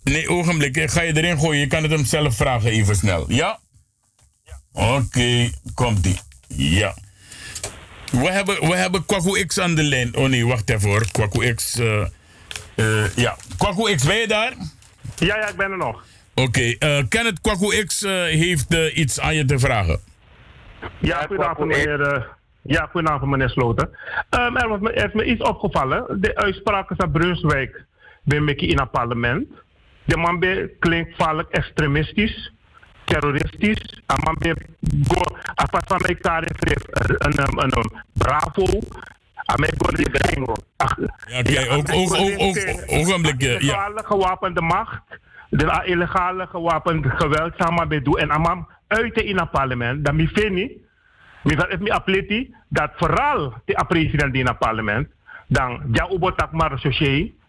[0.03, 0.77] Nee, ogenblik.
[0.77, 1.61] Ik ga je erin gooien.
[1.61, 3.25] Je kan het hem zelf vragen, even snel.
[3.29, 3.59] Ja?
[4.73, 6.19] Oké, okay, komt ie.
[6.57, 6.95] Ja.
[8.11, 10.17] We hebben, we hebben Kwaku X aan de lijn.
[10.17, 11.11] Oh nee, wacht even hoor.
[11.13, 11.79] Kwaku X.
[11.79, 12.07] Uh,
[12.77, 13.37] uh, ja.
[13.59, 14.53] Kwaku X, ben je daar?
[15.17, 16.05] Ja, ja, ik ben er nog.
[16.35, 20.01] Oké, okay, uh, Kenneth Kwaku X heeft iets aan je te vragen.
[21.01, 22.29] Ja, goedenavond meneer.
[22.66, 23.89] Ja, goedenavond meneer Sloten.
[24.31, 26.20] Um, er, was me, er is me iets opgevallen.
[26.20, 27.85] De uitspraken van Brunswijk
[28.23, 29.49] bij Mickey in het parlement.
[30.05, 30.45] De man
[30.78, 32.53] klinkt vaak extremistisch,
[33.05, 34.03] terroristisch.
[34.07, 34.57] De man bij
[35.09, 36.77] go, afas van elkaar een,
[37.19, 38.65] een, een, een bravo.
[39.45, 40.11] Amai go de
[41.51, 43.39] Ja, oké, ook, ook, ook, ook, ogenblik.
[43.39, 45.03] De illegale gewapende macht,
[45.51, 48.19] de illegale gewapende geweld samen bij doen.
[48.19, 50.05] En amam uiten in het parlement.
[50.05, 50.84] Dat mi vind
[51.45, 55.09] mi dat mi apleti dat vooral de president in het parlement
[55.47, 56.53] dan ja ubotak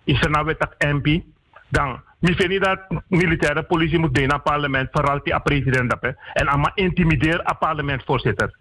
[0.03, 1.23] is er nou MP
[1.69, 6.47] dan mi vind dat militaire politie moet in het parlement vooral de president dat en
[6.47, 8.57] allemaal intimideer het parlementvoorzitter.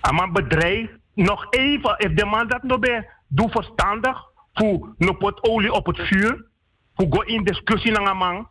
[0.00, 1.94] Allemaal bedrijf nog even.
[1.98, 3.08] If de man dat nog bij.
[3.28, 4.28] Doe verstandig.
[4.54, 6.44] Voor nog pot olie op het vuur.
[6.94, 8.48] Voor go in discussie naar man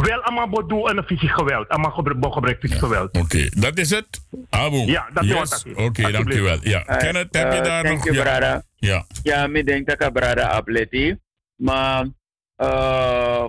[0.00, 1.68] wel allemaal bedoel en een fysiek geweld.
[1.68, 3.08] Allemaal gebruik, gebruik fysiek geweld.
[3.08, 4.26] Oké, okay, dat is het?
[4.50, 4.76] Abu.
[4.76, 5.32] Ja, dat yes.
[5.32, 6.58] is wat Oké, okay, dankjewel.
[6.62, 6.88] Ja.
[6.88, 8.04] Uh, Kenneth, heb je daar uh, nog?
[8.04, 8.62] You, ja.
[8.74, 9.06] ja.
[9.22, 11.18] Ja, ik denk dat ik brada apleti.
[11.56, 12.06] Maar,
[12.56, 13.44] uh,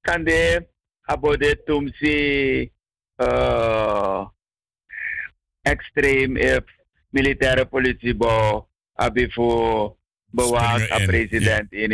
[0.00, 0.66] kan de
[1.02, 2.70] abode tumsi
[3.16, 4.26] uh,
[5.62, 6.64] extreem if
[7.10, 9.96] militaire politie bouw abi voor
[10.30, 11.90] bewaakt a president in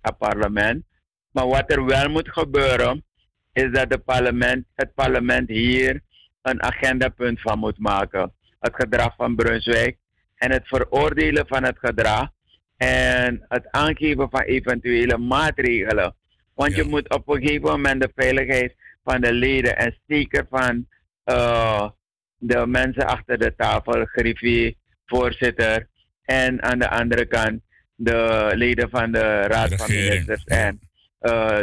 [0.00, 0.84] het parlement.
[1.34, 3.04] Maar wat er wel moet gebeuren,
[3.52, 6.00] is dat de parlement, het parlement hier
[6.42, 8.32] een agendapunt van moet maken.
[8.60, 9.96] Het gedrag van Brunswijk
[10.36, 12.28] en het veroordelen van het gedrag
[12.76, 16.14] en het aangeven van eventuele maatregelen.
[16.54, 16.82] Want ja.
[16.82, 18.74] je moet op een gegeven moment de veiligheid
[19.04, 20.86] van de leden en zeker van
[21.24, 21.88] uh,
[22.36, 24.74] de mensen achter de tafel, griffier,
[25.06, 25.88] voorzitter
[26.24, 27.60] en aan de andere kant
[27.94, 30.80] de leden van de Raad de van Ministers en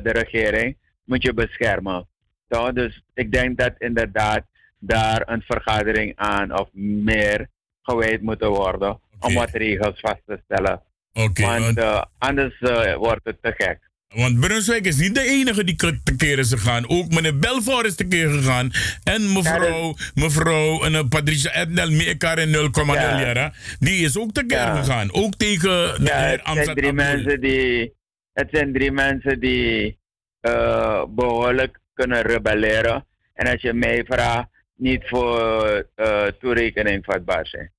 [0.04, 2.08] de regering moet je beschermen.
[2.48, 2.74] Toch?
[2.74, 4.44] Dus ik denk dat inderdaad
[4.80, 7.48] daar een vergadering aan of meer
[7.82, 9.30] gewijd moeten worden okay.
[9.30, 10.82] om wat regels vast te stellen.
[11.14, 13.90] Okay, want, want uh, anders uh, wordt het te gek.
[14.16, 16.90] Want Brunswijk is niet de enige die tekeer is gegaan.
[16.90, 18.72] Ook meneer Belfort is tekeer gegaan.
[19.04, 22.54] En mevrouw, mevrouw en Patricia Ednel, Meekar en 0,0
[22.86, 23.54] ja.
[23.80, 24.76] Die is ook tekeer ja.
[24.76, 25.14] gegaan.
[25.14, 26.64] Ook tegen de ja, heer Amsterdam.
[26.64, 27.94] Zijn drie mensen die
[28.34, 30.00] het zijn drie mensen die
[30.42, 33.06] uh, behoorlijk kunnen rebelleren.
[33.34, 37.72] En als je mij vraagt, niet voor uh, toerekening vatbaar zijn.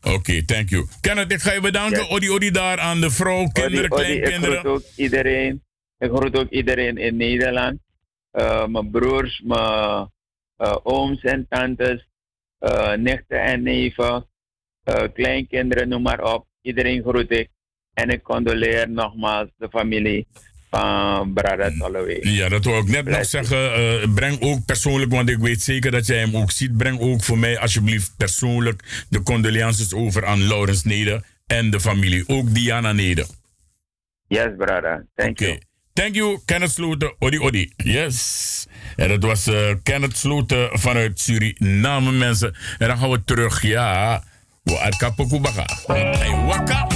[0.00, 0.86] Oké, okay, thank you.
[1.00, 2.02] Kenneth, ik ga je bedanken.
[2.02, 2.10] Yes.
[2.10, 4.54] Odi, odi daar aan de vrouw, kinderen, odi, kleinkinderen.
[4.54, 5.62] Ik groet ook iedereen.
[5.98, 7.78] Ik groet ook iedereen in Nederland.
[8.32, 10.10] Uh, mijn broers, mijn
[10.82, 12.08] ooms en tantes,
[12.96, 14.26] nichten en neven,
[15.12, 16.46] kleinkinderen, noem maar op.
[16.60, 17.50] Iedereen groet ik.
[17.96, 20.26] En ik condoleer nogmaals de familie
[20.70, 22.18] van Brada Tolloway.
[22.20, 23.80] Ja, dat wil ik net nog zeggen.
[23.80, 26.76] Uh, breng ook persoonlijk, want ik weet zeker dat jij hem ook ziet.
[26.76, 32.24] Breng ook voor mij alsjeblieft persoonlijk de condolences over aan Laurens Neder en de familie.
[32.26, 33.26] Ook Diana Neder.
[34.28, 35.06] Yes, brother.
[35.14, 35.48] Thank okay.
[35.48, 35.60] you.
[35.92, 37.14] Thank you, Kenneth Sloten.
[37.18, 37.72] Odi, odi.
[37.76, 38.66] Yes.
[38.96, 42.56] En dat was uh, Kenneth Sloten vanuit Suriname, mensen.
[42.78, 44.22] En dan gaan we terug, ja.
[44.62, 45.64] We uit Kapokubaga.
[45.86, 46.86] Hey, waka.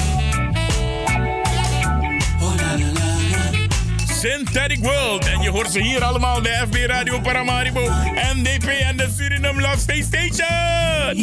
[4.21, 5.25] Synthetic World.
[5.27, 7.81] En je hoort ze hier allemaal bij FB Radio Paramaribo,
[8.35, 11.17] NDP en de Suriname Love Space Station.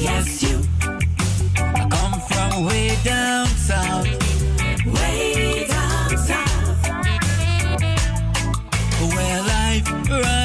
[0.00, 0.60] Yes, you.
[1.76, 4.08] I come from way down south.
[4.84, 6.88] Way down south.
[9.14, 10.37] Where life runs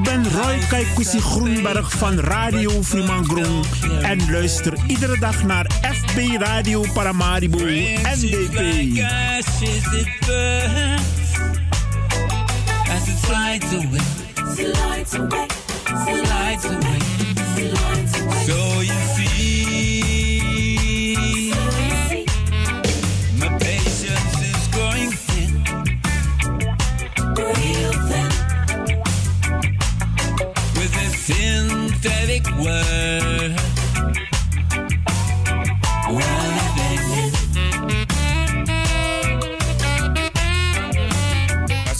[0.00, 3.64] Ik ben Roy Kaikousi Groenberg van Radio Frimangrong
[4.02, 8.60] en luister iedere dag naar FB Radio Paramaribo NDP.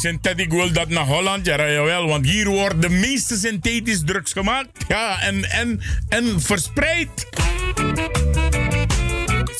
[0.01, 4.69] Synthetic World dat naar Holland, ja, jawel, want hier wordt de meeste synthetisch drugs gemaakt.
[4.89, 7.27] Ja, en, en, en verspreid.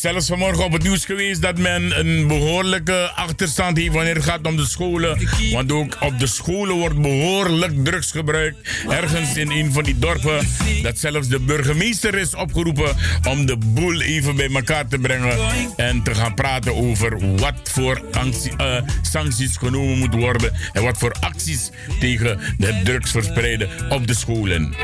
[0.01, 4.47] Zelfs vanmorgen op het nieuws geweest dat men een behoorlijke achterstand heeft wanneer het gaat
[4.47, 5.29] om de scholen.
[5.53, 8.85] Want ook op de scholen wordt behoorlijk drugs gebruikt.
[8.89, 10.49] Ergens in een van die dorpen.
[10.83, 12.97] Dat zelfs de burgemeester is opgeroepen
[13.29, 15.39] om de boel even bij elkaar te brengen.
[15.77, 20.53] En te gaan praten over wat voor eh, sancties genomen moeten worden.
[20.73, 24.75] En wat voor acties tegen de drugs verspreiden op de scholen.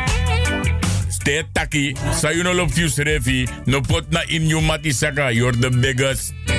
[1.27, 6.33] Stay taki, sayuno lop fius refi, no pot na in you you're the biggest.
[6.47, 6.55] The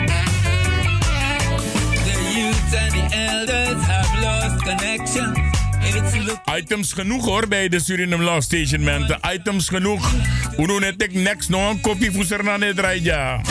[2.35, 5.34] youth and the elders have lost connection.
[5.80, 9.15] It's look Items genoeg hoor bij de Suriname Law Station, man.
[9.34, 10.11] Items genoeg.
[10.57, 13.41] Uno net ik next nog een kopje voeser na net ja.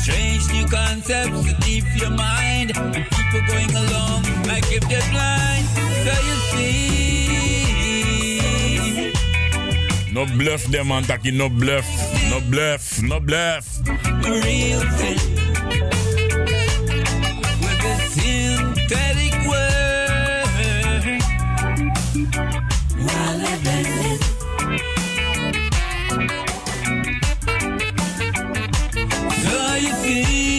[0.00, 5.66] strange new concepts that leave your mind, and people going along like if they're blind.
[6.04, 6.99] So you see,
[10.12, 11.86] No bluff them man, taki no bluff.
[12.30, 13.78] No bluff, no bluff.
[14.26, 15.18] real thing
[17.60, 19.70] with the synthetic word.
[21.06, 21.20] In
[29.42, 30.49] So you see,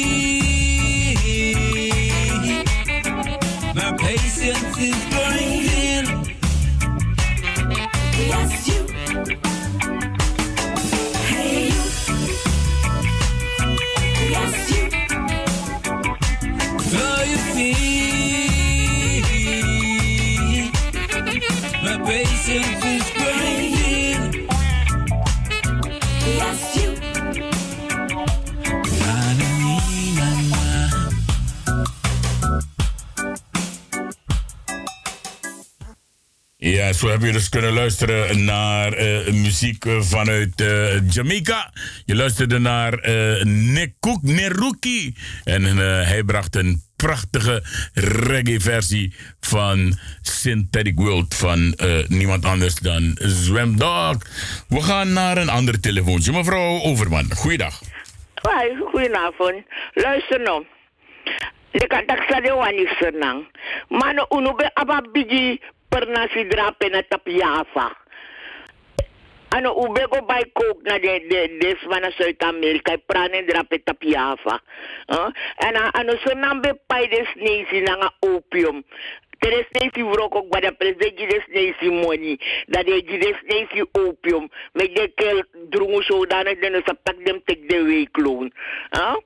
[36.64, 41.74] Ja, zo heb je dus kunnen luisteren naar eh, muziek eh, vanuit eh, Jamaica.
[42.06, 45.16] Je luisterde naar eh Nekuk Neruki.
[45.44, 47.64] En hij bracht een prachtige
[47.94, 54.18] reggae-versie van Synthetic World van eh, niemand anders dan Zwemdog.
[54.68, 56.32] We gaan naar een ander telefoontje.
[56.32, 57.82] Mevrouw Overman, goeiedag.
[58.42, 59.64] Hoi, goedenavond.
[59.94, 60.66] Luister nou.
[61.72, 63.48] Ik kan dat ik nang.
[63.88, 65.60] Maar uno be aba bigi
[65.90, 68.01] per nasi drape na tapiafa.
[69.54, 74.60] Ano ube go by coke na de de des van Zuid-Amerika prane drape tapiafa.
[75.10, 75.30] Huh?
[75.68, 78.84] En a- ano so nambe pai des nesi na nga opium.
[79.42, 82.40] Teres nesi vrok ook bij de president gides nesi money.
[82.66, 84.50] Dat de gides nesi opium.
[84.74, 88.52] Met de kel drungu zodanig den sa pak dem tek de weekloon.
[88.90, 89.18] Huh?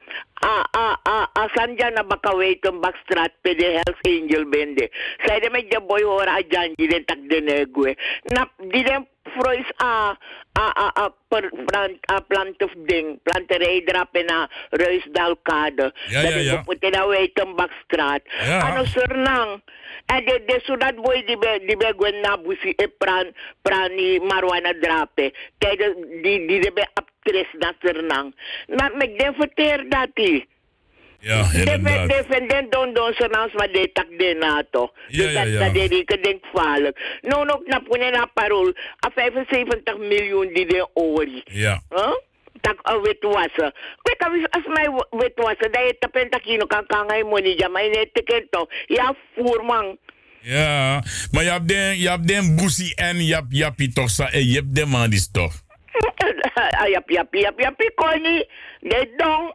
[0.46, 4.92] A a a a sanja na baka weten bakstraat pe de Hells Angel bende.
[5.26, 7.98] Zij de met de boy hora a janji den tak de negwe.
[8.24, 10.18] Na di dem frois a
[10.60, 15.94] a a a per plant a plant of ding planterij drape na Ruisdalkade.
[16.08, 16.64] Ja, dat ja, is ja.
[16.66, 18.22] op de Weitenbakstraat.
[18.46, 18.60] Ja.
[18.60, 19.62] Ano Sernang.
[20.06, 24.20] En de de zodat boy die be die be gwen na busi e pran prani
[24.20, 25.34] marwana drape.
[25.58, 28.36] Kijk de- die die de be aptres na Sernang.
[28.68, 30.48] Na me den verteer dat die.
[31.20, 32.10] Ja, inderdaad.
[32.10, 34.92] Defendent don don senang ma de tak de nato.
[35.08, 35.60] Ja, ja, ja.
[35.60, 37.18] Dat de rike denk gevaarlijk.
[37.22, 38.74] Nou ook na punen na parol.
[39.06, 41.42] A 75 miljoen die de ori.
[41.46, 41.82] Ja.
[41.90, 42.14] Huh?
[42.66, 43.74] Tak a witwassen.
[44.02, 47.82] Kijk, als als mij witwassen, dat je tapen takino kan kan ngay mo ni jama
[47.82, 48.68] ine tikento.
[48.86, 49.98] Ja, voerman.
[50.42, 54.32] Ja, maar je hebt den, je hebt den boesie en je hebt jappie toch sa
[54.32, 55.54] en je hebt de man is toch.
[56.84, 58.46] Ayap, yap, yap, yap, koni.
[58.80, 59.54] De dong.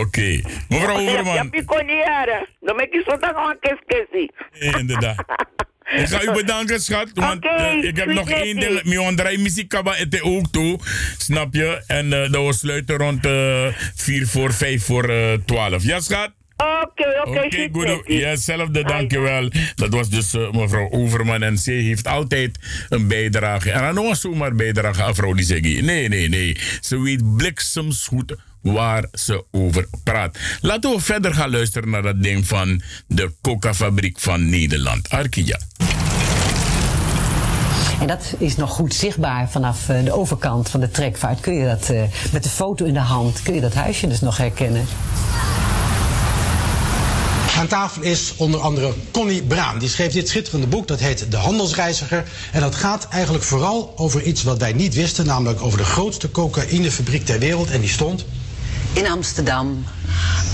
[0.00, 0.40] Oké.
[0.68, 2.46] Mevrouw Yap, Overman, yap, koni yara.
[2.60, 4.28] Dan maak je zo dan een kes kesi.
[4.78, 5.24] inderdaad.
[5.96, 7.08] Ik ga u bedanken, schat.
[7.14, 8.72] Want eh, ik heb nog één Nettie.
[8.72, 8.84] ding.
[8.84, 10.78] Mi ondraai muziek ete ook toe.
[11.18, 11.82] Snap je?
[11.86, 15.82] En eh dat we sluiten rond eh 4 voor 5 voor eh 12.
[15.82, 16.30] Ja, schat?
[16.56, 18.22] Oké, oké, Oké, goed.
[18.24, 19.50] Hetzelfde, dankjewel.
[19.74, 21.42] Dat was dus mevrouw Overman.
[21.42, 22.58] En zij heeft altijd
[22.88, 23.70] een bijdrage.
[23.70, 26.56] En dan nog een zomaar bijdrage aan vrouw die zegt, Nee, nee, nee.
[26.80, 30.38] Ze weet bliksemsgoed waar ze over praat.
[30.60, 35.08] Laten we verder gaan luisteren naar dat ding van de coca-fabriek van Nederland.
[35.08, 35.58] Arkia.
[38.00, 41.40] En dat is nog goed zichtbaar vanaf eh, de overkant van de trekvaart.
[41.40, 42.02] Kun je dat eh,
[42.32, 44.86] met de foto in de hand, kun je dat huisje dus nog herkennen.
[47.58, 49.78] Aan tafel is onder andere Connie Braan.
[49.78, 52.24] Die schreef dit schitterende boek, dat heet De Handelsreiziger.
[52.52, 56.30] En dat gaat eigenlijk vooral over iets wat wij niet wisten, namelijk over de grootste
[56.30, 57.70] cocaïnefabriek ter wereld.
[57.70, 58.24] En die stond.
[58.98, 59.84] In Amsterdam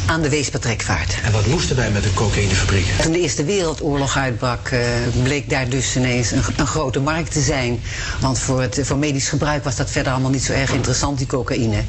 [0.07, 1.16] aan de Weespertrekvaart.
[1.23, 2.87] En wat moesten wij met een cocaïnefabriek?
[3.03, 4.81] Toen de Eerste Wereldoorlog uitbrak, eh,
[5.23, 7.81] bleek daar dus ineens een, een grote markt te zijn.
[8.21, 11.27] Want voor, het, voor medisch gebruik was dat verder allemaal niet zo erg interessant, die
[11.27, 11.83] cocaïne.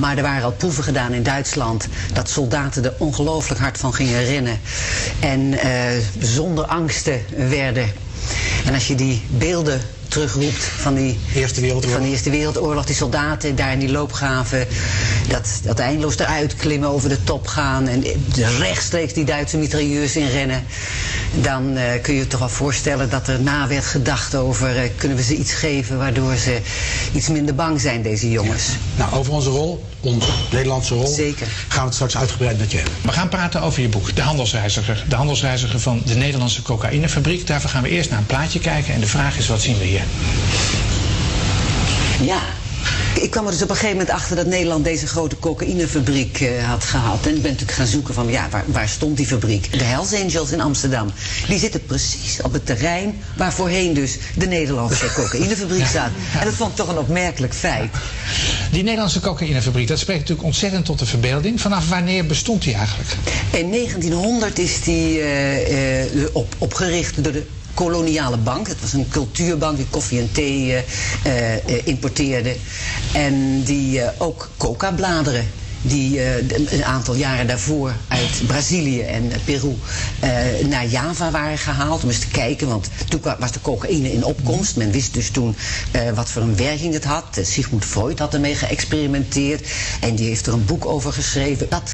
[0.00, 4.24] Maar er waren al proeven gedaan in Duitsland dat soldaten er ongelooflijk hard van gingen
[4.24, 4.60] rennen.
[5.20, 5.70] En eh,
[6.20, 7.92] zonder angsten werden.
[8.64, 9.80] En als je die beelden
[10.14, 12.84] terugroept van die Eerste Wereldoorlog, van de Eerste Wereldoorlog.
[12.84, 14.66] Die soldaten daar in die loopgraven,
[15.28, 18.04] dat, dat eindeloos eruit klimmen, over de top gaan en
[18.58, 20.64] rechtstreeks die Duitse mitrailleurs inrennen,
[21.40, 24.90] dan eh, kun je je toch wel voorstellen dat er na werd gedacht over, eh,
[24.96, 26.58] kunnen we ze iets geven waardoor ze
[27.14, 28.64] iets minder bang zijn, deze jongens.
[28.96, 31.46] Nou, over onze rol, onze Nederlandse rol, Zeker.
[31.68, 32.94] gaan we het straks uitgebreid met je hebben.
[33.02, 35.04] We gaan praten over je boek, De Handelsreiziger.
[35.08, 37.46] De Handelsreiziger van de Nederlandse cocaïnefabriek.
[37.46, 38.94] Daarvoor gaan we eerst naar een plaatje kijken.
[38.94, 40.02] En de vraag is, wat zien we hier?
[42.20, 42.38] Ja.
[43.20, 46.68] Ik kwam er dus op een gegeven moment achter dat Nederland deze grote cocaïnefabriek eh,
[46.68, 47.26] had gehad.
[47.26, 49.78] En ik ben natuurlijk gaan zoeken van, ja, waar, waar stond die fabriek?
[49.78, 51.10] De Hells Angels in Amsterdam.
[51.48, 56.10] Die zitten precies op het terrein waar voorheen dus de Nederlandse cocaïnefabriek staat.
[56.38, 57.90] En dat vond ik toch een opmerkelijk feit.
[58.70, 61.60] Die Nederlandse cocaïnefabriek, dat spreekt natuurlijk ontzettend tot de verbeelding.
[61.60, 63.10] Vanaf wanneer bestond die eigenlijk?
[63.50, 68.68] In 1900 is die eh, eh, op, opgericht door de koloniale bank.
[68.68, 72.56] Het was een cultuurbank die koffie en thee eh, eh, importeerde.
[73.12, 75.46] En die eh, ook coca-bladeren
[75.82, 76.20] die
[76.72, 79.74] een- aantal jaren daarvoor uit Brazilië en Peru
[80.68, 82.02] naar Java waren gehaald.
[82.02, 84.76] Om eens te kijken, want toen was de cocaïne in opkomst.
[84.76, 85.56] Men wist dus toen
[86.14, 87.38] wat voor een werking het had.
[87.42, 89.66] Sigmund Freud had ermee geëxperimenteerd.
[90.00, 91.66] En die heeft er een boek over geschreven.
[91.68, 91.90] Dat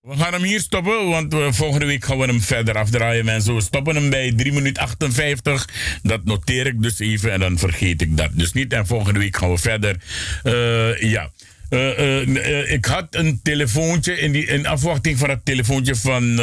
[0.00, 3.54] We gaan hem hier stoppen, want eh, volgende week gaan we hem verder afdraaien, mensen.
[3.54, 5.68] We stoppen hem bij 3 minuten 58.
[6.02, 8.72] Dat noteer ik dus even en dan vergeet ik dat dus niet.
[8.72, 9.96] En volgende week gaan we verder.
[10.42, 11.30] Eh, ja.
[11.68, 16.38] Eh, ik had een telefoontje in, die, in afwachting van het telefoontje van.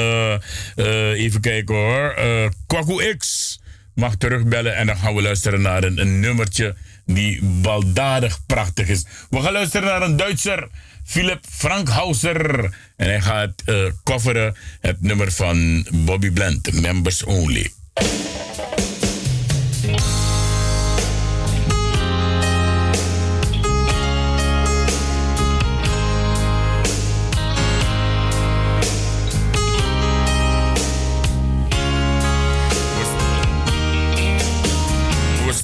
[1.13, 2.15] even kijken hoor.
[2.67, 3.59] Kwaku X
[3.93, 6.75] mag terugbellen en dan gaan we luisteren naar een, een nummertje
[7.05, 9.05] die baldadig prachtig is.
[9.29, 10.67] We gaan luisteren naar een Duitser,
[11.07, 12.63] Philip Frankhauser.
[12.95, 17.71] En hij gaat eh coveren het nummer van Bobby Bland, Members Only.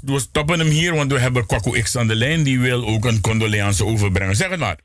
[0.06, 2.44] We, stoppen hem hier, want we hebben Kwaku X aan de lijn.
[2.44, 4.36] Die wil ook een condoleance overbrengen.
[4.36, 4.78] Zeg het maar.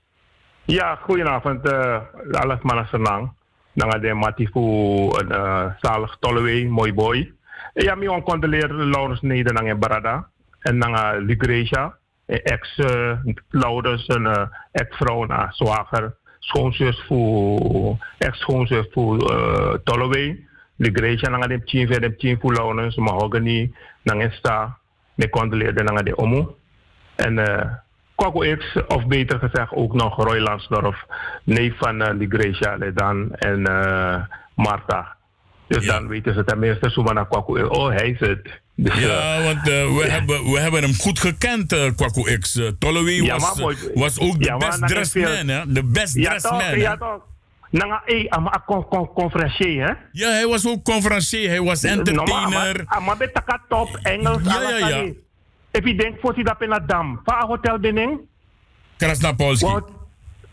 [0.68, 1.66] Ja, goedenavond.
[1.66, 2.00] Uh,
[2.30, 3.32] alles mannen senang.
[3.72, 7.32] Dan de Matifu, uh, zalig Tolleway, mooi boy.
[7.74, 10.28] Ja, mi on condoleer Laurens Nederland en Barada.
[10.60, 11.96] En dan uh, Lucretia,
[12.26, 13.12] ex uh,
[13.48, 14.42] Laurens, een uh,
[14.72, 16.16] ex-vrouw en zwager.
[16.38, 20.46] Schoonzus voor, ex-schoonzus voor uh, Tolleway.
[20.76, 23.72] Lucretia, dan de team verder team voor Laurens, Mahogany,
[24.02, 24.78] dan daar.
[25.14, 26.56] me condoleerde naar de Omo.
[27.16, 27.72] En eh
[28.18, 31.04] Kwaku X, of beter gezegd ook nog Roy Lansdorf,
[31.44, 34.22] neef van eh Ligrecia dan en eh
[34.54, 35.16] Marta.
[35.66, 37.62] Dus dan weten ze tenminste naar Kwaku.
[37.62, 38.60] Oh, hij is het.
[38.74, 42.56] Dus, eh, Ja, want eh, we, hebben, we hebben hem goed gekend, uh, Kwaku X.
[42.56, 42.70] Uh,
[43.24, 45.72] Ja, was, maar was ook de maar best dressed man, hè?
[45.72, 46.78] De best ja, dressed man.
[46.78, 47.20] ja, toch.
[47.70, 49.92] Nanga, eh, ama con, con, conferencier, hè?
[50.12, 52.84] Ja, hij was ook conferencier, hij was entertainer.
[52.88, 55.12] Maar, maar met taka top, Engels, Ja, ja, ja.
[55.78, 58.20] If je denkt, voor dat in dam, van hotel binnen.
[58.96, 59.66] Krasnapolski.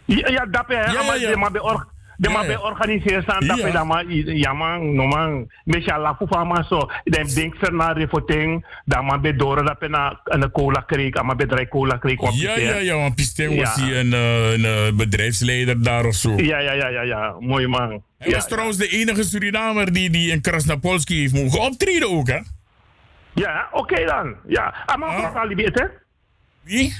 [0.05, 1.51] Ja, ja, dat Ja, ja, maar
[2.17, 3.83] de maar bij organiseren dat Ja.
[3.83, 8.07] maar, ja man, no man, mesha la fufa maar zo, dan denk ze naar de
[8.07, 11.97] voting, dan maar bij door dat je na een cola kreeg, maar bij drie cola
[11.97, 12.33] kreeg.
[12.33, 16.33] Ja, ja, ja, want Pistijn was hij een, eh, een eh, bedrijfsleider daar of zo.
[16.37, 18.03] Ja, ja, ja, ja, ja, mooi man.
[18.17, 22.39] Hij was trouwens de enige Surinamer die, die in Krasnapolski heeft mogen optreden ook, hè?
[23.35, 24.35] Ja, oké dan.
[24.47, 25.85] Ja, ah, maar mevrouw Dali weet hè?
[26.61, 26.95] Wie?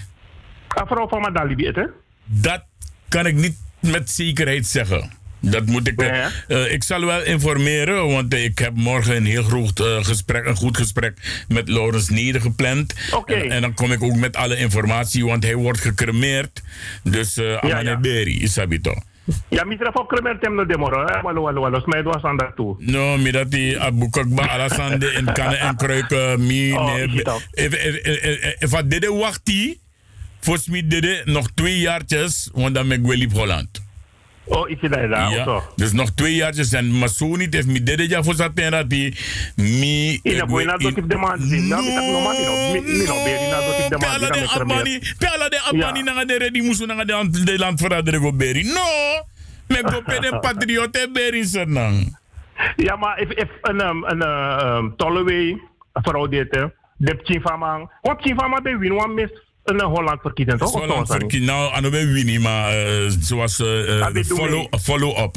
[0.79, 1.83] Mevrouw van weet hè?
[2.25, 2.63] Dat
[3.07, 5.11] kan ik niet met zekerheid zeggen.
[5.39, 6.01] Dat moet ik.
[6.47, 10.55] eh, ik zal wel informeren, want ik heb morgen een heel groot eh, gesprek, een
[10.55, 12.93] goed gesprek met Laurens Neder gepland.
[13.25, 16.61] En, en dan kom ik ook met alle informatie, want hij wordt gecremeerd.
[17.03, 17.97] Dus uh, Amane ja.
[17.99, 18.67] Berry, is dat
[19.49, 22.75] Ja, mitra van Clement hem no demoro, wallo, wallo, smijt was aan dat toe.
[22.79, 26.45] No, mi dat die abukakba alasande in kannen en kruiken.
[26.45, 27.41] Mi, Oh, dat?
[27.51, 27.73] if,
[28.59, 29.81] if dit wachtie,
[30.39, 33.84] volgens mij dit nog twee jaartjes, want dan ben ik wel in Holland.
[34.47, 35.31] Oh, dat daar?
[35.31, 38.51] Ja, dus nog twee jaartjes en maar zo niet heeft mi dit jaar voor zat
[38.55, 39.17] en dat die
[39.55, 41.67] mi dotik de man zin.
[41.67, 42.35] Nou, bitak no man,
[42.71, 44.19] mi mi no beri na dotik de man.
[44.19, 44.99] Pela de abani,
[45.49, 48.63] de abani na de na de de land veranderen go beri.
[48.63, 49.23] No,
[49.67, 52.17] me go pe de patriote beri senang.
[52.75, 55.61] Ja, maar if, if een, um, een uh, um, Tolleway,
[55.93, 56.51] vrouw dit,
[56.97, 57.91] de Chinfamang.
[58.01, 59.29] Want Chinfama bij win, want mis
[59.65, 60.71] een Holland verkiezing, toch?
[60.71, 61.19] Holland zo, sorry.
[61.19, 65.35] verkie- Nou, ano ben winnie, maar eh, zoals eh, eh, doen follow, follow-up.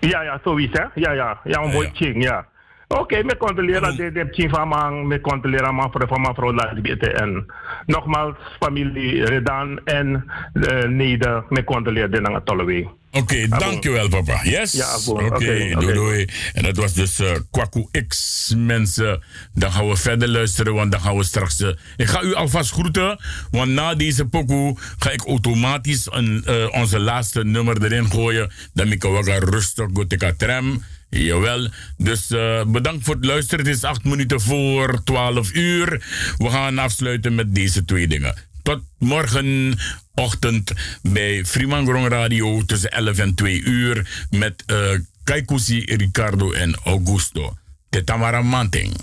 [0.00, 0.84] Ja, ja, zoiets, hè?
[0.94, 1.40] Ja, ja.
[1.44, 2.46] Ja, een mooi ching, ja.
[2.88, 7.10] Oké, me controleren de de Chinfamang, me controleren maar voor van Ladibete.
[7.10, 7.46] En
[7.86, 12.88] nogmaals, familie Redan en uh, Neder, me controleren naar Tolleway.
[13.14, 14.40] Oké, dankjewel papa.
[14.44, 14.72] Yes?
[14.72, 16.26] Ja, Oké, doei doei.
[16.52, 19.22] En dat was dus eh Kwaku X, mensen.
[19.54, 21.60] Dan gaan we verder luisteren, want dan gaan we straks...
[21.60, 23.18] eh, ik ga u alvast groeten,
[23.50, 28.50] want na deze pokoe ga ik automatisch een, eh, onze laatste nummer erin gooien.
[28.72, 30.82] Dan ik ook rustig gotika tram.
[31.10, 31.68] Jawel.
[31.96, 32.26] Dus
[32.66, 33.66] bedankt voor het luisteren.
[33.66, 35.88] Het is acht minuten voor 12 uur.
[36.36, 38.34] We gaan afsluiten met deze twee dingen.
[38.64, 40.72] Tot morgenochtend
[41.02, 44.64] bij Fremangron Radio tussen 11 en 2 uur met
[45.24, 47.56] Kaikusi, Ricardo en Augusto.
[47.90, 48.94] Tetamara Manting.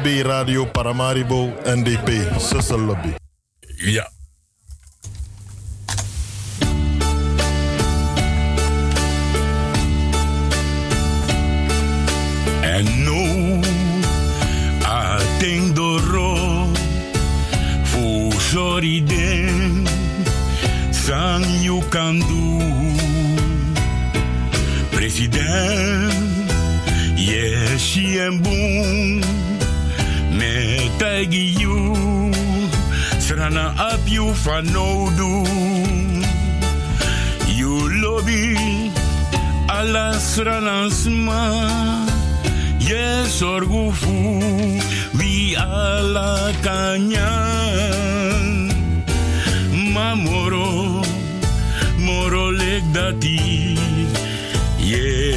[0.00, 3.14] SB Radio Paramaribo NDP, Sussel Lobby.
[3.84, 4.08] Ja,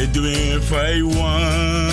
[0.08, 1.93] doing if I want.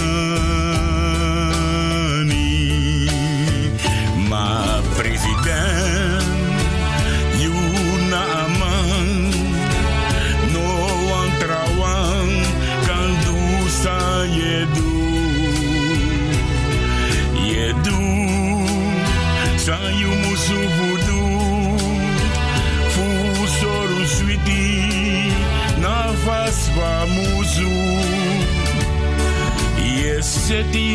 [30.51, 30.90] Grüße, die